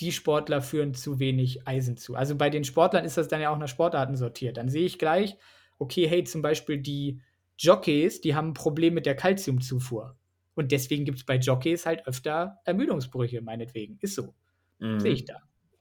[0.00, 2.14] die Sportler führen zu wenig Eisen zu.
[2.14, 4.56] Also bei den Sportlern ist das dann ja auch nach Sportarten sortiert.
[4.56, 5.36] Dann sehe ich gleich,
[5.78, 7.20] okay, hey, zum Beispiel die
[7.58, 10.16] Jockeys, die haben ein Problem mit der Kalziumzufuhr.
[10.54, 13.98] Und deswegen gibt es bei Jockeys halt öfter Ermüdungsbrüche, meinetwegen.
[14.00, 14.34] Ist so.
[14.78, 15.00] Mhm.
[15.00, 15.36] Sehe ich da.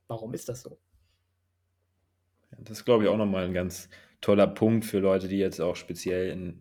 [0.08, 0.78] Warum ist das so?
[2.64, 3.89] Das ist, glaube ich, auch nochmal ein ganz
[4.22, 6.59] toller Punkt für Leute, die jetzt auch speziell in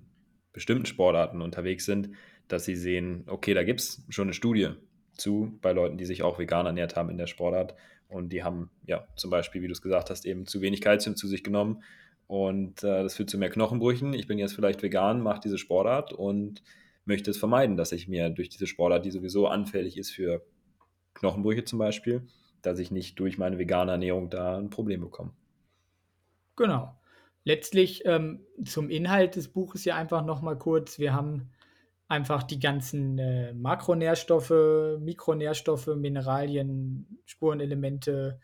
[0.53, 2.11] bestimmten Sportarten unterwegs sind,
[2.49, 4.71] dass sie sehen, okay, da gibt es schon eine Studie
[5.13, 7.75] zu bei Leuten, die sich auch vegan ernährt haben in der Sportart.
[8.09, 11.17] Und die haben ja zum Beispiel, wie du es gesagt hast, eben zu wenig Kalzium
[11.17, 11.85] zu sich genommen.
[12.27, 14.15] Und äh, das führt zu mehr Knochenbrüchen.
[14.15, 16.63] Ich bin jetzt vielleicht vegan, mache diese Sportart und
[17.05, 20.45] möchte es vermeiden, dass ich mir durch diese Sportart, die sowieso anfällig ist für
[21.15, 22.27] Knochenbrüche zum Beispiel,
[22.63, 25.33] dass ich nicht durch meine vegane Ernährung da ein Problem bekomme.
[26.61, 26.95] Genau.
[27.45, 30.99] Letztlich ähm, zum Inhalt des Buches ja einfach nochmal kurz.
[30.99, 31.49] Wir haben
[32.07, 34.53] einfach die ganzen äh, Makronährstoffe,
[35.01, 38.41] Mikronährstoffe, Mineralien, Spurenelemente,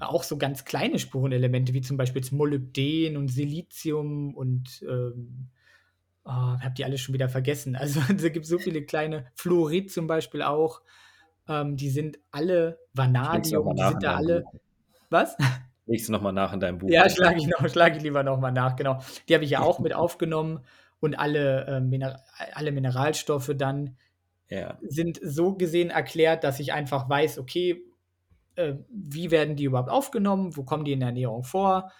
[0.00, 5.46] auch so ganz kleine Spurenelemente, wie zum Beispiel Molybden und Silizium und ähm,
[6.24, 7.76] oh, habe die alle schon wieder vergessen.
[7.80, 10.82] Also es gibt so viele kleine Fluorid zum Beispiel auch.
[11.46, 14.44] Ähm, die sind alle Vanadium, die sind da alle.
[15.08, 15.36] Was?
[15.88, 16.90] Legst du nochmal nach in deinem Buch?
[16.90, 19.00] Ja, schlage ich, noch, schlag ich lieber nochmal nach, genau.
[19.28, 20.60] Die habe ich ja auch mit aufgenommen
[21.00, 22.22] und alle, äh, Miner
[22.52, 23.96] alle Mineralstoffe dann
[24.50, 24.78] ja.
[24.82, 27.82] sind so gesehen erklärt, dass ich einfach weiß, okay,
[28.56, 31.90] äh, wie werden die überhaupt aufgenommen, wo kommen die in der Ernährung vor,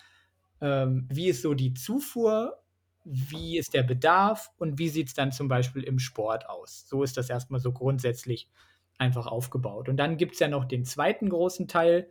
[0.60, 2.58] ähm, wie ist so die Zufuhr,
[3.04, 6.86] wie ist der Bedarf und wie sieht es dann zum Beispiel im Sport aus.
[6.88, 8.50] So ist das erstmal so grundsätzlich
[8.98, 9.88] einfach aufgebaut.
[9.88, 12.10] Und dann gibt es ja noch den zweiten großen Teil,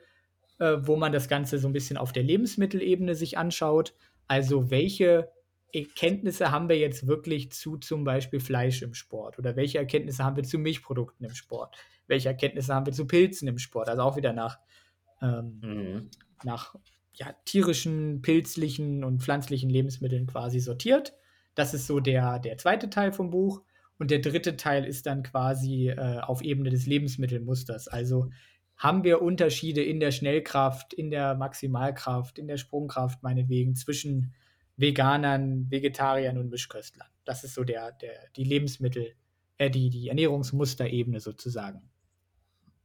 [0.59, 3.93] äh, wo man das Ganze so ein bisschen auf der Lebensmittelebene sich anschaut.
[4.27, 5.29] Also welche
[5.73, 9.37] Erkenntnisse haben wir jetzt wirklich zu zum Beispiel Fleisch im Sport?
[9.37, 11.75] Oder welche Erkenntnisse haben wir zu Milchprodukten im Sport?
[12.07, 13.89] Welche Erkenntnisse haben wir zu Pilzen im Sport?
[13.89, 14.59] Also auch wieder nach,
[15.21, 16.09] ähm, mhm.
[16.43, 16.75] nach
[17.13, 21.13] ja, tierischen, pilzlichen und pflanzlichen Lebensmitteln quasi sortiert.
[21.55, 23.61] Das ist so der, der zweite Teil vom Buch.
[23.99, 27.87] Und der dritte Teil ist dann quasi äh, auf Ebene des Lebensmittelmusters.
[27.87, 28.29] Also
[28.77, 34.33] haben wir Unterschiede in der Schnellkraft, in der Maximalkraft, in der Sprungkraft meinetwegen zwischen
[34.77, 37.07] Veganern, Vegetariern und Mischköstlern.
[37.25, 39.13] Das ist so der, der, die Lebensmittel,
[39.57, 41.89] äh, die, die Ernährungsmusterebene sozusagen.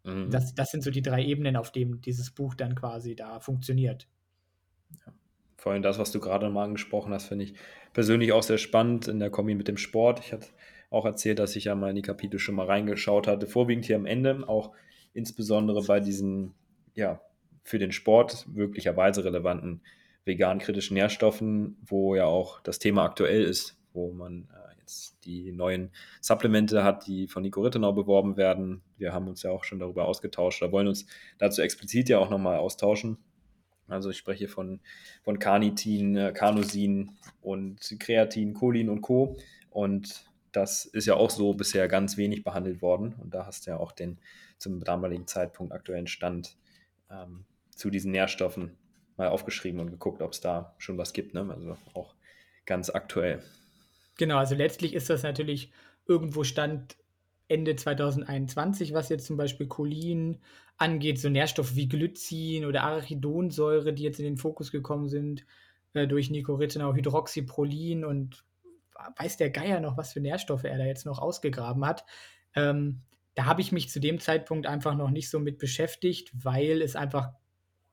[0.05, 0.31] Mhm.
[0.31, 4.09] Das, das sind so die drei Ebenen, auf denen dieses Buch dann quasi da funktioniert.
[5.07, 5.13] Ja.
[5.59, 7.55] Vor allem das, was du gerade mal angesprochen hast, finde ich
[7.93, 10.21] persönlich auch sehr spannend in der Kombi mit dem Sport.
[10.21, 10.49] Ich hatte
[10.91, 13.97] auch erzählt, dass ich ja mal in die Kapitel schon mal reingeschaut hatte, vorwiegend hier
[13.97, 14.73] am Ende, auch
[15.15, 16.55] insbesondere bei diesen,
[16.95, 17.21] ja,
[17.65, 19.83] für den Sport möglicherweise relevanten
[20.25, 25.91] vegan-kritischen Nährstoffen, wo ja auch das Thema aktuell ist, wo man äh, jetzt die neuen
[26.21, 28.83] Supplemente hat, die von Nico Rittenau beworben werden.
[28.99, 31.07] Wir haben uns ja auch schon darüber ausgetauscht, da wollen uns
[31.39, 33.19] dazu explizit ja auch nochmal austauschen.
[33.89, 34.81] Also ich spreche von,
[35.23, 39.37] von Carnitin, äh, Carnosin und Kreatin, Cholin und Co.
[39.71, 43.15] Und das ist ja auch so bisher ganz wenig behandelt worden.
[43.21, 44.19] Und da hast du ja auch den
[44.63, 46.57] zum damaligen Zeitpunkt aktuellen Stand
[47.11, 48.77] ähm, zu diesen Nährstoffen
[49.17, 51.35] mal aufgeschrieben und geguckt, ob es da schon was gibt.
[51.35, 51.47] Ne?
[51.51, 52.15] Also auch
[52.65, 53.43] ganz aktuell.
[54.17, 55.73] Genau, also letztlich ist das natürlich
[56.07, 56.97] irgendwo Stand
[57.49, 60.41] Ende 2021, was jetzt zum Beispiel Cholin
[60.79, 65.45] angeht, so Nährstoffe wie Glycin oder Arachidonsäure, die jetzt in den Fokus gekommen sind,
[65.93, 68.45] äh, durch Nicoretinol, Hydroxyprolin und
[69.19, 72.05] weiß der Geier noch, was für Nährstoffe er da jetzt noch ausgegraben hat.
[72.55, 73.03] Ähm,
[73.35, 76.97] da habe ich mich zu dem Zeitpunkt einfach noch nicht so mit beschäftigt, weil es
[76.97, 77.33] einfach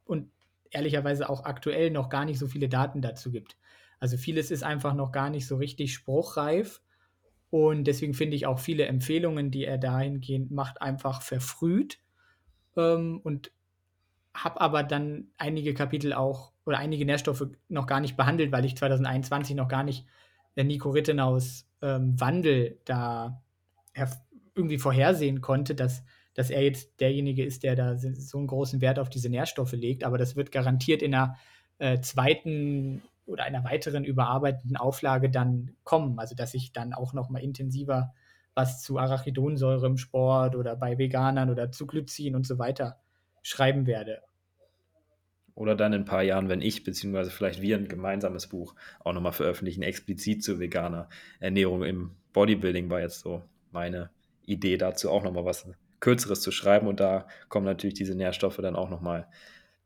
[0.04, 0.32] und
[0.72, 3.58] ehrlicherweise auch aktuell noch gar nicht so viele Daten dazu gibt.
[4.00, 6.82] Also vieles ist einfach noch gar nicht so richtig spruchreif.
[7.50, 12.00] Und deswegen finde ich auch viele Empfehlungen, die er dahingehend macht, einfach verfrüht.
[12.78, 13.52] Ähm, und
[14.34, 18.78] habe aber dann einige Kapitel auch oder einige Nährstoffe noch gar nicht behandelt, weil ich
[18.78, 20.06] 2021 noch gar nicht
[20.56, 23.42] der Nico Rittenaus ähm, Wandel da
[24.56, 26.04] irgendwie vorhersehen konnte, dass,
[26.34, 30.04] dass er jetzt derjenige ist, der da so einen großen Wert auf diese Nährstoffe legt.
[30.04, 31.36] Aber das wird garantiert in einer
[31.78, 36.20] äh, zweiten oder einer weiteren überarbeiteten Auflage dann kommen.
[36.20, 38.14] Also dass ich dann auch noch mal intensiver
[38.56, 43.00] was zu Arachidonsäure im Sport oder bei Veganern oder zu Glycin und so weiter
[43.42, 44.22] schreiben werde.
[45.56, 49.14] Oder dann in ein paar Jahren, wenn ich, beziehungsweise vielleicht wir ein gemeinsames Buch auch
[49.14, 51.10] nochmal veröffentlichen, explizit zu veganer
[51.40, 54.10] Ernährung im Bodybuilding war jetzt so meine
[54.50, 55.68] Idee dazu, auch nochmal was
[56.00, 56.88] Kürzeres zu schreiben.
[56.88, 59.28] Und da kommen natürlich diese Nährstoffe dann auch nochmal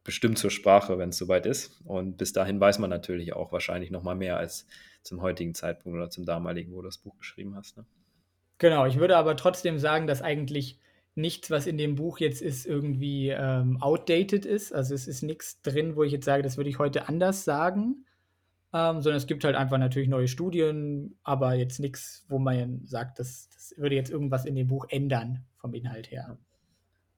[0.04, 1.82] bestimmt zur Sprache, wenn es soweit ist.
[1.86, 4.68] Und bis dahin weiß man natürlich auch wahrscheinlich nochmal mehr als
[5.02, 7.78] zum heutigen Zeitpunkt oder zum damaligen, wo du das Buch geschrieben hast.
[7.78, 7.86] Ne?
[8.58, 10.80] Genau, ich würde aber trotzdem sagen, dass eigentlich
[11.16, 14.74] nichts, was in dem Buch jetzt ist, irgendwie ähm, outdated ist.
[14.74, 18.06] Also es ist nichts drin, wo ich jetzt sage, das würde ich heute anders sagen.
[18.76, 23.20] Ähm, sondern es gibt halt einfach natürlich neue Studien, aber jetzt nichts, wo man sagt,
[23.20, 26.38] das, das würde jetzt irgendwas in dem Buch ändern vom Inhalt her.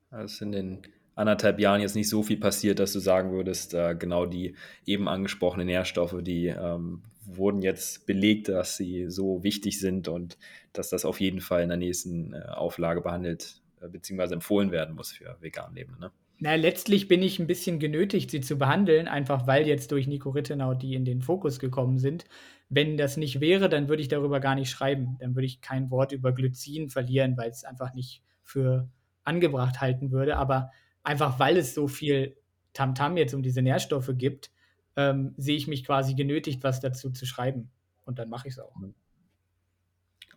[0.10, 0.82] Also in den
[1.16, 4.56] anderthalb Jahren jetzt nicht so viel passiert, dass du sagen würdest, äh, genau die
[4.86, 10.38] eben angesprochenen Nährstoffe, die ähm, wurden jetzt belegt, dass sie so wichtig sind und
[10.74, 14.34] dass das auf jeden Fall in der nächsten äh, Auflage behandelt äh, bzw.
[14.34, 16.02] empfohlen werden muss für vegan Lebende.
[16.02, 16.12] Ne?
[16.40, 20.32] Na, letztlich bin ich ein bisschen genötigt, sie zu behandeln, einfach weil jetzt durch Nico
[20.32, 22.26] Rittenau die in den Fokus gekommen sind.
[22.68, 25.18] Wenn das nicht wäre, dann würde ich darüber gar nicht schreiben.
[25.20, 28.90] Dann würde ich kein Wort über Glycin verlieren, weil es einfach nicht für
[29.24, 30.36] angebracht halten würde.
[30.38, 30.72] Aber
[31.04, 32.36] einfach weil es so viel
[32.74, 34.52] Tamtam -Tam jetzt um diese Nährstoffe gibt,
[34.98, 37.72] ähm, sehe ich mich quasi genötigt, was dazu zu schreiben.
[38.04, 38.76] Und dann mache ich es auch.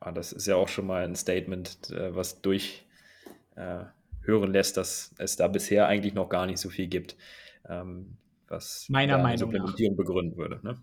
[0.01, 2.85] Ah, das ist ja auch schon mal ein Statement, äh, was durch
[3.57, 3.85] äh,
[4.23, 7.17] hören lässt, dass es da bisher eigentlich noch gar nicht so viel gibt,
[7.69, 8.17] ähm,
[8.49, 10.05] was meiner Meinung Supplementierung nach.
[10.05, 10.61] begründen würde.
[10.63, 10.83] Ne?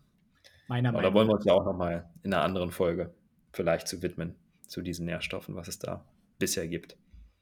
[0.68, 3.14] Meiner Aber Meinung da wollen wir uns ja auch nochmal in einer anderen Folge
[3.52, 4.36] vielleicht zu widmen,
[4.68, 6.06] zu diesen Nährstoffen, was es da
[6.40, 6.98] bisher gibt.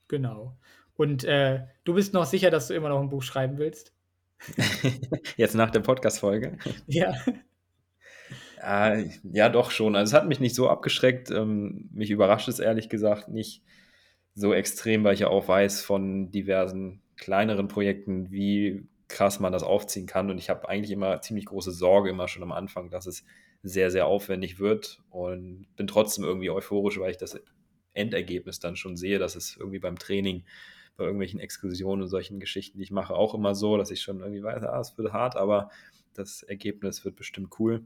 [0.08, 0.58] Genau.
[0.96, 3.94] Und äh, du bist noch sicher, dass du immer noch ein Buch schreiben willst?
[5.38, 6.58] Jetzt nach der Podcast-Folge?
[6.88, 7.14] Ja.
[8.62, 9.96] Äh, ja, doch schon.
[9.96, 11.32] Also es hat mich nicht so abgeschreckt.
[11.32, 13.64] Ähm, mich überrascht es ehrlich gesagt nicht
[14.36, 19.64] so extrem, weil ich ja auch weiß von diversen kleineren Projekten, wie krass man das
[19.64, 20.30] aufziehen kann.
[20.30, 23.24] Und ich habe eigentlich immer ziemlich große Sorge, immer schon am Anfang, dass es
[23.62, 25.00] sehr, sehr aufwendig wird.
[25.10, 27.40] Und bin trotzdem irgendwie euphorisch, weil ich das
[27.94, 30.44] Endergebnis dann schon sehe, dass es irgendwie beim Training,
[30.98, 34.20] bei irgendwelchen Exkursionen und solchen Geschichten, die ich mache, auch immer so, dass ich schon
[34.20, 35.70] irgendwie weiß, ah, es wird hart, aber
[36.14, 37.86] das Ergebnis wird bestimmt cool.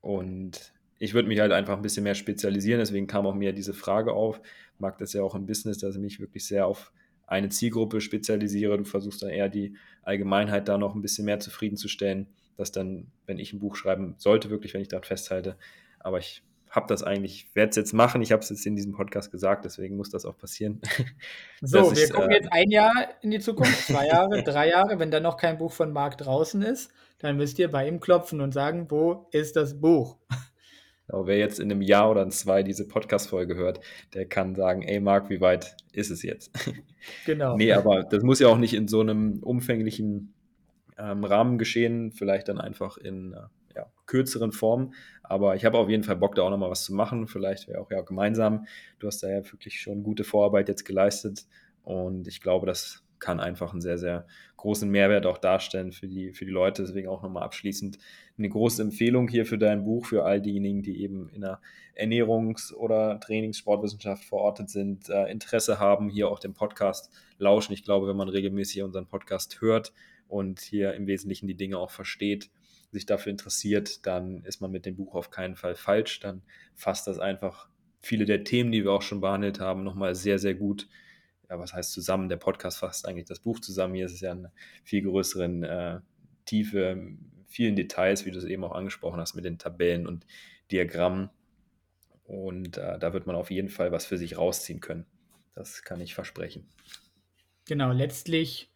[0.00, 3.74] Und ich würde mich halt einfach ein bisschen mehr spezialisieren, deswegen kam auch mir diese
[3.74, 4.40] Frage auf.
[4.82, 6.92] Ich mag das ja auch im Business, dass ich mich wirklich sehr auf
[7.28, 8.76] eine Zielgruppe spezialisiere.
[8.76, 12.26] Du versuchst dann eher die Allgemeinheit da noch ein bisschen mehr zufriedenzustellen,
[12.56, 15.56] dass dann, wenn ich ein Buch schreiben sollte, wirklich, wenn ich daran festhalte,
[16.00, 18.22] aber ich habe das eigentlich, werde es jetzt machen.
[18.22, 20.80] Ich habe es jetzt in diesem Podcast gesagt, deswegen muss das auch passieren.
[21.60, 24.98] So, wir gucken äh, jetzt ein Jahr in die Zukunft, zwei Jahre, drei Jahre.
[24.98, 26.90] Wenn da noch kein Buch von Marc draußen ist,
[27.20, 30.18] dann müsst ihr bei ihm klopfen und sagen, wo ist das Buch?
[31.08, 33.80] Aber wer jetzt in einem Jahr oder in zwei diese Podcast-Folge hört,
[34.14, 36.52] der kann sagen, ey Marc, wie weit ist es jetzt?
[37.26, 37.56] Genau.
[37.56, 40.32] nee, aber das muss ja auch nicht in so einem umfänglichen
[40.96, 43.38] ähm, Rahmen geschehen, vielleicht dann einfach in äh,
[43.74, 44.94] ja, kürzeren Formen.
[45.22, 47.26] Aber ich habe auf jeden Fall Bock, da auch nochmal was zu machen.
[47.26, 48.66] Vielleicht wäre auch ja gemeinsam.
[49.00, 51.46] Du hast da ja wirklich schon gute Vorarbeit jetzt geleistet.
[51.82, 54.26] Und ich glaube, das kann einfach einen sehr, sehr
[54.56, 56.82] großen Mehrwert auch darstellen für die, für die Leute.
[56.82, 57.98] Deswegen auch nochmal abschließend
[58.36, 61.60] eine große Empfehlung hier für dein Buch, für all diejenigen, die eben in der
[61.94, 67.72] Ernährungs- oder Trainingssportwissenschaft verortet sind, äh, Interesse haben, hier auch den Podcast lauschen.
[67.72, 69.92] Ich glaube, wenn man regelmäßig unseren Podcast hört
[70.26, 72.50] und hier im Wesentlichen die Dinge auch versteht,
[72.90, 76.18] sich dafür interessiert, dann ist man mit dem Buch auf keinen Fall falsch.
[76.20, 76.42] Dann
[76.74, 77.68] fasst das einfach
[78.00, 80.88] viele der Themen, die wir auch schon behandelt haben, nochmal sehr, sehr gut.
[81.52, 82.30] Ja, was heißt zusammen?
[82.30, 83.94] Der Podcast fasst eigentlich das Buch zusammen.
[83.94, 84.50] Hier ist es ja eine
[84.84, 86.00] viel größeren äh,
[86.46, 87.12] Tiefe,
[87.46, 90.24] vielen Details, wie du es eben auch angesprochen hast, mit den Tabellen und
[90.70, 91.28] Diagrammen.
[92.24, 95.04] Und äh, da wird man auf jeden Fall was für sich rausziehen können.
[95.54, 96.70] Das kann ich versprechen.
[97.66, 98.72] Genau, letztlich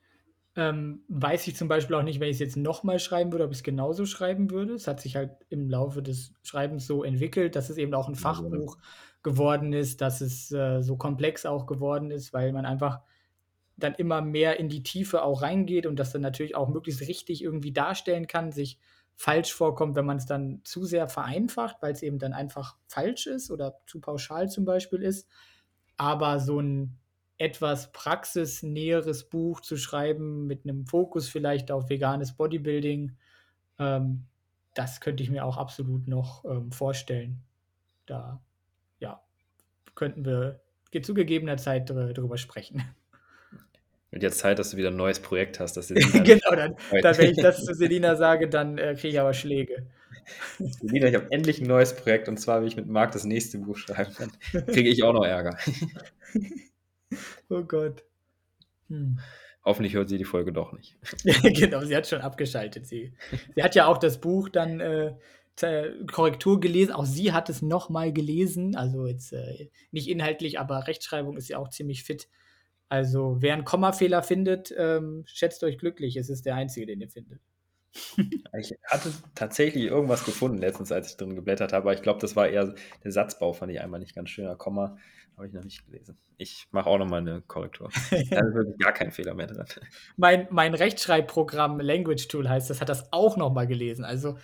[0.54, 3.52] ähm, weiß ich zum Beispiel auch nicht, wenn ich es jetzt nochmal schreiben würde, ob
[3.52, 4.74] ich es genauso schreiben würde.
[4.74, 8.16] Es hat sich halt im Laufe des Schreibens so entwickelt, dass es eben auch ein
[8.16, 8.76] Fachbuch
[9.26, 13.00] geworden ist, dass es äh, so komplex auch geworden ist, weil man einfach
[13.76, 17.42] dann immer mehr in die Tiefe auch reingeht und das dann natürlich auch möglichst richtig
[17.42, 18.78] irgendwie darstellen kann, sich
[19.16, 23.26] falsch vorkommt, wenn man es dann zu sehr vereinfacht, weil es eben dann einfach falsch
[23.26, 25.28] ist oder zu pauschal zum Beispiel ist.
[25.96, 26.96] Aber so ein
[27.36, 33.16] etwas praxisnäheres Buch zu schreiben, mit einem Fokus vielleicht auf veganes Bodybuilding,
[33.80, 34.26] ähm,
[34.74, 37.42] das könnte ich mir auch absolut noch ähm, vorstellen.
[38.06, 38.40] Da,
[39.96, 40.60] könnten wir
[41.02, 42.82] zu gegebener Zeit drüber sprechen.
[44.12, 45.76] Und jetzt Zeit, dass du wieder ein neues Projekt hast.
[45.76, 49.34] Dass genau, dann, dann, wenn ich das zu Selina sage, dann äh, kriege ich aber
[49.34, 49.86] Schläge.
[50.58, 53.58] Selina, ich habe endlich ein neues Projekt und zwar will ich mit Marc das nächste
[53.58, 54.14] Buch schreiben.
[54.18, 55.58] Dann kriege ich auch noch Ärger.
[57.50, 58.04] oh Gott.
[58.88, 59.18] Hm.
[59.64, 60.96] Hoffentlich hört sie die Folge doch nicht.
[61.42, 62.86] genau, sie hat schon abgeschaltet.
[62.86, 63.12] Sie,
[63.54, 65.14] sie hat ja auch das Buch dann äh,
[65.60, 66.92] Korrektur gelesen.
[66.92, 68.76] Auch sie hat es nochmal gelesen.
[68.76, 72.28] Also jetzt äh, nicht inhaltlich, aber Rechtschreibung ist ja auch ziemlich fit.
[72.88, 76.16] Also wer einen Kommafehler findet, ähm, schätzt euch glücklich.
[76.16, 77.40] Es ist der einzige, den ihr findet.
[78.58, 82.36] Ich hatte tatsächlich irgendwas gefunden letztens, als ich drin geblättert habe, aber ich glaube, das
[82.36, 82.74] war eher
[83.04, 84.56] der Satzbau, fand ich einmal nicht ganz schöner.
[84.56, 84.96] Komma
[85.36, 86.16] habe ich noch nicht gelesen.
[86.38, 87.90] Ich mache auch nochmal eine Korrektur.
[88.10, 89.64] da ist wirklich gar kein Fehler mehr drin.
[90.16, 94.04] Mein, mein Rechtschreibprogramm Language Tool heißt, das hat das auch nochmal gelesen.
[94.04, 94.38] Also,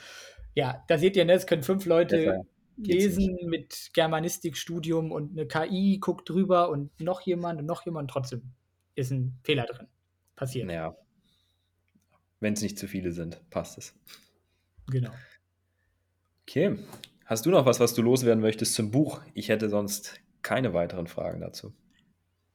[0.54, 2.44] ja, da seht ihr, ne, es können fünf Leute
[2.76, 8.10] lesen mit Germanistikstudium und eine KI guckt drüber und noch jemand und noch jemand.
[8.10, 8.42] Trotzdem
[8.94, 9.88] ist ein Fehler drin.
[10.36, 10.70] Passiert.
[10.70, 10.96] Ja.
[12.40, 13.94] Wenn es nicht zu viele sind, passt es.
[14.90, 15.12] Genau.
[16.42, 16.78] Okay.
[17.24, 19.20] Hast du noch was, was du loswerden möchtest zum Buch?
[19.32, 21.72] Ich hätte sonst keine weiteren Fragen dazu.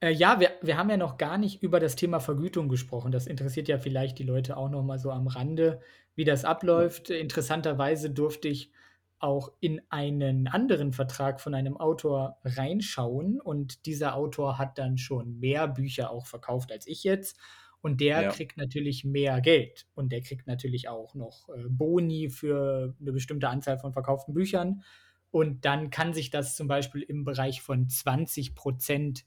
[0.02, 3.12] Äh, ja, wir, wir haben ja noch gar nicht über das Thema Vergütung gesprochen.
[3.12, 5.82] Das interessiert ja vielleicht die Leute auch noch mal so am Rande,
[6.18, 7.12] wie das abläuft.
[7.12, 8.72] Interessanterweise durfte ich
[9.20, 15.40] auch in einen anderen Vertrag von einem Autor reinschauen und dieser Autor hat dann schon
[15.40, 17.40] mehr Bücher auch verkauft als ich jetzt
[17.82, 18.30] und der ja.
[18.30, 23.50] kriegt natürlich mehr Geld und der kriegt natürlich auch noch äh, Boni für eine bestimmte
[23.50, 24.84] Anzahl von verkauften Büchern
[25.32, 29.26] und dann kann sich das zum Beispiel im Bereich von 20 Prozent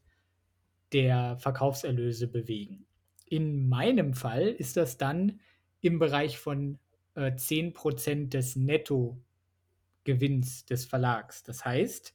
[0.93, 2.87] der Verkaufserlöse bewegen.
[3.27, 5.41] In meinem Fall ist das dann
[5.81, 6.79] im Bereich von
[7.15, 11.43] äh, 10 Prozent des Nettogewinns des Verlags.
[11.43, 12.15] Das heißt,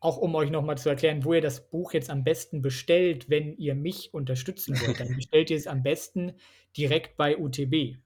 [0.00, 3.56] auch um euch nochmal zu erklären, wo ihr das Buch jetzt am besten bestellt, wenn
[3.56, 6.34] ihr mich unterstützen wollt, dann bestellt ihr es am besten
[6.76, 7.96] direkt bei UTB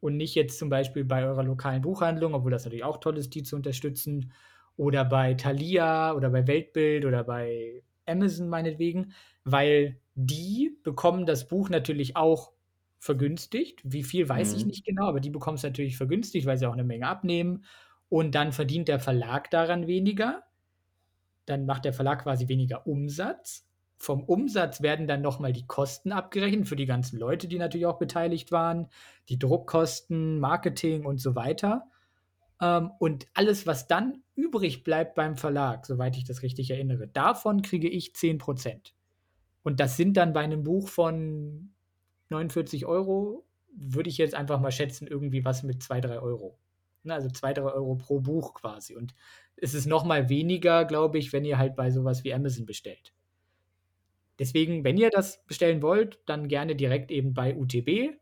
[0.00, 3.34] und nicht jetzt zum Beispiel bei eurer lokalen Buchhandlung, obwohl das natürlich auch toll ist,
[3.34, 4.32] die zu unterstützen,
[4.80, 9.12] oder bei Thalia oder bei Weltbild oder bei Amazon meinetwegen,
[9.44, 12.50] weil die bekommen das Buch natürlich auch
[13.00, 13.80] vergünstigt.
[13.82, 14.56] Wie viel weiß mhm.
[14.56, 17.64] ich nicht genau, aber die bekommen es natürlich vergünstigt, weil sie auch eine Menge abnehmen.
[18.08, 20.44] Und dann verdient der Verlag daran weniger.
[21.46, 23.66] Dann macht der Verlag quasi weniger Umsatz.
[23.96, 27.98] Vom Umsatz werden dann nochmal die Kosten abgerechnet für die ganzen Leute, die natürlich auch
[27.98, 28.88] beteiligt waren,
[29.28, 31.88] die Druckkosten, Marketing und so weiter.
[32.60, 37.62] Ähm, und alles, was dann übrig bleibt beim Verlag, soweit ich das richtig erinnere, davon
[37.62, 38.92] kriege ich 10%.
[39.62, 41.72] Und das sind dann bei einem Buch von
[42.30, 43.44] 49 Euro,
[43.74, 46.58] würde ich jetzt einfach mal schätzen, irgendwie was mit 2, 3 Euro.
[47.06, 48.96] Also 2, 3 Euro pro Buch quasi.
[48.96, 49.14] Und
[49.56, 53.12] es ist nochmal weniger, glaube ich, wenn ihr halt bei sowas wie Amazon bestellt.
[54.38, 58.16] Deswegen, wenn ihr das bestellen wollt, dann gerne direkt eben bei UTB.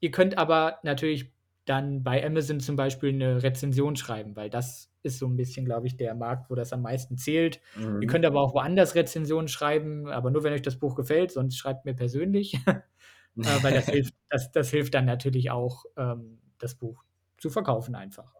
[0.00, 1.32] Ihr könnt aber natürlich
[1.64, 5.86] dann bei Amazon zum Beispiel eine Rezension schreiben, weil das ist so ein bisschen, glaube
[5.86, 7.60] ich, der Markt, wo das am meisten zählt.
[7.76, 8.02] Mhm.
[8.02, 11.56] Ihr könnt aber auch woanders Rezensionen schreiben, aber nur wenn euch das Buch gefällt, sonst
[11.56, 12.58] schreibt mir persönlich,
[13.36, 17.04] äh, weil das hilft, das, das hilft dann natürlich auch, ähm, das Buch
[17.38, 18.32] zu verkaufen einfach.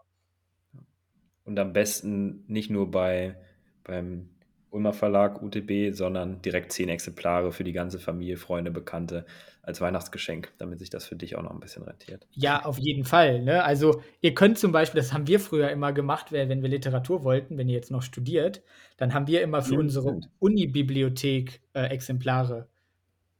[1.44, 3.36] Und am besten nicht nur bei,
[3.82, 4.30] beim
[4.74, 9.24] Ulmer Verlag UTB, sondern direkt zehn Exemplare für die ganze Familie, Freunde, Bekannte
[9.62, 12.26] als Weihnachtsgeschenk, damit sich das für dich auch noch ein bisschen rentiert.
[12.32, 13.40] Ja, auf jeden Fall.
[13.42, 13.62] Ne?
[13.62, 17.56] Also ihr könnt zum Beispiel, das haben wir früher immer gemacht, wenn wir Literatur wollten,
[17.56, 18.62] wenn ihr jetzt noch studiert,
[18.96, 22.68] dann haben wir immer für ja, unsere Uni-Bibliothek äh, Exemplare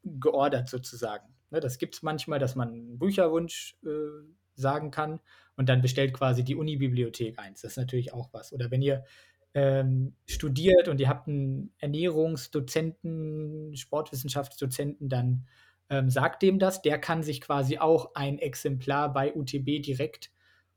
[0.05, 1.34] geordert sozusagen.
[1.55, 3.89] Ne, das gibt's manchmal, dass man 'n Bücherwunsch, äh,
[4.56, 5.20] sagen kann
[5.56, 7.62] und dann bestellt quasi die Unibibliothek eins.
[7.62, 8.52] Das ist natürlich auch was.
[8.52, 9.05] Oder wenn ihr,
[9.55, 15.47] ähm, studiert und ihr habt 'n Ernährungsdozenten, Sportwissenschaftsdozenten, dann,
[15.90, 16.82] ähm, sagt dem das.
[16.82, 20.32] Der kann sich quasi auch ein Exemplar bei UTB direkt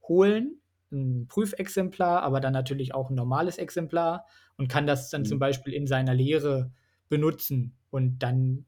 [0.08, 4.26] holen, 'n Prüfexemplar, aber dann natürlich auch 'n normales Exemplar
[4.58, 5.40] und kann das dann zum Mhm.
[5.40, 6.72] Beispiel in seiner Lehre
[7.10, 7.78] benutzen.
[7.90, 8.66] Und dann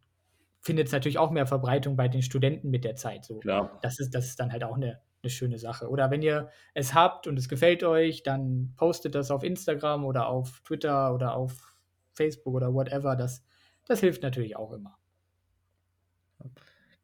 [0.62, 3.44] findet's natürlich auch mehr Verbreitung bei den Studenten mit der Zeit so.
[3.44, 3.80] Klar.
[3.82, 5.90] Das ist das ist dann halt auch 'ne 'ne schöne Sache.
[5.90, 10.28] Oder wenn ihr es habt und es gefällt euch, dann postet das auf Instagram oder
[10.30, 11.76] auf Twitter oder auf
[12.14, 13.16] Facebook oder whatever.
[13.16, 13.44] Das
[13.88, 14.98] das hilft natürlich auch immer.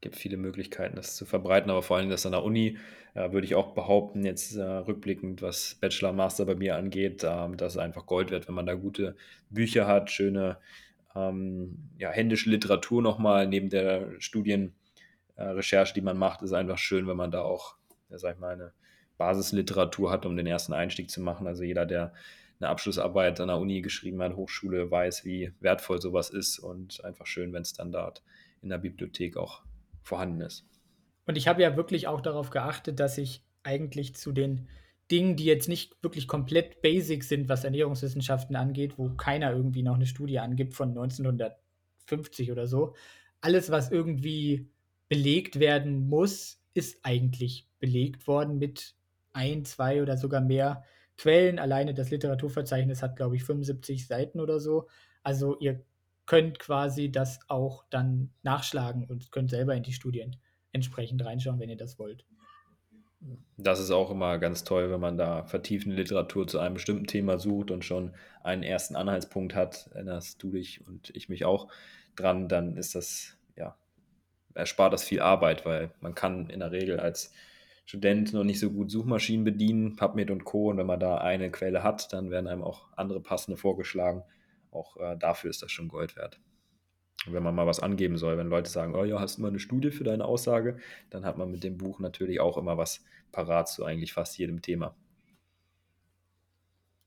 [0.02, 2.77] Gibt viele Möglichkeiten, das zu verbreiten, aber vor allem das an der Uni,
[3.14, 7.57] äh, würde ich auch behaupten, jetzt, äh, rückblickend, was Bachelor, Master bei mir angeht, ähm,
[7.57, 9.15] dass es einfach Gold wert, wenn man da gute
[9.49, 10.57] Bücher hat, schöne,
[11.16, 14.76] ähm, ja, händische Literatur noch mal neben der Studien
[15.38, 15.56] äh,
[15.96, 17.76] die man macht, ist einfach schön, wenn man da auch,
[18.10, 18.74] ja, sage ich mal, 'ne
[19.18, 21.48] Basisliteratur hat, um den ersten Einstieg zu machen.
[21.48, 22.14] Also, jeder, der
[22.60, 27.04] 'ne Abschlussarbeit an der Uni geschrieben hat, Hochschule, weiß, wie wertvoll so was ist und
[27.06, 28.24] einfach schön, wenn's dann dort
[28.62, 29.64] in der Bibliothek auch
[30.04, 30.66] vorhanden ist.
[31.28, 34.68] Und ich habe ja wirklich auch darauf geachtet, dass ich eigentlich zu den
[35.11, 39.98] Dingen, die jetzt nicht wirklich komplett basic sind, was Ernährungswissenschaften angeht, wo keiner irgendwie noch
[39.98, 42.95] 'ne Studie angibt von 1950 oder so.
[43.41, 44.69] Alles, was irgendwie
[45.10, 48.95] belegt werden muss, ist eigentlich belegt worden mit
[49.34, 50.84] 1, 2 oder sogar mehr
[51.18, 51.60] Quellen.
[51.60, 54.88] Alleine das Literaturverzeichnis hat, glaube ich, 75 Seiten oder so.
[55.23, 55.84] Also, ihr
[56.26, 60.38] könnt quasi das auch dann nachschlagen und könnt selber in die Studien
[60.72, 62.26] entsprechend reinschauen, wenn ihr das wollt.
[63.57, 67.39] Das ist auch immer ganz toll, wenn man da vertiefende Literatur zu einem bestimmten Thema
[67.39, 69.89] sucht und schon einen ersten Anhaltspunkt hat.
[69.93, 71.69] Erinnerst du dich und ich mich auch
[72.15, 73.76] dran, dann ist das ja,
[74.53, 77.31] erspart das viel Arbeit, weil man kann in der Regel als
[77.85, 80.69] Student noch nicht so gut Suchmaschinen bedienen, PubMed und Co.
[80.69, 84.23] Und wenn man da eine Quelle hat, dann werden einem auch andere passende vorgeschlagen.
[84.72, 86.39] Auch, äh, dafür ist das schon Gold wert.
[87.26, 89.52] Und wenn man mal was angeben soll, wenn Leute sagen: „Oh ja, hast du mal
[89.52, 90.77] 'ne Studie für deine Aussage?“
[91.10, 94.61] Dann hat man mit dem Buch natürlich auch immer was parat zu eigentlich fast jedem
[94.61, 94.95] Thema.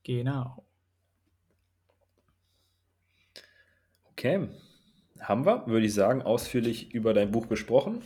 [0.05, 0.65] Genau.
[4.13, 4.49] Okay,
[5.21, 8.03] haben wir, würde ich sagen, ausführlich über dein Buch gesprochen.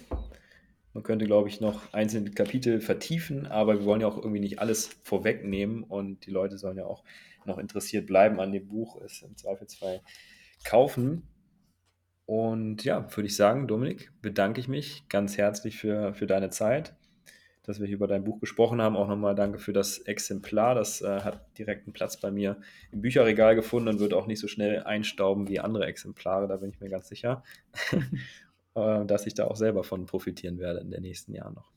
[0.94, 4.59] Man könnte, glaube ich, noch einzelne Kapitel vertiefen, aber wir wollen ja auch irgendwie nicht
[4.60, 7.05] alles vorwegnehmen und die Leute sollen ja auch
[7.47, 10.02] noch interessiert bleiben an dem Buch, es im Zweifelsfall
[10.64, 11.32] kaufen.
[12.27, 16.94] Und ja, würde ich sagen, Dominik, bedanke ich mich ganz herzlich für für deine Zeit,
[17.65, 18.97] dass wir hier über dein Buch gesprochen haben.
[18.97, 20.74] Auch noch mal danke für das Exemplar.
[20.74, 22.61] Das, äh, hat direkt 'n Platz bei mir
[22.93, 26.70] im Bücherregal gefunden und wird auch nicht so schnell einstauben wie andere Exemplare, da bin
[26.70, 27.43] ich mir ganz sicher,
[28.77, 31.73] äh, dass ich da auch selber von profitieren werde in den nächsten Jahren noch.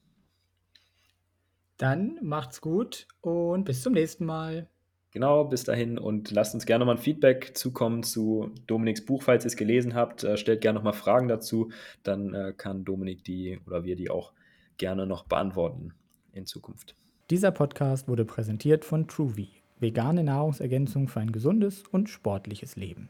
[1.78, 4.68] Dann macht's gut und bis zum nächsten Mal.
[5.16, 9.24] Genau, bis dahin und lasst uns gerne noch mal 'n Feedback zukommen zu Dominiks Buch,
[9.24, 10.26] falls ihr's gelesen habt.
[10.26, 11.72] Äh, stellt gerne noch mal Fragen dazu,
[12.04, 14.34] dann, äh, kann Dominik die oder wir die auch
[14.78, 15.94] gerne noch beantworten
[16.34, 16.96] in Zukunft.
[17.30, 19.48] Dieser Podcast wurde präsentiert von Truby,
[19.80, 23.08] vegane Nahrungsergänzung für ein gesundes und sportliches Leben.